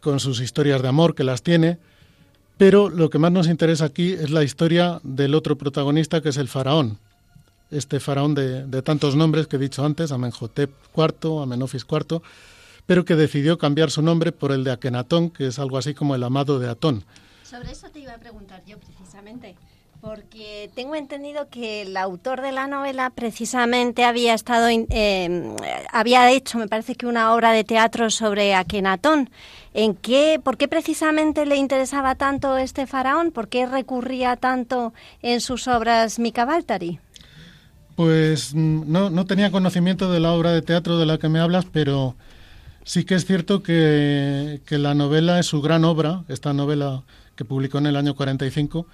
con 0.00 0.20
sus 0.20 0.40
historias 0.40 0.82
de 0.82 0.88
amor 0.88 1.14
que 1.14 1.24
las 1.24 1.42
tiene, 1.42 1.78
Pero 2.58 2.88
lo 2.88 3.08
que 3.08 3.20
más 3.20 3.30
nos 3.30 3.46
interesa 3.46 3.84
aquí 3.84 4.12
es 4.12 4.30
la 4.30 4.42
historia 4.42 5.00
del 5.04 5.36
otro 5.36 5.56
protagonista, 5.56 6.20
que 6.20 6.30
es 6.30 6.36
el 6.38 6.48
faraón. 6.48 6.98
Este 7.70 8.00
faraón 8.00 8.34
de, 8.34 8.82
tantos 8.82 9.14
nombres 9.14 9.46
que 9.46 9.56
he 9.56 9.58
dicho 9.60 9.84
antes, 9.84 10.10
Amenhotep 10.10 10.70
IV, 10.96 11.42
Amenofis 11.42 11.86
IV, 11.88 12.20
pero 12.88 13.04
que 13.04 13.16
decidió 13.16 13.58
cambiar 13.58 13.90
su 13.90 14.00
nombre 14.00 14.32
por 14.32 14.50
el 14.50 14.64
de 14.64 14.72
Akenatón, 14.72 15.28
que 15.28 15.48
es 15.48 15.58
algo 15.58 15.76
así 15.76 15.92
como 15.92 16.14
el 16.14 16.24
amado 16.24 16.58
de 16.58 16.70
Atón. 16.70 17.04
Sobre 17.44 17.70
eso 17.70 17.90
te 17.90 18.00
iba 18.00 18.14
a 18.14 18.18
preguntar 18.18 18.62
yo 18.64 18.78
precisamente. 18.78 19.56
Porque 20.00 20.70
tengo 20.74 20.94
entendido 20.94 21.48
que 21.50 21.82
el 21.82 21.94
autor 21.98 22.40
de 22.40 22.50
la 22.50 22.66
novela 22.66 23.10
precisamente 23.10 24.04
había 24.04 24.32
estado, 24.32 24.68
eh, 24.70 25.54
había 25.92 26.30
hecho, 26.30 26.56
me 26.56 26.66
parece 26.66 26.94
que 26.94 27.06
una 27.06 27.34
obra 27.34 27.52
de 27.52 27.62
teatro 27.62 28.08
sobre 28.08 28.54
Akenatón. 28.54 29.28
¿En 29.74 29.94
qué, 29.94 30.40
por 30.42 30.56
qué 30.56 30.66
precisamente 30.66 31.44
le 31.44 31.56
interesaba 31.56 32.14
tanto 32.14 32.56
este 32.56 32.86
faraón? 32.86 33.32
¿Por 33.32 33.48
qué 33.48 33.66
recurría 33.66 34.36
tanto 34.36 34.94
en 35.20 35.42
sus 35.42 35.68
obras 35.68 36.18
Mika 36.18 36.46
Baltari? 36.46 37.00
Pues 37.96 38.54
mm, 38.54 38.90
no, 38.90 39.10
no 39.10 39.26
tenía 39.26 39.50
conocimiento 39.50 40.10
de 40.10 40.20
la 40.20 40.32
obra 40.32 40.52
de 40.52 40.62
teatro 40.62 40.96
de 40.96 41.04
la 41.04 41.18
que 41.18 41.28
me 41.28 41.40
hablas, 41.40 41.66
pero 41.70 42.16
sí 42.88 43.04
que 43.04 43.14
es 43.14 43.26
cierto 43.26 43.62
que, 43.62 44.62
que 44.64 44.78
la 44.78 44.94
novela 44.94 45.38
es 45.38 45.46
su 45.46 45.60
gran 45.60 45.84
obra, 45.84 46.24
esta 46.28 46.54
novela 46.54 47.02
que 47.36 47.44
publicó 47.44 47.76
en 47.76 47.86
el 47.86 47.96
año 47.96 48.16
45 48.16 48.86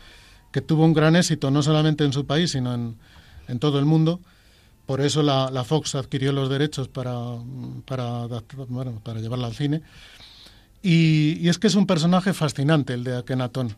que 0.51 0.61
tuvo 0.61 0.85
un 0.85 0.93
gran 0.93 1.17
éxito 1.17 1.51
no 1.51 1.63
solamente 1.63 2.05
en 2.05 2.13
su 2.13 2.27
país, 2.27 2.53
sino 2.53 2.75
en, 2.75 3.59
todo 3.59 3.79
el 3.79 3.85
mundo. 3.85 4.21
Por 4.87 5.01
eso 5.01 5.23
la, 5.23 5.65
Fox 5.65 5.95
adquirió 5.95 6.33
los 6.33 6.49
derechos 6.49 6.87
para, 6.87 7.13
para, 7.87 8.27
bueno, 8.69 9.01
para 9.03 9.21
llevarla 9.21 9.47
al 9.47 9.55
cine. 9.55 9.83
Y, 10.81 11.49
es 11.49 11.59
que 11.59 11.67
es 11.67 11.75
un 11.75 11.87
personaje 11.87 12.33
fascinante 12.33 12.95
el 12.95 13.03
de 13.03 13.17
Akenatón, 13.17 13.75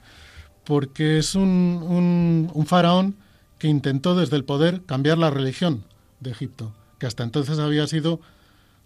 porque 0.64 1.16
es 1.16 1.34
un, 1.34 2.50
un, 2.52 2.66
faraón 2.66 3.16
que 3.58 3.68
intentó 3.68 4.14
desde 4.14 4.36
el 4.36 4.44
poder 4.44 4.82
cambiar 4.84 5.16
la 5.16 5.30
religión 5.30 5.84
de 6.20 6.32
Egipto, 6.32 6.74
que 6.98 7.06
hasta 7.06 7.24
entonces 7.24 7.58
había 7.58 7.86
sido 7.86 8.20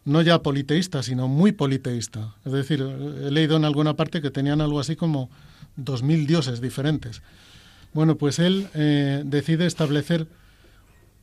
no 0.05 0.23
ya 0.23 0.43
politeísta, 0.43 1.03
sino 1.03 1.29
muy 1.29 1.53
politeísta. 1.53 2.35
Es 2.45 2.53
decir, 2.53 2.81
he 2.81 3.31
leído 3.31 3.57
en 3.57 3.65
alguna 3.65 3.95
parte 3.97 4.23
que 4.23 4.31
tenían 4.31 4.61
algo 4.61 4.81
así 4.81 4.97
como 4.97 5.31
dos 5.77 6.03
mil 6.03 6.27
dioses 6.27 6.61
diferentes. 6.61 7.23
Bueno, 7.93 8.17
pues 8.17 8.39
él 8.39 8.69
eh, 8.75 9.23
decide 9.25 9.67
establecer 9.67 10.29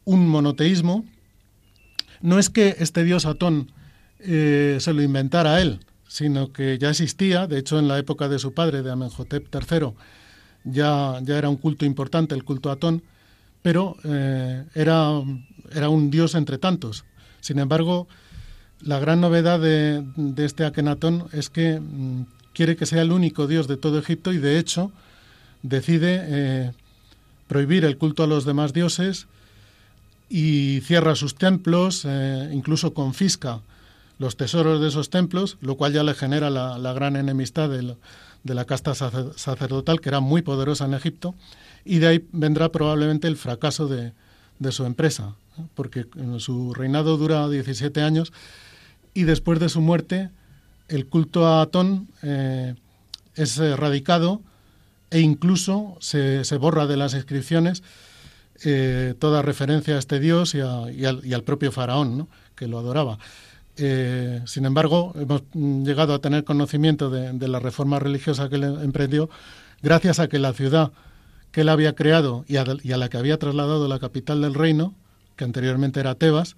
un 0.05 0.27
monoteísmo. 0.27 1.05
No 2.21 2.39
es 2.39 2.49
que 2.49 2.75
este 2.79 3.03
dios 3.03 3.25
Atón 3.25 3.71
eh, 4.19 4.77
se 4.79 4.93
lo 4.93 5.01
inventara 5.01 5.61
él, 5.61 5.79
sino 6.07 6.51
que 6.51 6.77
ya 6.77 6.89
existía, 6.89 7.47
de 7.47 7.59
hecho 7.59 7.79
en 7.79 7.87
la 7.87 7.97
época 7.97 8.27
de 8.27 8.39
su 8.39 8.53
padre, 8.53 8.81
de 8.81 8.91
Amenhotep 8.91 9.53
III, 9.53 9.93
ya, 10.65 11.19
ya 11.23 11.37
era 11.37 11.49
un 11.49 11.57
culto 11.57 11.85
importante, 11.85 12.35
el 12.35 12.43
culto 12.43 12.69
a 12.69 12.73
Atón, 12.73 13.03
pero 13.61 13.95
eh, 14.03 14.65
era, 14.75 15.21
era 15.71 15.89
un 15.89 16.09
dios 16.09 16.35
entre 16.35 16.57
tantos. 16.57 17.05
Sin 17.39 17.59
embargo, 17.59 18.07
la 18.81 18.99
gran 18.99 19.21
novedad 19.21 19.59
de, 19.59 20.03
de 20.15 20.45
este 20.45 20.65
Akenatón 20.65 21.27
es 21.31 21.49
que 21.49 21.79
mm, 21.79 22.25
quiere 22.53 22.75
que 22.75 22.85
sea 22.85 23.01
el 23.03 23.11
único 23.11 23.47
dios 23.47 23.67
de 23.67 23.77
todo 23.77 23.99
Egipto 23.99 24.33
y 24.33 24.37
de 24.37 24.57
hecho 24.57 24.91
decide 25.61 26.23
eh, 26.27 26.71
prohibir 27.47 27.85
el 27.85 27.97
culto 27.97 28.23
a 28.23 28.27
los 28.27 28.45
demás 28.45 28.73
dioses 28.73 29.27
y 30.29 30.81
cierra 30.81 31.15
sus 31.15 31.35
templos, 31.35 32.03
eh, 32.05 32.49
incluso 32.51 32.93
confisca 32.93 33.61
los 34.19 34.35
tesoros 34.35 34.81
de 34.81 34.87
esos 34.87 35.09
templos, 35.09 35.57
lo 35.61 35.75
cual 35.75 35.93
ya 35.93 36.03
le 36.03 36.15
genera 36.15 36.49
la, 36.49 36.93
gran 36.93 37.15
enemistad 37.15 37.69
de, 37.69 37.95
la 38.43 38.65
casta 38.65 38.95
sacerdotal, 38.95 40.01
que 40.01 40.09
era 40.09 40.19
muy 40.19 40.41
poderosa 40.41 40.85
en 40.85 40.95
Egipto, 40.95 41.35
y 41.85 41.99
de 41.99 42.07
ahí 42.07 42.25
vendrá 42.31 42.69
probablemente 42.69 43.27
el 43.27 43.37
fracaso 43.37 43.87
de, 43.87 44.13
su 44.71 44.85
empresa, 44.85 45.35
porque 45.75 46.07
su 46.39 46.73
reinado 46.73 47.17
dura 47.17 47.47
17 47.47 48.01
años 48.01 48.33
y 49.17 49.23
después 49.23 49.59
de 49.59 49.69
su 49.69 49.81
muerte 49.81 50.29
el 50.87 51.07
culto 51.07 51.47
a 51.47 51.61
Atón 51.61 52.07
eh, 52.21 52.75
es 53.35 53.57
erradicado 53.57 54.41
e 55.09 55.19
incluso 55.19 55.97
se, 55.99 56.45
se 56.45 56.57
borra 56.57 56.85
de 56.85 56.97
las 56.97 57.13
inscripciones 57.13 57.83
eh, 58.63 59.13
toda 59.19 59.43
referencia 59.43 59.95
a 59.95 59.99
este 59.99 60.19
dios 60.19 60.55
y, 60.55 60.61
al, 60.61 61.43
propio 61.43 61.71
faraón, 61.71 62.27
que 62.55 62.67
lo 62.67 62.79
adoraba. 62.79 63.19
Eh, 63.77 64.41
sin 64.45 64.65
embargo, 64.65 65.13
hemos 65.15 65.43
llegado 65.53 66.15
a 66.15 66.19
tener 66.19 66.43
conocimiento 66.43 67.11
de, 67.11 67.47
la 67.47 67.59
reforma 67.59 67.99
religiosa 67.99 68.49
que 68.49 68.55
él 68.55 68.63
emprendió 68.81 69.29
gracias 69.83 70.19
a 70.19 70.27
que 70.27 70.39
la 70.39 70.53
ciudad 70.53 70.91
que 71.51 71.61
él 71.61 71.69
había 71.69 71.93
creado 71.93 72.45
y 72.47 72.57
a, 72.57 72.65
la 72.65 73.09
que 73.09 73.17
había 73.17 73.37
trasladado 73.37 73.87
la 73.87 73.99
capital 73.99 74.41
del 74.41 74.55
reino, 74.55 74.95
que 75.35 75.43
anteriormente 75.43 75.99
era 75.99 76.15
Tebas, 76.15 76.55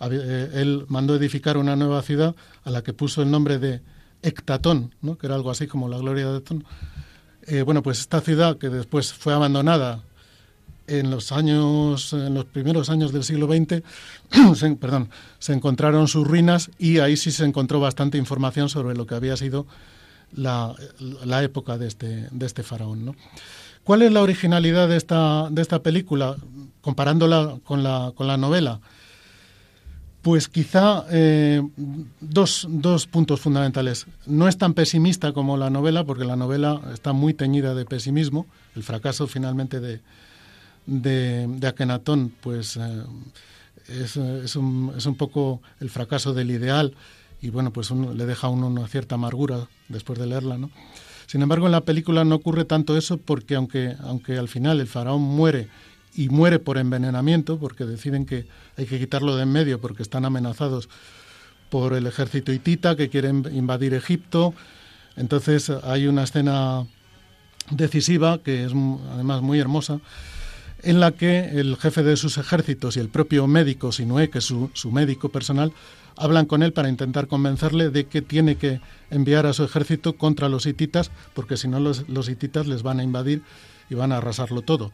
él 0.00 0.84
mandó 0.88 1.14
edificar 1.14 1.56
una 1.56 1.76
nueva 1.76 2.02
ciudad 2.02 2.34
a 2.64 2.70
la 2.70 2.82
que 2.82 2.92
puso 2.92 3.22
el 3.22 3.30
nombre 3.30 3.58
de 3.58 3.80
Ectatón, 4.22 4.94
¿no? 5.02 5.16
que 5.18 5.26
era 5.26 5.34
algo 5.34 5.50
así 5.50 5.66
como 5.66 5.88
la 5.88 5.98
gloria 5.98 6.28
de 6.28 6.36
Atón, 6.38 6.64
eh, 7.46 7.62
bueno, 7.62 7.82
pues 7.82 8.00
esta 8.00 8.20
ciudad 8.20 8.58
que 8.58 8.68
después 8.68 9.12
fue 9.12 9.32
abandonada 9.32 10.02
en 10.88 11.10
los 11.10 11.32
años, 11.32 12.12
en 12.12 12.34
los 12.34 12.44
primeros 12.44 12.90
años 12.90 13.12
del 13.12 13.24
siglo 13.24 13.46
XX, 13.46 13.82
se, 14.56 14.76
perdón, 14.76 15.10
se 15.38 15.52
encontraron 15.52 16.08
sus 16.08 16.26
ruinas 16.26 16.70
y 16.78 16.98
ahí 16.98 17.16
sí 17.16 17.30
se 17.30 17.44
encontró 17.44 17.80
bastante 17.80 18.18
información 18.18 18.68
sobre 18.68 18.96
lo 18.96 19.06
que 19.06 19.14
había 19.14 19.36
sido 19.36 19.66
la, 20.34 20.74
época 21.42 21.78
de 21.78 21.86
este, 21.86 22.28
de 22.30 22.46
este 22.46 22.62
faraón. 22.62 23.16
¿Cuál 23.84 24.02
es 24.02 24.12
la 24.12 24.22
originalidad 24.22 24.88
de 24.88 24.96
esta, 24.96 25.48
de 25.50 25.62
esta 25.62 25.82
película, 25.82 26.36
comparándola 26.80 27.58
con 27.64 27.82
la, 27.82 28.12
con 28.16 28.26
la 28.26 28.36
novela? 28.36 28.80
Pues 30.26 30.48
quizá 30.48 31.04
eh, 31.12 31.62
dos, 32.20 32.66
dos, 32.68 33.06
puntos 33.06 33.38
fundamentales. 33.38 34.08
No 34.26 34.48
es 34.48 34.58
tan 34.58 34.74
pesimista 34.74 35.32
como 35.32 35.56
la 35.56 35.70
novela, 35.70 36.02
porque 36.02 36.24
la 36.24 36.34
novela 36.34 36.80
está 36.92 37.12
muy 37.12 37.32
teñida 37.32 37.76
de 37.76 37.84
pesimismo. 37.84 38.44
El 38.74 38.82
fracaso 38.82 39.28
finalmente 39.28 39.78
de, 39.78 40.00
de, 40.86 41.66
Akenatón, 41.68 42.32
pues 42.40 42.76
eh, 42.76 43.04
es, 43.86 44.16
es, 44.16 44.56
un, 44.56 44.94
es, 44.96 45.06
un, 45.06 45.14
poco 45.14 45.62
el 45.78 45.90
fracaso 45.90 46.34
del 46.34 46.50
ideal 46.50 46.94
y 47.40 47.50
bueno, 47.50 47.72
pues 47.72 47.92
le 47.92 48.26
deja 48.26 48.48
a 48.48 48.50
uno 48.50 48.66
una 48.66 48.88
cierta 48.88 49.14
amargura 49.14 49.68
después 49.88 50.18
de 50.18 50.26
leerla, 50.26 50.58
¿no? 50.58 50.70
Sin 51.28 51.40
embargo, 51.42 51.66
en 51.66 51.72
la 51.72 51.82
película 51.82 52.24
no 52.24 52.34
ocurre 52.34 52.64
tanto 52.64 52.96
eso 52.96 53.16
porque 53.16 53.54
aunque, 53.54 53.94
aunque 54.00 54.38
al 54.38 54.48
final 54.48 54.80
el 54.80 54.88
faraón 54.88 55.22
muere 55.22 55.68
y 56.16 56.30
muere 56.30 56.58
por 56.58 56.78
envenenamiento, 56.78 57.58
porque 57.58 57.84
deciden 57.84 58.24
que 58.24 58.46
hay 58.76 58.86
que 58.86 58.98
quitarlo 58.98 59.36
de 59.36 59.42
en 59.42 59.52
medio 59.52 59.80
porque 59.80 60.02
están 60.02 60.24
amenazados 60.24 60.88
por 61.68 61.92
el 61.92 62.06
ejército 62.06 62.52
hitita 62.52 62.96
que 62.96 63.10
quieren 63.10 63.44
invadir 63.52 63.92
Egipto. 63.92 64.54
Entonces 65.16 65.70
hay 65.70 66.06
una 66.06 66.24
escena 66.24 66.86
decisiva, 67.70 68.38
que 68.38 68.64
es 68.64 68.72
además 69.12 69.42
muy 69.42 69.60
hermosa, 69.60 70.00
en 70.82 71.00
la 71.00 71.12
que 71.12 71.58
el 71.58 71.76
jefe 71.76 72.02
de 72.02 72.16
sus 72.16 72.38
ejércitos 72.38 72.96
y 72.96 73.00
el 73.00 73.08
propio 73.08 73.46
médico, 73.46 73.92
Sinué, 73.92 74.30
que 74.30 74.38
es 74.38 74.44
su, 74.44 74.92
médico 74.92 75.28
personal, 75.28 75.72
hablan 76.16 76.46
con 76.46 76.62
él 76.62 76.72
para 76.72 76.88
intentar 76.88 77.26
convencerle 77.26 77.90
de 77.90 78.06
que 78.06 78.22
tiene 78.22 78.56
que 78.56 78.80
enviar 79.10 79.46
a 79.46 79.52
su 79.52 79.64
ejército 79.64 80.14
contra 80.14 80.48
los 80.48 80.64
hititas, 80.64 81.10
porque 81.34 81.56
si 81.56 81.68
no 81.68 81.80
los 81.80 82.28
hititas 82.28 82.66
les 82.66 82.82
van 82.82 83.00
a 83.00 83.02
invadir 83.02 83.42
y 83.90 83.94
van 83.94 84.12
a 84.12 84.18
arrasarlo 84.18 84.62
todo. 84.62 84.92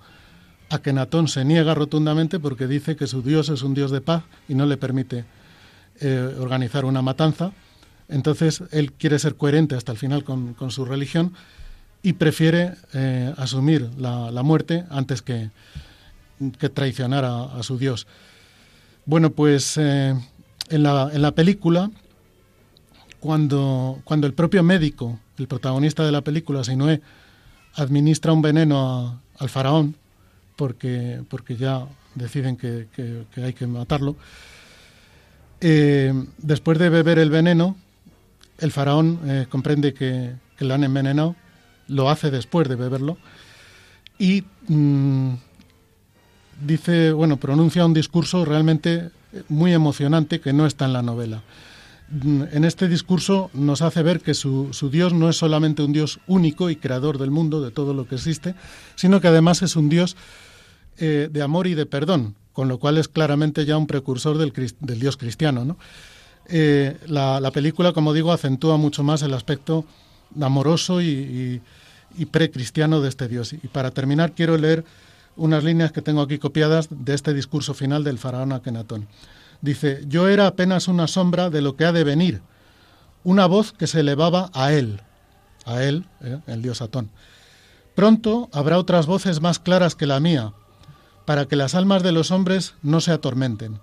Akenatón 0.73 1.29
se 1.29 1.45
niega 1.45 1.75
rotundamente 1.75 2.41
porque 2.41 2.67
dice 2.67 2.97
que 2.97 3.07
su 3.07 3.21
dios 3.21 3.51
es 3.51 3.63
un 3.63 3.75
dios 3.75 3.91
de 3.91 4.01
paz 4.01 4.25
y 4.49 4.55
no 4.55 4.65
le 4.65 4.79
permite 4.79 5.27
eh, 6.01 6.35
organizar 6.41 6.87
una 6.87 7.03
matanza. 7.03 7.53
Entonces 8.09 8.63
él 8.71 8.93
quiere 8.93 9.19
ser 9.19 9.37
coherente 9.37 9.75
hasta 9.75 9.93
el 9.93 9.99
final 9.99 10.25
con, 10.25 10.71
su 10.71 10.85
religión 10.87 11.35
y 12.03 12.15
prefiere 12.15 12.73
eh, 12.95 13.35
asumir 13.37 13.91
la, 13.99 14.43
muerte 14.43 14.85
antes 14.91 15.21
que, 15.21 15.51
traicionar 16.73 17.25
a, 17.25 17.63
su 17.63 17.77
dios. 17.77 18.07
Bueno, 19.05 19.31
pues 19.31 19.77
eh, 19.77 20.15
en, 20.71 20.83
la, 20.83 21.33
película, 21.33 21.91
cuando, 23.21 24.01
cuando 24.05 24.27
el 24.27 24.33
propio 24.33 24.63
médico, 24.63 25.21
el 25.37 25.49
protagonista 25.49 26.05
de 26.05 26.13
la 26.13 26.23
película, 26.23 26.65
Sinué, 26.65 27.03
administra 27.75 28.33
un 28.33 28.43
veneno 28.43 29.21
al 29.39 29.49
faraón, 29.49 29.97
porque, 30.63 31.21
porque 31.29 31.57
ya 31.57 31.89
deciden 32.15 32.57
que, 32.57 32.87
hay 33.37 33.53
que 33.53 33.67
matarlo. 33.67 34.15
Eh, 35.61 36.15
después 36.39 36.79
de 36.79 36.89
beber 36.89 37.19
el 37.19 37.31
veneno, 37.31 37.75
el 38.59 38.71
faraón 38.71 39.19
eh, 39.25 39.47
comprende 39.51 39.93
que, 39.93 40.35
que, 40.57 40.65
lo 40.65 40.75
han 40.75 40.85
envenenado, 40.85 41.35
lo 41.89 42.11
hace 42.11 42.31
después 42.31 42.69
de 42.69 42.77
beberlo 42.77 43.19
y 44.21 44.45
mm, 44.69 45.35
dice, 46.65 47.11
bueno, 47.11 47.39
pronuncia 47.39 47.85
un 47.85 47.93
discurso 47.93 48.45
realmente 48.45 49.11
muy 49.49 49.73
emocionante 49.73 50.41
que 50.41 50.53
no 50.53 50.65
está 50.65 50.85
en 50.85 50.93
la 50.93 51.03
novela. 51.03 51.43
mm, 52.09 52.43
en 52.53 52.65
este 52.65 52.87
discurso 52.87 53.51
nos 53.53 53.83
hace 53.83 54.05
ver 54.05 54.21
que 54.21 54.35
su, 54.35 54.71
Dios 54.93 55.13
no 55.13 55.29
es 55.29 55.39
solamente 55.39 55.83
un 55.83 55.93
Dios 55.93 56.21
único 56.29 56.71
y 56.71 56.77
creador 56.77 57.19
del 57.19 57.33
mundo, 57.33 57.61
de 57.61 57.73
todo 57.73 57.95
lo 57.95 58.07
que 58.07 58.15
existe, 58.15 58.55
sino 58.95 59.21
que 59.21 59.27
además 59.27 59.63
es 59.63 59.75
un 59.75 59.89
Dios 59.89 60.17
eh, 60.99 61.29
de 61.31 61.43
amor 61.43 61.67
y 61.67 61.75
de 61.75 61.87
perdón, 61.87 62.37
con 62.53 62.69
lo 62.69 62.79
cual 62.79 62.99
es 62.99 63.09
claramente 63.09 63.65
ya 63.65 63.77
un 63.77 63.87
precursor 63.87 64.39
del, 64.39 64.53
Dios 64.99 65.17
cristiano. 65.17 65.77
Eh, 66.49 66.97
la, 67.07 67.51
película, 67.53 67.93
como 67.93 68.13
digo, 68.13 68.33
acentúa 68.33 68.77
mucho 68.77 69.03
más 69.03 69.23
el 69.23 69.35
aspecto 69.35 69.85
amoroso 70.41 71.01
y, 71.01 71.61
y 72.17 72.27
precristiano 72.27 73.01
de 73.01 73.09
este 73.09 73.29
Dios. 73.29 73.53
Y 73.53 73.69
para 73.69 73.91
terminar, 73.91 74.33
quiero 74.33 74.57
leer 74.57 74.85
unas 75.37 75.65
líneas 75.65 75.93
que 75.93 76.03
tengo 76.03 76.23
aquí 76.23 76.39
copiadas 76.39 76.89
de 76.91 77.15
este 77.15 77.33
discurso 77.33 77.75
final 77.75 78.05
del 78.05 78.19
faraón 78.19 78.53
Akenatón. 78.53 79.09
Dice, 79.61 80.03
yo 80.09 80.29
era 80.29 80.47
apenas 80.47 80.89
una 80.89 81.07
sombra 81.07 81.49
de 81.49 81.63
lo 81.63 81.77
que 81.77 81.85
ha 81.85 81.93
de 81.93 82.05
venir, 82.05 82.43
una 83.25 83.47
voz 83.47 83.73
que 83.73 83.87
se 83.87 84.01
elevaba 84.01 84.51
a 84.53 84.73
él, 84.73 85.01
a 85.65 85.83
él, 85.85 86.05
eh, 86.21 86.41
el 86.49 86.63
dios 86.63 86.83
Atón. 86.83 87.11
Pronto 87.95 88.49
habrá 88.53 88.79
otras 88.79 89.07
voces 89.07 89.41
más 89.41 89.59
claras 89.59 89.95
que 89.95 90.07
la 90.07 90.19
mía, 90.19 90.53
para 91.25 91.47
que 91.47 91.57
las 91.57 91.75
almas 91.75 92.03
de 92.03 92.13
los 92.13 92.31
hombres 92.31 92.75
no 92.83 93.01
se 93.01 93.13
atormenten. 93.13 93.81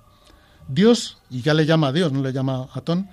Dios, 0.68 1.18
y 1.30 1.42
ya 1.42 1.54
le 1.54 1.66
llama 1.66 1.88
a 1.88 1.94
Dios, 1.94 2.12
no 2.12 2.22
le 2.22 2.34
llama 2.34 2.68
a 2.74 2.80
Atón, 2.80 3.10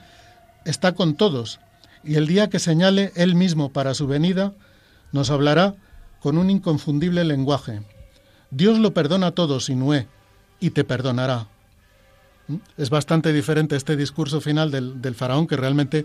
está 0.65 0.95
con 0.95 1.17
todos, 1.17 1.59
y 2.05 2.17
el 2.17 2.27
día 2.27 2.51
que 2.51 2.59
señale 2.59 3.13
él 3.17 3.35
mismo 3.35 3.73
para 3.73 3.95
su 3.95 4.07
venida, 4.07 4.53
nos 5.13 5.31
hablará 5.31 5.75
con 6.21 6.39
un 6.39 6.51
inconfundible 6.51 7.25
lenguaje. 7.25 7.83
Dios 8.51 8.79
lo 8.79 8.93
perdona 8.95 9.29
a 9.29 9.33
todos, 9.33 9.69
Inué, 9.71 10.07
y 10.61 10.71
te 10.71 10.85
perdonará. 10.85 11.49
¿Mm? 12.49 12.57
Es 12.77 12.91
bastante 12.91 13.33
diferente 13.33 13.77
este 13.77 13.97
discurso 13.97 14.41
final 14.41 14.71
del, 14.71 15.15
faraón 15.15 15.47
que 15.47 15.57
realmente 15.57 16.05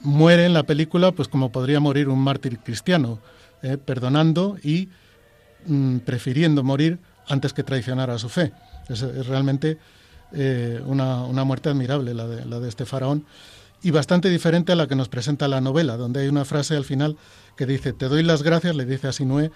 muere 0.00 0.46
en 0.46 0.54
la 0.54 0.62
película, 0.62 1.12
pues 1.12 1.28
como 1.28 1.52
podría 1.52 1.80
morir 1.80 2.08
un 2.08 2.20
mártir 2.20 2.58
cristiano, 2.58 3.18
¿eh? 3.62 3.76
perdonando 3.76 4.56
y 4.62 4.88
mm, 5.66 5.98
prefiriendo 5.98 6.62
morir 6.62 6.98
antes 7.30 7.52
que 7.52 7.62
traicionar 7.62 8.10
a 8.10 8.18
su 8.18 8.28
fe. 8.28 8.52
Es, 8.88 9.00
realmente 9.26 9.78
eh, 10.32 10.82
una, 10.84 11.44
muerte 11.44 11.70
admirable 11.70 12.14
la 12.14 12.26
de, 12.26 12.44
la 12.44 12.60
de 12.60 12.68
este 12.68 12.84
faraón 12.84 13.24
y 13.82 13.90
bastante 13.90 14.28
diferente 14.28 14.72
a 14.72 14.76
la 14.76 14.86
que 14.86 14.96
nos 14.96 15.08
presenta 15.08 15.48
la 15.48 15.60
novela, 15.60 15.96
donde 15.96 16.20
hay 16.20 16.28
una 16.28 16.44
frase 16.44 16.76
al 16.76 16.84
final 16.84 17.16
que 17.56 17.66
dice, 17.66 17.92
te 17.92 18.08
doy 18.08 18.22
las 18.22 18.42
gracias, 18.42 18.76
le 18.76 18.84
dice 18.84 19.08
a 19.08 19.12
Sinué, 19.12 19.50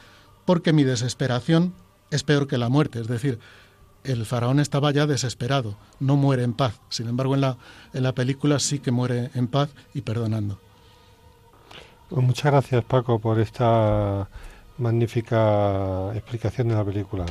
porque 0.44 0.72
mi 0.72 0.84
desesperación 0.84 1.74
es 2.10 2.22
peor 2.22 2.46
que 2.46 2.58
la 2.58 2.68
muerte. 2.68 3.00
Es 3.00 3.08
decir, 3.08 3.38
el 4.02 4.24
faraón 4.24 4.60
estaba 4.60 4.90
ya 4.92 5.06
desesperado, 5.06 5.76
no 6.00 6.16
muere 6.16 6.42
en 6.42 6.54
paz. 6.54 6.80
Sin 6.88 7.08
embargo, 7.08 7.34
en 7.34 7.42
la, 7.42 7.58
en 7.92 8.02
la 8.02 8.14
película 8.14 8.58
sí 8.58 8.78
que 8.78 8.90
muere 8.90 9.30
en 9.34 9.48
paz 9.48 9.70
y 9.92 10.02
perdonando. 10.02 10.58
Pues 12.08 12.24
muchas 12.24 12.52
gracias, 12.52 12.84
Paco, 12.84 13.18
por 13.18 13.40
esta 13.40 14.28
magnífica 14.78 16.14
explicación 16.14 16.68
de 16.68 16.74
la 16.74 16.84
película. 16.84 17.24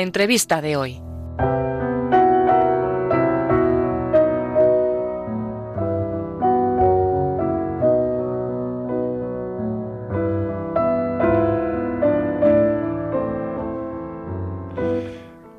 Entrevista 0.00 0.60
de 0.60 0.76
hoy. 0.76 1.02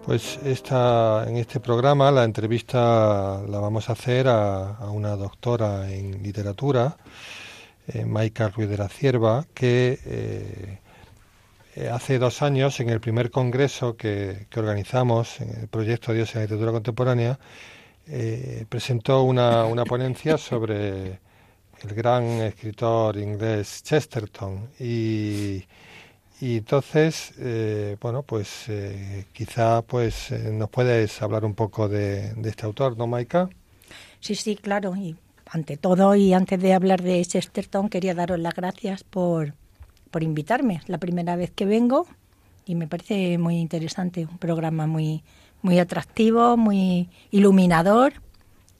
Pues 0.05 0.39
esta, 0.43 1.25
en 1.27 1.37
este 1.37 1.59
programa 1.59 2.09
la 2.09 2.23
entrevista 2.23 3.41
la 3.47 3.59
vamos 3.59 3.89
a 3.89 3.91
hacer 3.91 4.27
a, 4.27 4.89
una 4.89 5.15
doctora 5.17 5.91
en 5.91 6.23
literatura, 6.23 6.97
eh, 7.87 8.05
Maika 8.05 8.47
Ruiz 8.47 8.69
de 8.69 8.77
la 8.77 8.87
Cierva, 8.87 9.45
que 9.53 9.99
eh, 10.05 10.79
hace 11.88 12.19
dos 12.19 12.41
años, 12.41 12.80
en 12.80 12.89
el 12.89 12.99
primer 12.99 13.32
congreso 13.32 13.95
que, 13.95 14.47
organizamos, 14.55 15.39
en 15.39 15.49
el 15.61 15.67
proyecto 15.67 16.13
Dios 16.13 16.34
en 16.36 16.39
la 16.39 16.43
literatura 16.43 16.71
contemporánea, 16.73 17.39
eh, 18.07 18.65
presentó 18.67 19.23
una, 19.23 19.65
ponencia 19.86 20.38
sobre 20.38 21.19
el 21.82 21.95
gran 21.95 22.23
escritor 22.23 23.17
inglés 23.17 23.84
Chesterton. 23.84 24.69
Y, 24.80 25.63
entonces 26.41 27.34
eh, 27.38 27.97
bueno 27.99 28.23
pues 28.23 28.67
quizá 29.34 29.82
pues 29.82 30.32
nos 30.32 30.69
puedes 30.69 31.21
hablar 31.21 31.43
un 31.43 31.53
poco 31.53 31.89
de, 31.89 32.34
de, 32.34 32.49
este 32.49 32.65
autor 32.65 32.97
no 32.97 33.07
Maika 33.07 33.49
sí 34.21 34.36
sí 34.36 34.55
claro. 34.55 34.95
Y 34.95 35.17
ante 35.49 35.77
todo 35.77 36.15
y 36.15 36.34
antes 36.34 36.61
de 36.61 36.73
hablar 36.73 37.01
de 37.01 37.25
Chesterton 37.25 37.89
quería 37.89 38.13
daros 38.13 38.39
las 38.39 38.55
gracias 38.55 39.03
por 39.03 39.53
por 40.12 40.24
invitarme. 40.24 40.76
Es 40.76 40.89
la 40.89 40.97
primera 40.97 41.36
vez 41.36 41.51
que 41.51 41.66
vengo 41.66 42.07
y 42.66 42.76
me 42.76 42.88
parece 42.88 43.38
muy 43.38 43.57
interesante, 43.57 44.26
un 44.26 44.38
programa 44.38 44.88
muy, 44.88 45.24
muy 45.62 45.80
atractivo, 45.80 46.57
muy 46.57 47.10
iluminador 47.32 48.14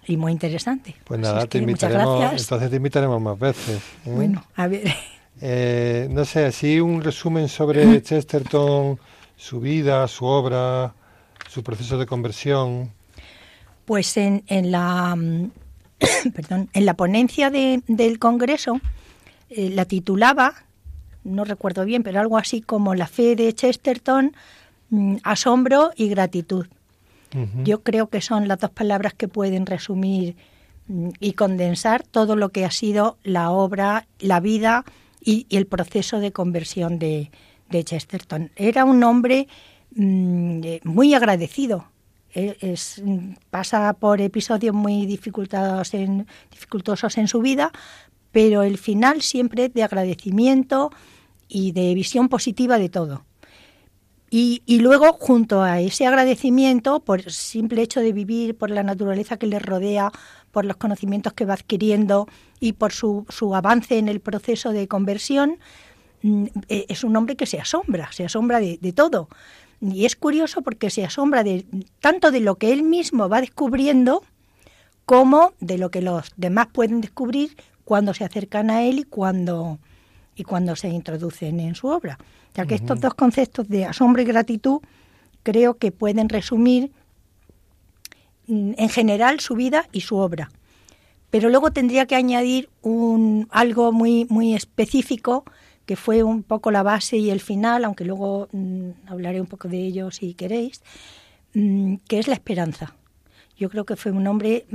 y 0.06 0.18
muy 0.18 0.32
interesante. 0.32 0.96
Pues 1.06 1.20
nada, 1.20 1.48
te 1.48 1.58
invitaremos, 1.58 2.40
entonces 2.40 2.70
te 2.70 2.76
invitaremos 2.76 3.22
más 3.22 3.40
veces. 3.40 3.82
¿eh? 4.06 4.12
Bueno, 4.12 4.44
a 4.56 4.68
ver. 4.68 4.94
Eh, 5.42 6.08
no 6.12 6.26
sé, 6.26 6.46
así 6.46 6.80
un 6.80 7.02
resumen 7.02 7.48
sobre 7.48 8.02
Chesterton, 8.04 9.00
su 9.36 9.60
vida, 9.60 10.08
su 10.08 10.26
obra, 10.26 10.94
su 11.48 11.64
proceso 11.64 11.98
de 11.98 12.06
conversión. 12.06 12.92
Pues 13.86 14.18
en, 14.18 14.44
en 14.48 14.72
la 14.72 15.18
perdón, 16.36 16.70
en 16.74 16.86
la 16.86 16.94
ponencia 16.94 17.50
de, 17.50 17.82
del 17.88 18.20
Congreso 18.20 18.80
eh, 19.50 19.70
la 19.70 19.86
titulaba 19.86 20.54
no 21.30 21.46
recuerdo 21.46 21.86
bien, 21.86 22.04
pero 22.04 22.20
algo 22.20 22.38
así 22.38 22.62
como 22.62 22.96
la 22.96 23.08
fe 23.08 23.36
de 23.36 23.54
Chesterton, 23.54 24.34
mm, 24.90 25.18
asombro 25.24 25.92
y 25.96 26.10
gratitud. 26.10 26.68
Yo 27.64 27.84
creo 27.84 28.08
que 28.08 28.22
son 28.22 28.48
las 28.48 28.58
dos 28.58 28.72
palabras 28.72 29.14
que 29.14 29.28
pueden 29.28 29.68
resumir 29.68 30.36
mm, 30.88 31.10
y 31.20 31.34
condensar 31.34 32.04
todo 32.04 32.36
lo 32.36 32.50
que 32.50 32.66
ha 32.66 32.72
sido 32.72 33.18
la 33.24 33.52
obra, 33.52 34.08
la 34.20 34.40
vida 34.40 34.84
y, 35.24 35.46
el 35.52 35.68
proceso 35.68 36.20
de 36.20 36.32
conversión 36.32 36.98
de, 36.98 37.30
Chesterton. 37.72 38.50
Era 38.56 38.84
un 38.84 39.04
hombre 39.04 39.48
mm, 39.96 40.62
eh, 40.64 40.80
muy 40.84 41.14
agradecido. 41.14 41.86
E, 42.34 42.58
es, 42.62 43.02
pasa 43.52 43.94
por 43.94 44.22
episodios 44.22 44.74
muy 44.74 45.06
dificultosos 45.06 45.94
en, 45.94 46.26
dificultosos 46.52 47.18
en 47.20 47.28
su 47.28 47.42
vida, 47.42 47.72
pero 48.32 48.64
el 48.64 48.78
final 48.78 49.22
siempre 49.22 49.66
es 49.66 49.74
de 49.74 49.84
agradecimiento 49.84 50.92
y 51.50 51.74
de 51.74 51.94
visión 51.96 52.30
positiva 52.30 52.78
de 52.78 52.88
todo. 52.88 53.26
Y, 54.32 54.62
luego, 54.80 55.14
junto 55.14 55.64
a 55.64 55.82
ese 55.82 56.06
agradecimiento, 56.06 57.00
por 57.00 57.20
el 57.20 57.32
simple 57.32 57.82
hecho 57.82 58.00
de 58.00 58.14
vivir, 58.14 58.56
por 58.56 58.70
la 58.70 58.84
naturaleza 58.84 59.38
que 59.38 59.48
le 59.48 59.58
rodea, 59.58 60.12
por 60.52 60.66
los 60.66 60.78
conocimientos 60.78 61.34
que 61.34 61.46
va 61.46 61.56
adquiriendo 61.56 62.28
y 62.60 62.74
por 62.74 62.92
su, 62.92 63.26
su 63.30 63.56
avance 63.56 63.98
en 63.98 64.08
el 64.08 64.20
proceso 64.20 64.72
de 64.72 64.88
conversión, 64.88 65.58
mm, 66.22 66.46
e, 66.68 66.86
es 66.90 67.04
un 67.04 67.16
hombre 67.16 67.36
que 67.36 67.48
se 67.48 67.60
asombra, 67.60 68.12
se 68.12 68.24
asombra 68.24 68.60
de, 68.60 68.78
de 68.80 68.94
todo. 68.94 69.30
Y 69.82 70.06
es 70.06 70.16
curioso 70.16 70.62
porque 70.62 70.92
se 70.92 71.04
asombra 71.04 71.44
de 71.44 71.66
tanto 72.00 72.30
de 72.30 72.42
lo 72.42 72.56
que 72.56 72.72
él 72.72 72.84
mismo 72.84 73.30
va 73.30 73.42
descubriendo 73.42 74.24
como 75.06 75.54
de 75.60 75.80
lo 75.80 75.90
que 75.90 76.04
los 76.04 76.32
demás 76.38 76.68
pueden 76.72 77.02
descubrir 77.02 77.58
cuando 77.84 78.14
se 78.14 78.26
acercan 78.26 78.70
a 78.70 78.84
él 78.84 79.00
y 79.00 79.04
cuando, 79.06 79.80
y 80.40 80.46
cuando 80.46 80.74
se 80.78 80.88
introducen 80.88 81.60
en 81.60 81.76
su 81.76 81.88
obra. 81.88 82.18
Ya 82.56 82.66
que 82.66 82.76
estos 82.76 83.02
dos 83.02 83.14
conceptos 83.14 83.68
de 83.68 83.84
asombro 83.84 84.22
y 84.22 84.26
gratitud 84.26 84.80
creo 85.44 85.78
que 85.78 85.92
pueden 85.92 86.30
resumir 86.30 86.92
mm, 88.48 88.72
en 88.78 88.90
general 88.90 89.42
su 89.42 89.56
vida 89.56 89.88
y 89.92 90.00
su 90.02 90.16
obra. 90.16 90.50
Pero 91.30 91.50
luego 91.50 91.72
tendría 91.72 92.06
que 92.06 92.16
añadir 92.16 92.70
un, 92.82 93.50
algo 93.52 93.92
muy, 93.92 94.28
muy 94.30 94.56
específico 94.56 95.44
que 95.86 95.98
fue 95.98 96.24
un 96.24 96.44
poco 96.44 96.72
la 96.72 96.84
base 96.84 97.18
y 97.18 97.32
el 97.32 97.42
final, 97.42 97.84
aunque 97.84 98.06
luego 98.06 98.48
mm, 98.54 98.92
hablaré 99.08 99.42
un 99.42 99.48
poco 99.48 99.68
de 99.68 99.80
ello 99.86 100.10
si 100.10 100.36
queréis, 100.36 100.82
mm, 101.54 101.96
que 102.08 102.20
es 102.20 102.30
la 102.30 102.36
esperanza. 102.36 102.96
Yo 103.58 103.70
creo 103.70 103.86
que 103.86 103.98
fue 103.98 104.14
un 104.14 104.26
hombre 104.26 104.66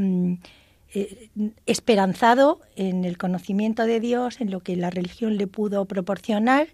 eh, 0.96 1.28
esperanzado 1.66 2.60
en 2.76 3.04
el 3.04 3.18
conocimiento 3.18 3.84
de 3.84 3.98
Dios, 3.98 4.40
en 4.40 4.52
lo 4.52 4.60
que 4.60 4.76
la 4.76 4.90
religión 4.90 5.36
le 5.36 5.48
pudo 5.48 5.86
proporcionar, 5.86 6.68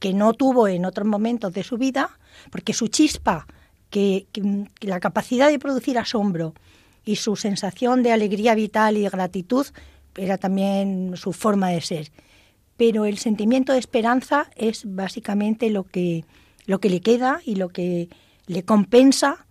que 0.00 0.12
no 0.12 0.32
tuvo 0.32 0.66
en 0.66 0.84
otros 0.84 1.06
momentos 1.06 1.52
de 1.52 1.62
su 1.62 1.78
vida, 1.78 2.18
porque 2.50 2.72
su 2.72 2.88
chispa, 2.88 3.46
que, 3.88 4.26
la 4.80 4.98
capacidad 4.98 5.48
de 5.48 5.60
producir 5.60 5.96
asombro 5.96 6.54
y 7.04 7.16
su 7.16 7.36
sensación 7.36 8.02
de 8.02 8.10
alegría 8.10 8.56
vital 8.56 8.96
y 8.96 9.02
de 9.02 9.10
gratitud 9.10 9.66
era 10.16 10.38
también 10.38 11.16
su 11.16 11.32
forma 11.32 11.68
de 11.68 11.80
ser. 11.82 12.10
Pero 12.76 13.04
el 13.04 13.18
sentimiento 13.18 13.72
de 13.72 13.78
esperanza 13.78 14.50
es 14.56 14.82
básicamente 14.92 15.70
lo 15.70 15.84
que, 15.84 16.24
lo 16.66 16.80
que 16.80 16.90
le 16.90 17.00
queda 17.00 17.40
y 17.44 17.54
lo 17.54 17.68
que 17.68 18.08
le 18.48 18.64
compensa 18.64 19.46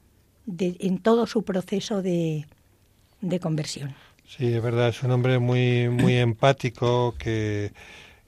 en 0.59 0.97
todo 0.99 1.27
su 1.27 1.43
proceso 1.43 2.01
de, 2.01 2.45
de 3.29 3.39
conversión. 3.39 3.95
Sí, 4.27 4.53
es 4.53 4.61
verdad, 4.61 4.89
es 4.89 5.03
un 5.03 5.11
hombre 5.11 5.39
muy, 5.39 5.89
muy 5.89 6.17
empático 6.29 7.15
que, 7.17 7.73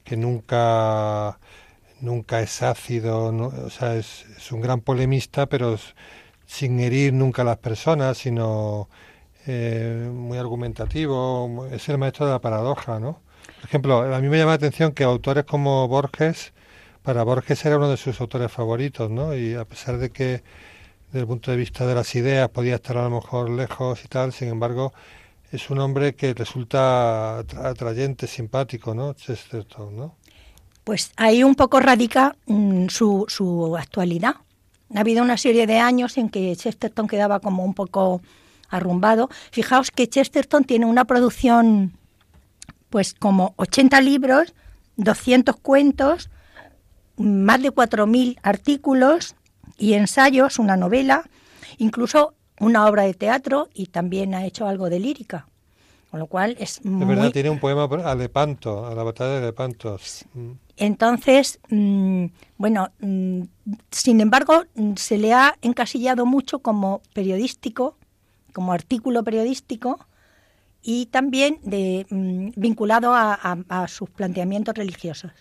que 0.03 0.17
nunca 0.17 1.39
nunca 1.99 2.41
es 2.41 2.61
ácido, 2.61 3.27
o 3.27 3.69
sea, 3.69 3.95
es, 3.95 4.25
un 4.51 4.61
gran 4.61 4.81
polemista, 4.81 5.47
pero 5.47 5.77
sin 6.45 6.79
herir 6.79 7.13
nunca 7.13 7.41
a 7.41 7.45
las 7.45 7.57
personas, 7.57 8.17
sino 8.17 8.89
eh, 9.45 10.09
muy 10.13 10.37
argumentativo, 10.37 11.67
es 11.71 11.89
el 11.89 11.97
maestro 11.97 12.25
de 12.25 12.33
la 12.33 12.41
paradoja, 12.41 12.99
¿no? 12.99 13.19
Por 13.55 13.65
ejemplo, 13.65 14.01
a 14.13 14.19
mí 14.19 14.29
me 14.29 14.37
llama 14.37 14.51
la 14.51 14.55
atención 14.55 14.91
que 14.91 15.03
autores 15.03 15.45
como 15.45 15.87
Borges, 15.87 16.53
para 17.03 17.23
Borges 17.23 17.65
era 17.65 17.77
uno 17.77 17.89
de 17.89 17.97
sus 17.97 18.19
autores 18.21 18.51
favoritos, 18.51 19.09
¿no? 19.09 19.35
Y 19.35 19.55
a 19.55 19.65
pesar 19.65 19.97
de 19.97 20.11
que 20.11 20.43
desde 21.07 21.21
el 21.21 21.27
punto 21.27 21.51
de 21.51 21.57
vista 21.57 21.85
de 21.85 21.95
las 21.95 22.13
ideas 22.15 22.49
podía 22.49 22.75
estar 22.75 22.97
a 22.97 23.03
lo 23.03 23.09
mejor 23.09 23.49
lejos 23.49 24.03
y 24.03 24.07
tal, 24.07 24.33
sin 24.33 24.49
embargo, 24.49 24.93
es 25.51 25.69
un 25.69 25.79
hombre 25.79 26.15
que 26.15 26.33
resulta 26.33 27.39
atrayente, 27.39 28.27
simpático, 28.27 28.93
¿no? 28.93 29.13
Chesterton, 29.13 29.95
¿no? 29.95 30.15
Pues 30.83 31.11
ahí 31.15 31.43
un 31.43 31.55
poco 31.55 31.79
radica 31.79 32.35
mm, 32.45 32.87
su, 32.87 33.25
su 33.27 33.75
actualidad. 33.77 34.35
Ha 34.95 34.99
habido 34.99 35.23
una 35.23 35.37
serie 35.37 35.67
de 35.67 35.79
años 35.79 36.17
en 36.17 36.29
que 36.29 36.55
Chesterton 36.55 37.07
quedaba 37.07 37.39
como 37.39 37.63
un 37.63 37.73
poco 37.73 38.21
arrumbado. 38.69 39.29
Fijaos 39.51 39.91
que 39.91 40.07
Chesterton 40.07 40.63
tiene 40.65 40.85
una 40.85 41.05
producción, 41.05 41.97
pues 42.89 43.13
como 43.13 43.53
80 43.57 43.99
libros, 44.01 44.53
200 44.97 45.55
cuentos, 45.57 46.29
más 47.17 47.61
de 47.61 47.71
4.000 47.71 48.37
artículos 48.43 49.35
y 49.77 49.93
ensayos, 49.93 50.59
una 50.59 50.75
novela, 50.75 51.29
incluso 51.77 52.33
una 52.59 52.87
obra 52.87 53.03
de 53.03 53.13
teatro 53.13 53.69
y 53.73 53.87
también 53.87 54.33
ha 54.33 54.45
hecho 54.45 54.67
algo 54.67 54.89
de 54.89 54.99
lírica. 54.99 55.47
Con 56.09 56.21
lo 56.21 56.27
cual 56.27 56.55
es 56.59 56.83
muy... 56.85 57.01
De 57.01 57.05
verdad, 57.05 57.31
tiene 57.31 57.49
un 57.49 57.59
poema 57.59 57.83
a 57.83 58.15
Lepanto, 58.15 58.85
a 58.85 58.95
la 58.95 59.03
batalla 59.03 59.39
de 59.39 59.47
Lepanto. 59.47 59.99
Mm. 60.33 60.51
Entonces, 60.77 61.59
mm, 61.69 62.25
bueno, 62.57 62.91
mm, 62.99 63.41
sin 63.91 64.21
embargo, 64.21 64.63
se 64.95 65.17
le 65.17 65.33
ha 65.33 65.55
encasillado 65.61 66.25
mucho 66.25 66.59
como 66.59 67.01
periodístico, 67.13 67.97
como 68.53 68.71
artículo 68.71 69.23
periodístico 69.23 69.99
y 70.81 71.07
también 71.07 71.59
de, 71.63 72.05
vinculado 72.55 73.13
a, 73.13 73.85
sus 73.89 74.09
planteamientos 74.09 74.75
religiosos. 74.75 75.31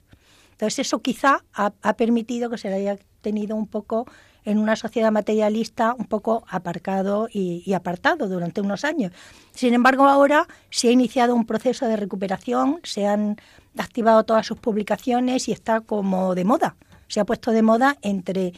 Entonces, 0.51 0.81
eso 0.81 0.99
quizá 0.99 1.45
ha, 1.55 1.73
ha 1.81 1.93
permitido 1.95 2.51
que 2.51 2.59
se 2.59 2.71
le 2.71 2.77
haya 2.77 2.99
tenido 3.21 3.55
un 3.55 3.69
poco 3.69 4.07
en 4.47 4.59
una 4.59 4.77
sociedad 4.77 5.13
materialista 5.13 5.95
un 5.99 6.07
poco 6.07 6.45
aparcado 6.49 7.29
y, 7.31 7.73
apartado 7.75 8.29
durante 8.29 8.61
unos 8.63 8.85
años. 8.85 9.13
Sin 9.53 9.75
embargo, 9.75 10.07
ahora 10.07 10.47
se 10.71 10.89
ha 10.89 10.93
iniciado 10.93 11.35
un 11.35 11.45
proceso 11.45 11.87
de 11.87 11.97
recuperación, 11.97 12.81
se 12.85 13.07
han 13.07 13.37
activado 13.77 14.25
todas 14.25 14.47
sus 14.47 14.59
publicaciones 14.59 15.49
y 15.49 15.53
está 15.53 15.81
como 15.81 16.35
de 16.35 16.45
moda. 16.45 16.77
Se 17.09 17.21
ha 17.21 17.25
puesto 17.25 17.51
de 17.51 17.63
moda 17.63 17.99
entre 18.03 18.53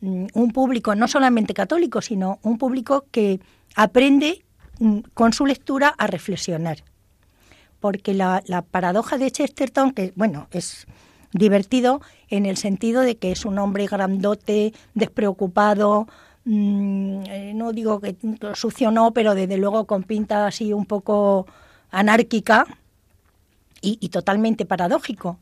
mm, 0.00 0.26
un 0.32 0.50
público 0.50 0.94
no 0.94 1.06
solamente 1.06 1.52
católico, 1.54 2.00
sino 2.00 2.38
un 2.42 2.56
público 2.56 3.04
que 3.10 3.38
aprende 3.76 4.44
mm, 4.80 5.00
con 5.12 5.34
su 5.34 5.44
lectura 5.44 5.94
a 5.98 6.06
reflexionar. 6.06 6.78
Porque 7.80 8.14
la, 8.14 8.42
la 8.46 8.62
paradoja 8.62 9.18
de 9.18 9.30
Chesterton, 9.30 9.92
que 9.92 10.12
bueno, 10.16 10.48
es 10.52 10.86
divertido 11.32 12.00
en 12.28 12.46
el 12.46 12.56
sentido 12.56 13.02
de 13.02 13.16
que 13.16 13.32
es 13.32 13.44
un 13.44 13.58
hombre 13.58 13.86
grandote, 13.86 14.72
despreocupado, 14.94 16.06
mm, 16.44 17.22
eh, 17.26 17.52
no 17.54 17.72
digo 17.72 18.00
que 18.00 18.16
sucio 18.54 18.90
no, 18.90 19.12
pero 19.12 19.34
desde 19.34 19.56
luego 19.58 19.86
con 19.86 20.02
pinta 20.02 20.46
así 20.46 20.72
un 20.72 20.86
poco 20.86 21.46
anárquica 21.90 22.66
y, 23.80 24.08
totalmente 24.08 24.66
paradójico. 24.66 25.38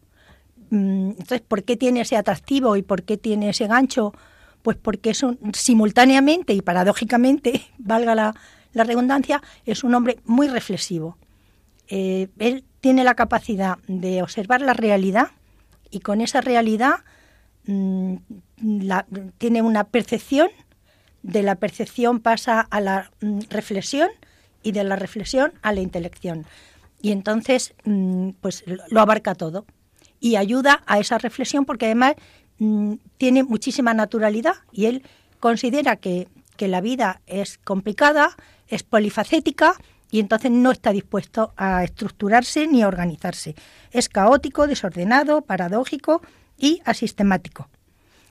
Mm, 0.70 1.10
entonces, 1.10 1.40
¿por 1.40 1.62
qué 1.64 1.76
tiene 1.76 2.02
ese 2.02 2.16
atractivo 2.16 2.76
y 2.76 2.82
por 2.82 3.02
qué 3.02 3.16
tiene 3.16 3.50
ese 3.50 3.66
gancho? 3.66 4.12
Pues 4.62 4.76
porque 4.76 5.10
es 5.10 5.24
simultáneamente 5.52 6.52
y 6.52 6.60
paradójicamente, 6.62 7.62
valga 7.78 8.14
la, 8.14 8.34
redundancia, 8.74 9.42
es 9.64 9.84
un 9.84 9.94
hombre 9.94 10.18
muy 10.26 10.48
reflexivo. 10.48 11.16
Eh, 11.88 12.28
él 12.38 12.62
tiene 12.80 13.04
la 13.04 13.14
capacidad 13.14 13.78
de 13.86 14.22
observar 14.22 14.60
la 14.60 14.74
realidad 14.74 15.30
y 15.90 16.00
con 16.00 16.20
esa 16.20 16.40
realidad 16.40 17.04
mm, 17.66 18.16
tiene 19.38 19.62
una 19.62 19.84
percepción, 19.84 20.48
de 21.22 21.42
la 21.42 21.56
percepción 21.56 22.20
pasa 22.20 22.60
a 22.60 22.80
la 22.80 23.10
mm, 23.20 23.40
reflexión 23.50 24.08
y 24.62 24.72
de 24.72 24.84
la 24.84 24.96
reflexión 24.96 25.52
a 25.62 25.72
la 25.72 25.80
intelección. 25.80 26.46
Y 27.02 27.12
entonces, 27.12 27.74
mm, 27.84 28.30
pues 28.40 28.64
lo 28.88 29.00
abarca 29.00 29.34
todo 29.34 29.66
y 30.20 30.36
ayuda 30.36 30.82
a 30.86 30.98
esa 30.98 31.18
reflexión 31.18 31.64
porque 31.64 31.86
además 31.86 32.14
tiene 33.18 33.42
muchísima 33.42 33.92
naturalidad 33.92 34.54
y 34.72 34.86
él 34.86 35.02
considera 35.40 35.96
que, 35.96 36.28
que 36.56 36.68
la 36.68 36.80
vida 36.80 37.20
es 37.26 37.58
complicada, 37.58 38.30
es 38.66 38.82
polifacética 38.82 39.76
y 40.10 40.20
entonces 40.20 40.50
no 40.50 40.70
está 40.70 40.92
dispuesto 40.92 41.52
a 41.56 41.84
estructurarse 41.84 42.66
ni 42.66 42.82
a 42.82 42.88
organizarse. 42.88 43.54
Es 43.90 44.08
caótico, 44.08 44.66
desordenado, 44.66 45.42
paradójico 45.42 46.22
y 46.58 46.80
asistemático. 46.84 47.68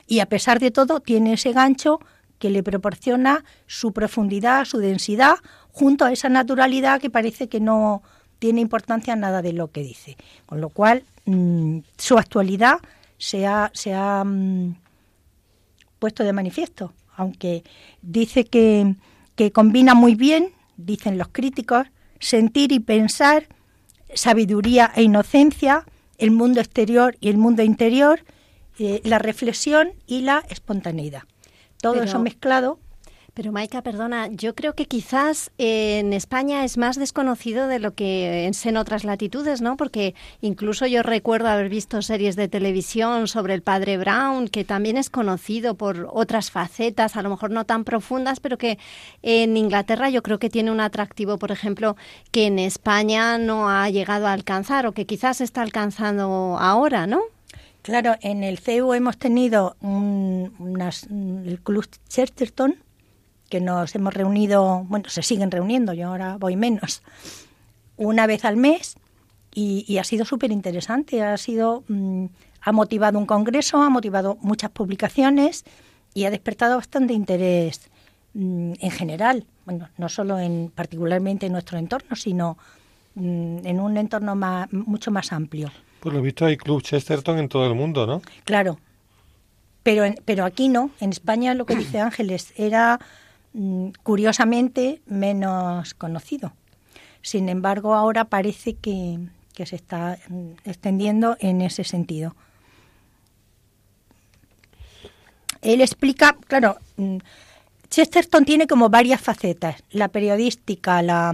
Y 0.08 0.20
a 0.20 0.28
pesar 0.28 0.60
de 0.60 0.72
todo 0.72 1.00
tiene 1.00 1.34
ese 1.34 1.52
gancho 1.52 2.00
que 2.40 2.50
le 2.50 2.64
proporciona 2.64 3.44
su 3.66 3.92
profundidad, 3.92 4.66
su 4.66 4.78
densidad, 4.78 5.36
junto 5.72 6.06
a 6.06 6.12
esa 6.12 6.30
naturalidad 6.30 7.02
que 7.02 7.10
parece 7.10 7.50
que 7.50 7.60
no 7.60 8.04
tiene 8.40 8.62
importancia 8.62 9.16
nada 9.16 9.42
de 9.42 9.54
lo 9.54 9.72
que 9.72 9.82
dice. 9.82 10.18
Con 10.46 10.62
lo 10.62 10.70
cual, 10.70 11.04
mm, 11.26 11.80
su 11.98 12.18
actualidad 12.18 12.80
se 13.18 13.46
ha, 13.46 13.72
se 13.74 13.94
ha 13.94 14.24
mm, 14.24 14.76
puesto 16.00 16.24
de 16.24 16.34
manifiesto, 16.34 16.94
aunque 17.16 17.64
dice 18.02 18.46
que, 18.46 18.96
que 19.36 19.52
combina 19.52 19.94
muy 19.94 20.16
bien 20.16 20.55
dicen 20.78 21.18
los 21.18 21.30
críticos, 21.30 21.88
sentir 22.20 22.72
y 22.72 22.80
pensar, 22.80 23.48
sabiduría 24.14 24.92
e 24.96 25.04
inocencia, 25.04 25.86
el 26.18 26.32
mundo 26.32 26.62
exterior 26.62 27.18
y 27.20 27.30
el 27.30 27.38
mundo 27.38 27.64
interior, 27.64 28.24
eh, 28.80 29.02
la 29.04 29.20
reflexión 29.20 29.94
y 30.06 30.22
la 30.22 30.44
espontaneidad. 30.50 31.24
Todo 31.82 32.02
eso 32.04 32.20
mezclado 32.20 32.80
pero 33.36 33.52
Maika, 33.52 33.82
perdona, 33.82 34.30
yo 34.30 34.56
creo 34.56 34.76
que 34.76 34.86
quizás 34.86 35.52
en 35.58 36.14
España 36.14 36.64
es 36.64 36.78
más 36.78 36.98
desconocido 36.98 37.68
de 37.68 37.80
lo 37.80 37.94
que 37.94 38.48
es 38.48 38.66
en 38.66 38.78
otras 38.78 39.04
latitudes, 39.04 39.62
¿no? 39.62 39.76
Porque 39.76 40.16
incluso 40.40 40.88
yo 40.88 41.04
recuerdo 41.04 41.50
haber 41.50 41.68
visto 41.68 42.02
series 42.02 42.38
de 42.38 42.48
televisión 42.48 43.28
sobre 43.28 43.54
el 43.54 43.62
padre 43.62 43.98
Brown, 43.98 44.48
que 44.48 44.64
también 44.64 44.96
es 44.96 45.10
conocido 45.10 45.76
por 45.76 46.08
otras 46.14 46.50
facetas, 46.50 47.18
a 47.18 47.22
lo 47.24 47.30
mejor 47.30 47.52
no 47.52 47.66
tan 47.66 47.84
profundas, 47.84 48.40
pero 48.40 48.58
que 48.58 48.80
en 49.22 49.58
Inglaterra 49.58 50.10
yo 50.10 50.24
creo 50.24 50.40
que 50.40 50.50
tiene 50.50 50.72
un 50.72 50.80
atractivo, 50.80 51.38
por 51.38 51.52
ejemplo, 51.52 51.98
que 52.32 52.46
en 52.46 52.58
España 52.58 53.38
no 53.38 53.70
ha 53.70 53.90
llegado 53.90 54.28
a 54.28 54.32
alcanzar 54.32 54.88
o 54.88 54.94
que 54.94 55.06
quizás 55.06 55.42
está 55.42 55.62
alcanzando 55.62 56.58
ahora, 56.58 57.06
¿no? 57.06 57.20
Claro, 57.82 58.16
en 58.22 58.46
el 58.46 58.60
CEU 58.60 58.94
hemos 58.94 59.18
tenido 59.18 59.76
un, 59.82 60.54
el 61.46 61.60
Club 61.60 61.86
Chesterton, 62.08 62.78
que 63.50 63.62
nos 63.62 63.94
hemos 63.96 64.14
reunido, 64.14 64.84
bueno, 64.88 65.10
se 65.10 65.22
siguen 65.22 65.52
reuniendo, 65.52 65.94
yo 65.94 66.08
ahora 66.08 66.38
voy 66.38 66.56
menos, 66.56 67.04
una 67.98 68.28
vez 68.28 68.46
al 68.46 68.58
mes 68.58 68.96
y, 69.54 69.98
ha 69.98 70.04
sido 70.04 70.26
súper 70.26 70.52
interesante, 70.52 71.24
ha 71.24 71.38
sido, 71.38 71.84
mm, 71.88 72.26
ha 72.62 72.72
motivado 72.72 73.18
un 73.18 73.26
congreso, 73.26 73.82
ha 73.82 73.90
motivado 73.90 74.38
muchas 74.42 74.72
publicaciones 74.72 75.64
y 76.14 76.26
ha 76.26 76.30
despertado 76.30 76.76
bastante 76.76 77.14
interés 77.14 77.90
mm, 78.34 78.74
en 78.80 78.92
general, 78.92 79.46
bueno, 79.66 79.90
no 79.98 80.10
solo 80.10 80.40
en 80.40 80.72
particularmente 80.76 81.46
en 81.46 81.54
nuestro 81.54 81.78
entorno, 81.78 82.16
sino 82.16 82.58
mm, 83.16 83.66
en 83.66 83.80
un 83.80 83.98
entorno 83.98 84.36
más, 84.36 84.72
mucho 84.74 85.10
más 85.10 85.32
amplio. 85.32 85.72
Pues 86.02 86.14
lo 86.14 86.22
visto 86.22 86.46
hay 86.46 86.58
Club 86.58 86.82
Chesterton 86.82 87.40
en 87.40 87.48
todo 87.48 87.66
el 87.66 87.76
mundo, 87.76 88.06
¿no? 88.06 88.22
Claro, 88.44 88.78
pero, 89.84 90.04
pero 90.26 90.44
aquí 90.44 90.68
no, 90.68 90.90
en 91.00 91.12
España 91.12 91.54
lo 91.54 91.66
que 91.66 91.76
dice 91.76 92.00
Ángeles 92.00 92.54
era 92.58 93.00
curiosamente 94.04 95.02
menos 95.06 95.94
conocido. 95.94 96.54
Sin 97.22 97.50
embargo, 97.50 97.96
ahora 97.96 98.26
parece 98.26 98.76
que, 98.76 99.20
que 99.54 99.66
se 99.66 99.76
está 99.76 100.20
mm, 100.30 100.52
extendiendo 100.66 101.38
en 101.40 101.62
ese 101.62 101.84
sentido. 101.84 102.36
Él 105.62 105.82
explica, 105.82 106.38
claro, 106.48 106.78
mm, 106.98 107.18
Chesterton 107.90 108.46
tiene 108.46 108.68
como 108.68 108.90
varias 108.90 109.22
facetas, 109.22 109.84
la 109.90 110.10
periodística, 110.10 111.02
la, 111.02 111.34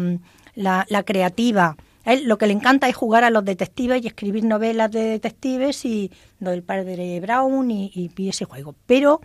la, 0.56 1.04
creativa. 1.04 1.76
él 2.06 2.26
lo 2.26 2.38
que 2.38 2.48
le 2.48 2.54
encanta 2.54 2.88
es 2.88 2.96
jugar 2.96 3.24
a 3.24 3.30
los 3.30 3.44
detectives 3.44 4.04
y 4.04 4.08
escribir 4.08 4.44
novelas 4.44 4.92
de 4.92 5.02
detectives 5.02 5.84
y 5.86 6.12
lo 6.40 6.52
del 6.52 6.64
padre 6.64 7.20
Brown 7.20 7.72
y, 7.72 7.92
y, 7.94 8.30
ese 8.30 8.46
juego. 8.46 8.76
Pero 8.86 9.22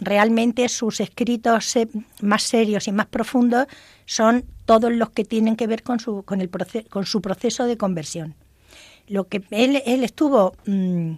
realmente 0.00 0.68
sus 0.68 1.00
escritos 1.00 1.76
eh, 1.76 1.88
más 2.20 2.42
serios 2.42 2.88
y 2.88 2.92
más 2.92 3.06
profundos 3.06 3.66
son 4.06 4.44
todos 4.64 4.92
los 4.92 5.10
que 5.10 5.24
tienen 5.24 5.56
que 5.56 5.66
ver 5.66 5.82
con 5.82 6.00
su, 6.00 6.22
con 6.22 6.40
el 6.40 6.50
con 6.88 7.06
su 7.06 7.20
proceso 7.20 7.64
de 7.64 7.76
conversión. 7.76 8.34
Lo 9.06 9.28
que 9.28 9.42
él, 9.50 9.82
él 9.86 10.04
estuvo 10.04 10.54
mm, 10.66 11.12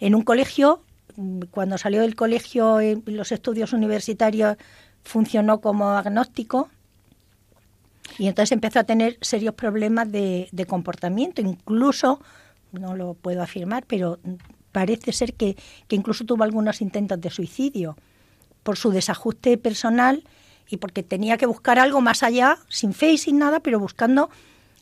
en 0.00 0.14
un 0.14 0.22
colegio, 0.22 0.82
mm, 1.16 1.42
cuando 1.50 1.78
salió 1.78 2.00
del 2.00 2.16
colegio 2.16 2.80
en 2.80 3.02
los 3.06 3.32
estudios 3.32 3.72
universitarios 3.72 4.56
funcionó 5.02 5.60
como 5.60 5.90
agnóstico 5.90 6.70
y 8.18 8.28
entonces 8.28 8.52
empezó 8.52 8.80
a 8.80 8.84
tener 8.84 9.18
serios 9.20 9.54
problemas 9.54 10.10
de, 10.10 10.66
comportamiento, 10.68 11.40
incluso, 11.40 12.20
no 12.72 12.96
lo 12.96 13.14
puedo 13.14 13.42
afirmar, 13.42 13.84
pero 13.86 14.18
parece 14.72 15.12
ser 15.12 15.34
que, 15.34 15.56
que 15.88 15.96
incluso 15.96 16.24
tuvo 16.24 16.44
algunos 16.44 16.80
intentos 16.80 17.20
de 17.20 17.30
suicidio 17.30 17.96
por 18.64 18.76
su 18.76 18.90
desajuste 18.90 19.56
personal 19.56 20.24
y 20.68 20.78
porque 20.78 21.04
tenía 21.04 21.36
que 21.36 21.46
buscar 21.46 21.78
algo 21.78 22.00
más 22.00 22.24
allá, 22.24 22.58
sin 22.68 22.92
fe 22.94 23.12
y 23.12 23.18
sin 23.18 23.38
nada, 23.38 23.60
pero 23.60 23.78
buscando 23.78 24.30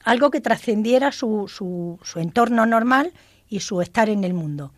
algo 0.04 0.30
que 0.30 0.40
trascendiera 0.40 1.12
su, 1.12 1.48
su, 1.48 1.98
su, 2.02 2.18
entorno 2.20 2.64
normal 2.64 3.12
y 3.48 3.60
su 3.60 3.82
estar 3.82 4.08
en 4.08 4.24
el 4.24 4.32
mundo. 4.32 4.72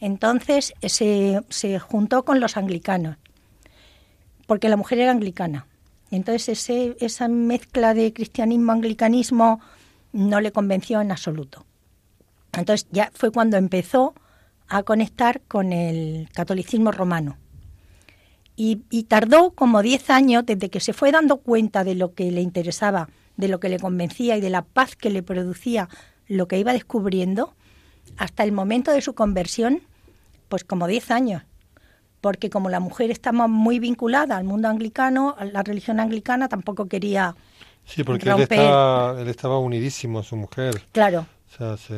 Entonces 0.00 0.74
se, 0.82 1.40
se 1.48 1.78
juntó 1.78 2.24
con 2.24 2.38
los 2.38 2.56
anglicanos, 2.56 3.16
porque 4.46 4.68
la 4.68 4.76
mujer 4.76 5.00
era 5.00 5.10
anglicana. 5.10 5.66
Entonces 6.10 6.48
ese, 6.48 6.96
esa 7.00 7.28
mezcla 7.28 7.94
de 7.94 8.12
cristianismo-anglicanismo 8.12 9.60
no 10.12 10.40
le 10.40 10.52
convenció 10.52 11.00
en 11.00 11.10
absoluto. 11.10 11.64
Entonces 12.52 12.86
ya 12.92 13.10
fue 13.14 13.30
cuando 13.30 13.56
empezó 13.56 14.14
a 14.68 14.82
conectar 14.82 15.40
con 15.42 15.72
el 15.72 16.28
catolicismo 16.32 16.92
romano. 16.92 17.36
Y, 18.56 18.82
y 18.90 19.04
tardó 19.04 19.50
como 19.50 19.82
10 19.82 20.10
años 20.10 20.46
desde 20.46 20.70
que 20.70 20.80
se 20.80 20.92
fue 20.92 21.10
dando 21.10 21.38
cuenta 21.38 21.82
de 21.82 21.94
lo 21.94 22.14
que 22.14 22.30
le 22.30 22.40
interesaba 22.40 23.08
de 23.36 23.48
lo 23.48 23.60
que 23.60 23.68
le 23.68 23.78
convencía 23.78 24.36
y 24.36 24.40
de 24.40 24.50
la 24.50 24.62
paz 24.62 24.96
que 24.96 25.10
le 25.10 25.22
producía 25.22 25.88
lo 26.26 26.48
que 26.48 26.58
iba 26.58 26.72
descubriendo, 26.72 27.54
hasta 28.16 28.44
el 28.44 28.52
momento 28.52 28.92
de 28.92 29.00
su 29.00 29.14
conversión, 29.14 29.82
pues 30.48 30.64
como 30.64 30.86
10 30.86 31.10
años. 31.10 31.42
Porque 32.20 32.48
como 32.48 32.70
la 32.70 32.80
mujer 32.80 33.10
estaba 33.10 33.48
muy 33.48 33.78
vinculada 33.78 34.36
al 34.36 34.44
mundo 34.44 34.68
anglicano, 34.68 35.34
a 35.38 35.44
la 35.44 35.62
religión 35.62 36.00
anglicana, 36.00 36.48
tampoco 36.48 36.86
quería. 36.86 37.36
Sí, 37.84 38.02
porque 38.02 38.30
él 38.30 38.40
estaba, 38.40 39.20
él 39.20 39.28
estaba, 39.28 39.58
unidísimo 39.58 40.20
a 40.20 40.22
su 40.22 40.36
mujer. 40.36 40.82
Claro. 40.92 41.26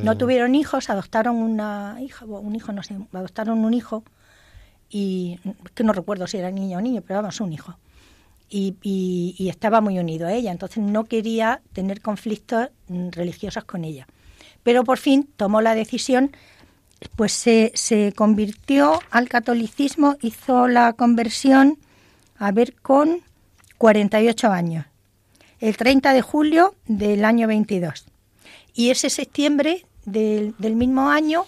No 0.02 0.18
tuvieron 0.18 0.54
hijos, 0.54 0.90
adoptaron 0.90 1.36
una 1.36 1.96
hija, 2.00 2.26
un 2.26 2.54
hijo, 2.56 2.72
no 2.72 2.82
sé, 2.82 2.98
adoptaron 3.12 3.64
un 3.64 3.72
hijo 3.72 4.04
y 4.90 5.38
que 5.74 5.84
no 5.84 5.92
recuerdo 5.92 6.26
si 6.26 6.38
era 6.38 6.50
niño 6.50 6.78
o 6.78 6.80
niño, 6.80 7.02
pero 7.06 7.20
vamos, 7.20 7.40
un 7.40 7.52
hijo 7.52 7.76
y, 8.48 9.48
estaba 9.48 9.80
muy 9.80 9.98
unido 9.98 10.26
a 10.26 10.32
ella, 10.32 10.52
entonces 10.52 10.82
no 10.82 11.04
quería 11.04 11.60
tener 11.72 12.00
conflictos 12.00 12.68
mm, 12.88 13.10
religiosos 13.10 13.64
con 13.64 13.84
ella. 13.84 14.06
Pero 14.62 14.84
por 14.84 14.98
fin 14.98 15.28
tomó 15.36 15.60
la 15.60 15.74
decisión, 15.74 16.32
pues 17.16 17.32
se, 17.32 17.72
se 17.74 18.12
convirtió 18.12 19.00
al 19.10 19.28
catolicismo, 19.28 20.16
hizo 20.20 20.68
la 20.68 20.92
conversión, 20.92 21.78
a 22.38 22.52
ver, 22.52 22.74
con 22.74 23.20
48 23.78 24.50
años, 24.50 24.86
el 25.60 25.76
30 25.76 26.12
de 26.12 26.22
julio 26.22 26.74
del 26.86 27.24
año 27.24 27.48
22. 27.48 28.06
Y 28.74 28.90
ese 28.90 29.10
septiembre 29.10 29.86
del, 30.04 30.54
del 30.58 30.76
mismo 30.76 31.08
año 31.08 31.46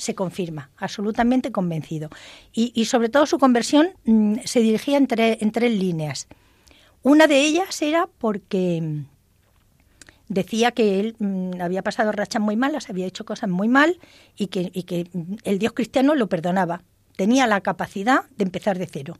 se 0.00 0.14
confirma, 0.14 0.70
absolutamente 0.76 1.52
convencido. 1.52 2.10
Y, 2.52 2.72
y 2.74 2.86
sobre 2.86 3.08
todo 3.08 3.26
su 3.26 3.38
conversión 3.38 3.90
mm, 4.04 4.38
se 4.44 4.60
dirigía 4.60 4.96
en, 4.96 5.06
en 5.10 5.52
tres 5.52 5.72
líneas. 5.72 6.26
Una 7.02 7.26
de 7.26 7.40
ellas 7.40 7.80
era 7.82 8.08
porque 8.18 8.80
mm, 8.82 9.04
decía 10.28 10.72
que 10.72 11.00
él 11.00 11.16
mm, 11.18 11.60
había 11.60 11.82
pasado 11.82 12.12
rachas 12.12 12.42
muy 12.42 12.56
malas, 12.56 12.90
había 12.90 13.06
hecho 13.06 13.24
cosas 13.24 13.50
muy 13.50 13.68
mal 13.68 13.98
y 14.36 14.46
que, 14.46 14.70
y 14.72 14.84
que 14.84 15.08
el 15.44 15.58
Dios 15.58 15.72
cristiano 15.72 16.14
lo 16.14 16.28
perdonaba. 16.28 16.82
Tenía 17.16 17.46
la 17.46 17.60
capacidad 17.60 18.24
de 18.36 18.44
empezar 18.44 18.78
de 18.78 18.86
cero. 18.86 19.16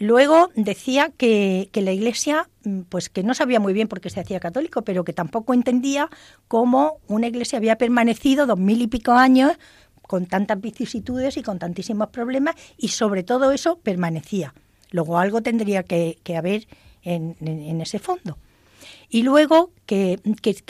Luego 0.00 0.48
decía 0.56 1.12
que, 1.14 1.68
que, 1.72 1.82
la 1.82 1.92
Iglesia, 1.92 2.48
pues 2.88 3.10
que 3.10 3.22
no 3.22 3.34
sabía 3.34 3.60
muy 3.60 3.74
bien 3.74 3.86
por 3.86 4.00
qué 4.00 4.08
se 4.08 4.18
hacía 4.18 4.40
católico, 4.40 4.80
pero 4.80 5.04
que 5.04 5.12
tampoco 5.12 5.52
entendía 5.52 6.08
cómo 6.48 7.00
una 7.06 7.26
Iglesia 7.26 7.58
había 7.58 7.76
permanecido 7.76 8.46
dos 8.46 8.58
mil 8.58 8.80
y 8.80 8.86
pico 8.86 9.12
años 9.12 9.52
con 10.10 10.24
tantas 10.24 10.58
vicisitudes 10.58 11.36
y 11.36 11.42
con 11.42 11.58
tantísimos 11.58 12.08
problemas 12.08 12.56
y 12.78 12.88
sobre 12.88 13.22
todo 13.22 13.52
eso 13.52 13.76
permanecía. 13.76 14.54
Luego 14.90 15.18
algo 15.18 15.42
tendría 15.42 15.82
que, 15.82 16.16
haber 16.34 16.66
en, 17.04 17.80
ese 17.80 17.98
fondo. 17.98 18.38
Y 19.10 19.22
luego 19.22 19.70
que, 19.84 20.18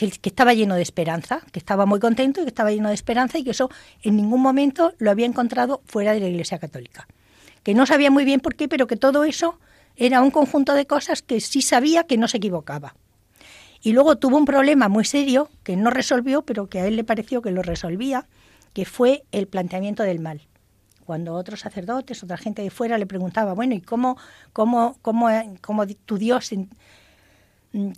estaba 0.03 0.55
lleno 0.55 0.74
de 0.74 0.83
esperanza, 0.83 1.41
que 1.53 1.59
estaba 1.61 1.87
muy 1.87 2.01
contento 2.01 2.41
y 2.41 2.45
que 2.45 2.49
estaba 2.49 2.72
lleno 2.72 2.89
de 2.89 2.95
esperanza 2.95 3.39
y 3.39 3.45
que 3.45 3.53
eso 3.53 3.70
en 4.03 4.16
ningún 4.16 4.43
momento 4.43 4.93
lo 4.99 5.11
había 5.12 5.26
encontrado 5.26 5.83
fuera 5.87 6.12
de 6.12 6.20
la 6.20 6.26
Iglesia 6.26 6.59
Católica. 6.59 7.07
Que 7.62 7.74
no 7.74 7.86
sabía 7.86 8.11
muy 8.11 8.24
bien 8.24 8.40
por 8.40 8.54
qué, 8.54 8.68
pero 8.68 8.86
que 8.86 8.96
todo 8.96 9.24
eso 9.24 9.58
era 9.96 10.22
un 10.22 10.30
conjunto 10.30 10.74
de 10.74 10.86
cosas 10.86 11.22
que 11.22 11.40
sí 11.40 11.62
sabía 11.62 12.04
que 12.04 12.16
no 12.16 12.28
se 12.28 12.38
equivocaba. 12.38 12.94
Y 13.82 13.92
luego 13.92 14.16
tuvo 14.16 14.36
un 14.36 14.44
problema 14.44 14.88
muy 14.88 15.04
serio 15.04 15.48
que 15.62 15.76
no 15.76 15.90
resolvió, 15.90 16.42
pero 16.42 16.68
que 16.68 16.80
a 16.80 16.86
él 16.86 16.96
le 16.96 17.04
pareció 17.04 17.42
que 17.42 17.50
lo 17.50 17.62
resolvía, 17.62 18.26
que 18.72 18.84
fue 18.84 19.24
el 19.32 19.46
planteamiento 19.46 20.02
del 20.02 20.20
mal 20.20 20.42
cuando 21.11 21.34
otros 21.34 21.58
sacerdotes, 21.58 22.22
otra 22.22 22.36
gente 22.36 22.62
de 22.62 22.70
fuera 22.70 22.96
le 22.96 23.04
preguntaba, 23.04 23.52
bueno, 23.52 23.74
¿y 23.74 23.80
cómo, 23.80 24.16
cómo, 24.52 24.96
cómo, 25.02 25.26
cómo 25.61 25.84
tu 25.88 26.18
Dios, 26.18 26.50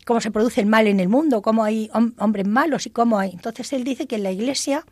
cómo 0.07 0.23
se 0.23 0.31
produce 0.31 0.63
el 0.63 0.67
mal 0.67 0.87
en 0.87 0.99
el 0.99 1.11
mundo, 1.11 1.43
cómo 1.43 1.63
hay 1.63 1.91
hombres 1.93 2.47
malos 2.47 2.87
y 2.87 2.91
cómo 2.91 3.19
hay? 3.19 3.33
Entonces 3.33 3.71
él 3.75 3.85
dice 3.85 4.07
que 4.07 4.17
la 4.17 4.31
iglesia 4.31 4.87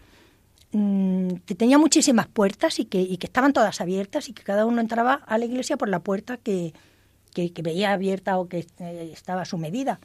mm, 0.73 1.35
tenía 1.57 1.79
muchísimas 1.79 2.29
puertas 2.29 2.79
y 2.79 2.85
que, 2.85 3.19
que 3.19 3.27
estaban 3.27 3.53
todas 3.53 3.81
abiertas 3.81 4.29
y 4.29 4.33
que 4.33 4.43
cada 4.43 4.67
uno 4.67 4.81
entraba 4.81 5.15
a 5.27 5.39
la 5.39 5.45
iglesia 5.45 5.77
por 5.77 5.89
la 5.89 6.01
puerta 6.01 6.37
que, 6.37 6.73
que, 7.35 7.53
veía 7.63 7.93
abierta 7.93 8.39
o 8.39 8.49
que 8.49 8.67
eh, 8.79 9.11
estaba 9.13 9.43
a 9.43 9.45
su 9.45 9.59
medida. 9.59 10.01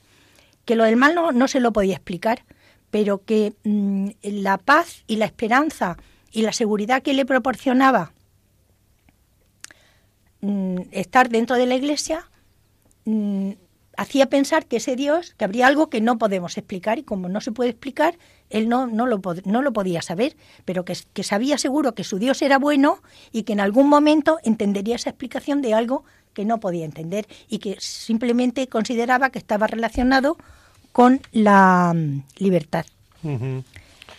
Que 0.65 0.75
lo 0.75 0.83
del 0.83 0.95
mal 0.95 1.15
no, 1.15 1.31
no 1.31 1.47
se 1.47 1.59
lo 1.59 1.71
podía 1.73 1.95
explicar, 1.95 2.43
pero 2.91 3.23
que 3.23 3.53
mm, 3.63 4.09
la 4.23 4.57
paz 4.57 5.03
y 5.07 5.17
la 5.17 5.25
esperanza 5.25 5.97
y 6.31 6.41
la 6.41 6.53
seguridad 6.53 7.01
que 7.01 7.13
le 7.13 7.25
proporcionaba 7.25 8.13
mm, 10.41 10.77
estar 10.91 11.29
dentro 11.29 11.55
de 11.55 11.65
la 11.65 11.75
iglesia 11.75 12.29
hacía 13.97 14.27
pensar 14.27 14.65
que 14.65 14.77
ese 14.77 14.95
Dios, 14.95 15.33
que 15.37 15.45
habría 15.45 15.67
algo 15.67 15.89
que 15.89 16.01
no 16.01 16.17
podemos 16.17 16.57
explicar 16.57 16.99
y 16.99 17.03
como 17.03 17.29
no 17.29 17.41
se 17.41 17.51
puede 17.51 17.71
explicar, 17.71 18.17
él 18.49 18.69
no, 18.69 18.87
no, 18.87 19.05
lo, 19.05 19.21
no 19.45 19.61
lo 19.61 19.73
podía 19.73 20.01
saber, 20.01 20.35
pero 20.65 20.85
que, 20.85 20.95
que 21.13 21.23
sabía 21.23 21.57
seguro 21.57 21.95
que 21.95 22.03
su 22.03 22.19
Dios 22.19 22.41
era 22.41 22.59
bueno 22.59 22.99
y 23.31 23.43
que 23.43 23.53
en 23.53 23.59
algún 23.59 23.89
momento 23.89 24.39
entendería 24.43 24.95
esa 24.95 25.09
explicación 25.09 25.61
de 25.61 25.73
algo 25.73 26.03
que 26.33 26.45
no 26.45 26.59
podía 26.59 26.85
entender 26.85 27.27
y 27.49 27.59
que 27.59 27.77
simplemente 27.79 28.67
consideraba 28.67 29.31
que 29.31 29.39
estaba 29.39 29.67
relacionado 29.67 30.37
con 30.91 31.21
la 31.31 31.93
mm, 31.95 32.23
libertad. 32.37 32.85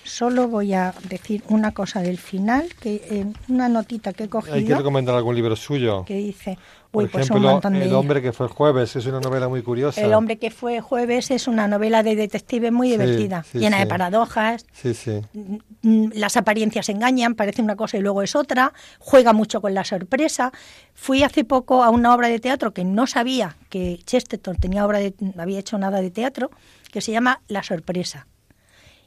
Solo 0.03 0.49
voy 0.49 0.73
a 0.73 0.95
decir 1.09 1.43
una 1.49 1.73
cosa 1.73 2.01
del 2.01 2.19
final, 2.19 2.69
que 2.81 2.95
eh, 3.11 3.27
una 3.49 3.69
notita 3.69 4.13
que 4.13 4.25
he 4.25 4.29
cogido. 4.29 4.55
Hay 4.55 4.65
que 4.65 4.75
recomendar 4.75 5.15
algún 5.15 5.35
libro 5.35 5.57
suyo. 5.57 6.05
Que 6.05 6.17
dice, 6.17 6.59
Por 7.03 7.11
pues 7.11 7.31
El 7.31 7.95
hombre 7.95 8.23
que 8.23 8.33
fue 8.33 8.49
jueves, 8.49 8.97
es 8.97 9.07
una 9.07 9.21
novela 9.21 9.49
muy 9.49 9.63
curiosa. 9.63 10.01
El 10.01 10.15
hombre 10.15 10.39
que 10.39 10.51
fue 10.51 10.81
jueves 10.81 11.31
es 11.31 11.47
una 11.47 11.69
novela 11.69 12.03
de 12.03 12.17
detective 12.17 12.71
muy 12.71 12.91
divertida, 12.91 13.45
llena 13.53 13.79
de 13.79 13.87
paradojas. 13.87 14.65
Sí, 14.73 14.95
sí. 14.95 15.21
Mm, 15.33 15.57
mm, 15.83 16.11
las 16.15 16.37
apariencias 16.37 16.89
engañan, 16.89 17.35
parece 17.35 17.61
una 17.61 17.77
cosa 17.77 17.99
y 17.99 18.01
luego 18.01 18.23
es 18.23 18.35
otra. 18.35 18.73
Juega 18.99 19.33
mucho 19.33 19.61
con 19.61 19.75
la 19.75 19.85
sorpresa. 19.85 20.53
Fui 20.95 21.23
hace 21.23 21.45
poco 21.45 21.85
a 21.85 21.91
una 21.91 22.15
obra 22.15 22.29
de 22.29 22.39
teatro 22.39 22.73
que 22.73 22.85
no 22.85 23.07
sabía 23.07 23.57
que 23.69 24.01
Chesterton 24.05 24.57
tenía 24.57 24.87
obra 24.87 24.99
de, 24.99 25.15
había 25.37 25.59
hecho 25.59 25.77
nada 25.79 26.01
de 26.01 26.11
teatro, 26.11 26.51
que 26.93 27.01
se 27.01 27.13
llama 27.13 27.43
La 27.49 27.63
sorpresa 27.63 28.27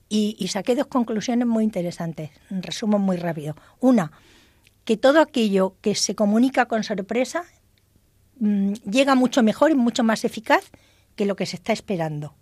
y, 0.09 0.47
saqué 0.47 0.75
dos 0.75 0.87
conclusiones 0.87 1.47
muy 1.47 1.63
interesantes. 1.63 2.31
Resumo 2.49 2.97
muy 2.97 3.17
rápido. 3.17 3.55
Una, 3.79 4.11
que 4.83 4.97
todo 4.97 5.21
aquello 5.21 5.75
que 5.81 5.93
se 5.95 6.15
comunica 6.15 6.65
con 6.65 6.83
sorpresa 6.83 7.43
mm, 8.39 8.73
llega 8.89 9.15
mucho 9.15 9.43
mejor 9.43 9.71
y 9.71 9.75
mucho 9.75 10.03
más 10.03 10.25
eficaz 10.25 10.71
que 11.15 11.25
lo 11.25 11.35
que 11.35 11.45
se 11.45 11.57
está 11.57 11.73
esperando. 11.73 12.33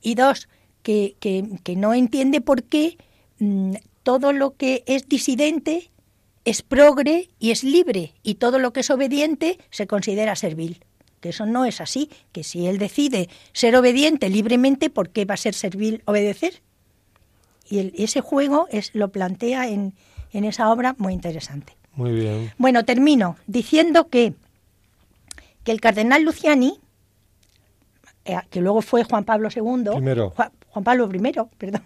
Y 0.00 0.14
dos, 0.14 0.48
que, 0.82 1.16
que, 1.20 1.76
no 1.76 1.92
entiende 1.94 2.40
por 2.40 2.62
qué 2.62 2.96
mm, 3.38 3.74
todo 4.02 4.32
lo 4.32 4.56
que 4.56 4.84
es 4.86 5.08
disidente 5.08 5.90
es 6.44 6.62
progre 6.62 7.28
y 7.38 7.50
es 7.50 7.62
libre, 7.62 8.14
y 8.22 8.36
todo 8.36 8.58
lo 8.58 8.72
que 8.72 8.80
es 8.80 8.90
obediente 8.90 9.58
se 9.70 9.86
considera 9.86 10.34
servil. 10.34 10.84
Que 11.20 11.30
eso 11.30 11.46
no 11.46 11.64
es 11.64 11.80
así, 11.80 12.10
que 12.32 12.44
si 12.44 12.66
él 12.66 12.78
decide 12.78 13.28
ser 13.52 13.76
obediente 13.76 14.30
libremente, 14.30 14.88
¿por 14.88 15.10
qué 15.10 15.24
va 15.24 15.34
a 15.34 15.36
ser 15.36 15.52
servil 15.52 16.02
obedecer? 16.06 16.62
Y 17.68 18.02
ese 18.02 18.20
juego 18.20 18.66
es, 18.70 18.94
lo 18.94 19.10
plantea 19.10 19.68
en, 19.68 19.92
en 20.32 20.44
esa 20.44 20.70
obra 20.70 20.94
muy 20.98 21.12
interesante. 21.12 21.76
Muy 21.94 22.12
bien. 22.12 22.52
Bueno, 22.58 22.84
termino 22.84 23.36
diciendo 23.46 24.08
que, 24.08 24.34
que 25.68 25.72
el 25.72 25.82
cardenal 25.82 26.22
Luciani, 26.22 26.80
eh, 28.24 28.38
que 28.48 28.62
luego 28.62 28.80
fue 28.80 29.04
Juan 29.04 29.24
Pablo 29.24 29.50
II, 29.54 30.30
Juan, 30.34 30.50
Juan, 30.70 30.82
Pablo 30.82 31.10
I, 31.12 31.32
perdón, 31.58 31.82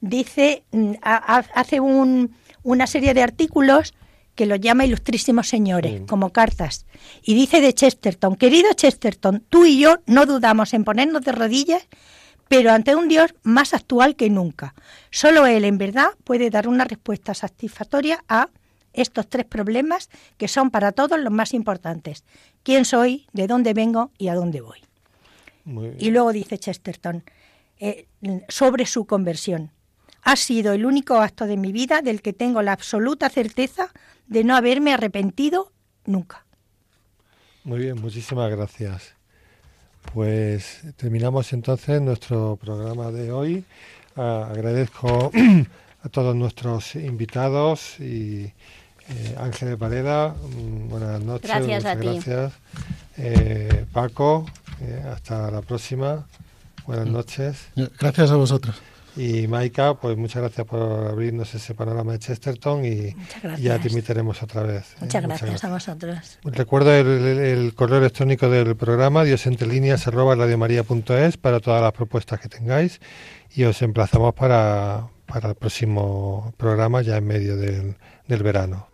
dice, 0.00 0.64
mm, 0.72 0.92
hace 1.02 1.80
un, 1.80 2.34
una 2.62 2.86
serie 2.86 3.12
de 3.12 3.22
artículos 3.22 3.92
que 4.34 4.46
lo 4.46 4.56
llama 4.56 4.86
Ilustrísimos 4.86 5.46
Señores, 5.46 6.04
como 6.08 6.30
cartas. 6.30 6.86
Y 7.22 7.34
dice 7.34 7.60
de 7.60 7.74
Chesterton, 7.74 8.34
querido 8.34 8.72
Chesterton, 8.72 9.44
tú 9.50 9.66
y 9.66 9.78
yo 9.78 9.98
no 10.06 10.24
dudamos 10.24 10.72
en 10.72 10.84
ponernos 10.84 11.20
de 11.20 11.32
rodillas, 11.32 11.86
pero 12.48 12.72
ante 12.72 12.96
un 12.96 13.08
Dios 13.08 13.34
más 13.42 13.74
actual 13.74 14.16
que 14.16 14.30
nunca. 14.30 14.74
Solo 15.10 15.44
Él, 15.44 15.66
en 15.66 15.76
verdad, 15.76 16.12
puede 16.24 16.48
dar 16.48 16.66
una 16.66 16.84
respuesta 16.84 17.34
satisfactoria 17.34 18.24
a 18.26 18.48
estos 18.94 19.28
tres 19.28 19.44
problemas 19.44 20.08
que 20.38 20.48
son 20.48 20.70
para 20.70 20.92
todos 20.92 21.20
los 21.20 21.32
más 21.32 21.52
importantes. 21.52 22.24
¿Quién 22.62 22.84
soy? 22.84 23.26
¿De 23.32 23.46
dónde 23.46 23.74
vengo? 23.74 24.10
¿Y 24.16 24.28
a 24.28 24.34
dónde 24.34 24.60
voy? 24.60 24.78
Y 25.98 26.10
luego 26.10 26.32
dice 26.32 26.58
Chesterton 26.58 27.24
eh, 27.78 28.06
sobre 28.48 28.86
su 28.86 29.06
conversión 29.06 29.70
ha 30.24 30.36
sido 30.36 30.72
el 30.72 30.86
único 30.86 31.16
acto 31.16 31.46
de 31.46 31.56
mi 31.56 31.70
vida 31.70 32.00
del 32.02 32.22
que 32.22 32.32
tengo 32.32 32.62
la 32.62 32.72
absoluta 32.72 33.28
certeza 33.28 33.92
de 34.26 34.42
no 34.42 34.56
haberme 34.56 34.92
arrepentido 34.92 35.70
nunca. 36.06 36.44
Muy 37.62 37.80
bien, 37.80 38.00
muchísimas 38.00 38.50
gracias. 38.50 39.14
Pues 40.12 40.82
terminamos 40.96 41.52
entonces 41.52 42.00
nuestro 42.00 42.56
programa 42.56 43.10
de 43.10 43.32
hoy. 43.32 43.64
Ah, 44.16 44.48
agradezco 44.50 45.30
a 46.02 46.08
todos 46.08 46.34
nuestros 46.34 46.94
invitados 46.94 48.00
y 48.00 48.52
eh, 49.08 49.36
Ángeles 49.38 49.78
Varela, 49.78 50.34
mm, 50.34 50.88
buenas 50.88 51.22
noches. 51.22 51.50
Gracias 51.50 51.84
a 51.84 51.96
ti. 51.96 52.06
Gracias. 52.06 52.52
Eh, 53.16 53.86
Paco, 53.92 54.46
eh, 54.80 55.02
hasta 55.12 55.50
la 55.50 55.62
próxima. 55.62 56.26
Buenas 56.86 57.06
mm. 57.06 57.12
noches. 57.12 57.68
Gracias 57.98 58.30
a 58.30 58.36
vosotros. 58.36 58.76
Y 59.16 59.46
Maika, 59.46 59.94
pues 59.94 60.16
muchas 60.16 60.42
gracias 60.42 60.66
por 60.66 61.06
abrirnos 61.06 61.54
ese 61.54 61.72
panorama 61.74 62.10
de 62.12 62.18
Chesterton 62.18 62.84
y 62.84 63.14
ya 63.60 63.78
te 63.78 63.86
invitaremos 63.88 64.42
otra 64.42 64.62
vez. 64.62 64.94
¿eh? 64.94 64.96
Muchas, 65.02 65.22
gracias, 65.22 65.62
a 65.62 65.68
vosotros. 65.68 66.40
Recuerdo 66.42 66.92
el, 66.92 67.72
correo 67.76 67.98
electrónico 67.98 68.48
del 68.48 68.74
programa 68.74 69.22
diosentelíneas.es 69.22 71.36
para 71.36 71.60
todas 71.60 71.80
las 71.80 71.92
propuestas 71.92 72.40
que 72.40 72.48
tengáis 72.48 73.00
y 73.54 73.62
os 73.62 73.80
emplazamos 73.82 74.34
para, 74.34 75.06
para 75.26 75.50
el 75.50 75.54
próximo 75.54 76.52
programa 76.56 77.00
ya 77.02 77.18
en 77.18 77.26
medio 77.28 77.56
del, 77.56 77.94
del 78.26 78.42
verano. 78.42 78.88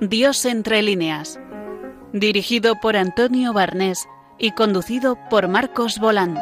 Dios 0.00 0.46
entre 0.46 0.80
líneas 0.80 1.38
dirigido 2.12 2.80
por 2.80 2.96
Antonio 2.96 3.52
Barnés 3.52 4.08
y 4.38 4.52
conducido 4.52 5.18
por 5.28 5.48
Marcos 5.48 5.98
Bolán. 5.98 6.36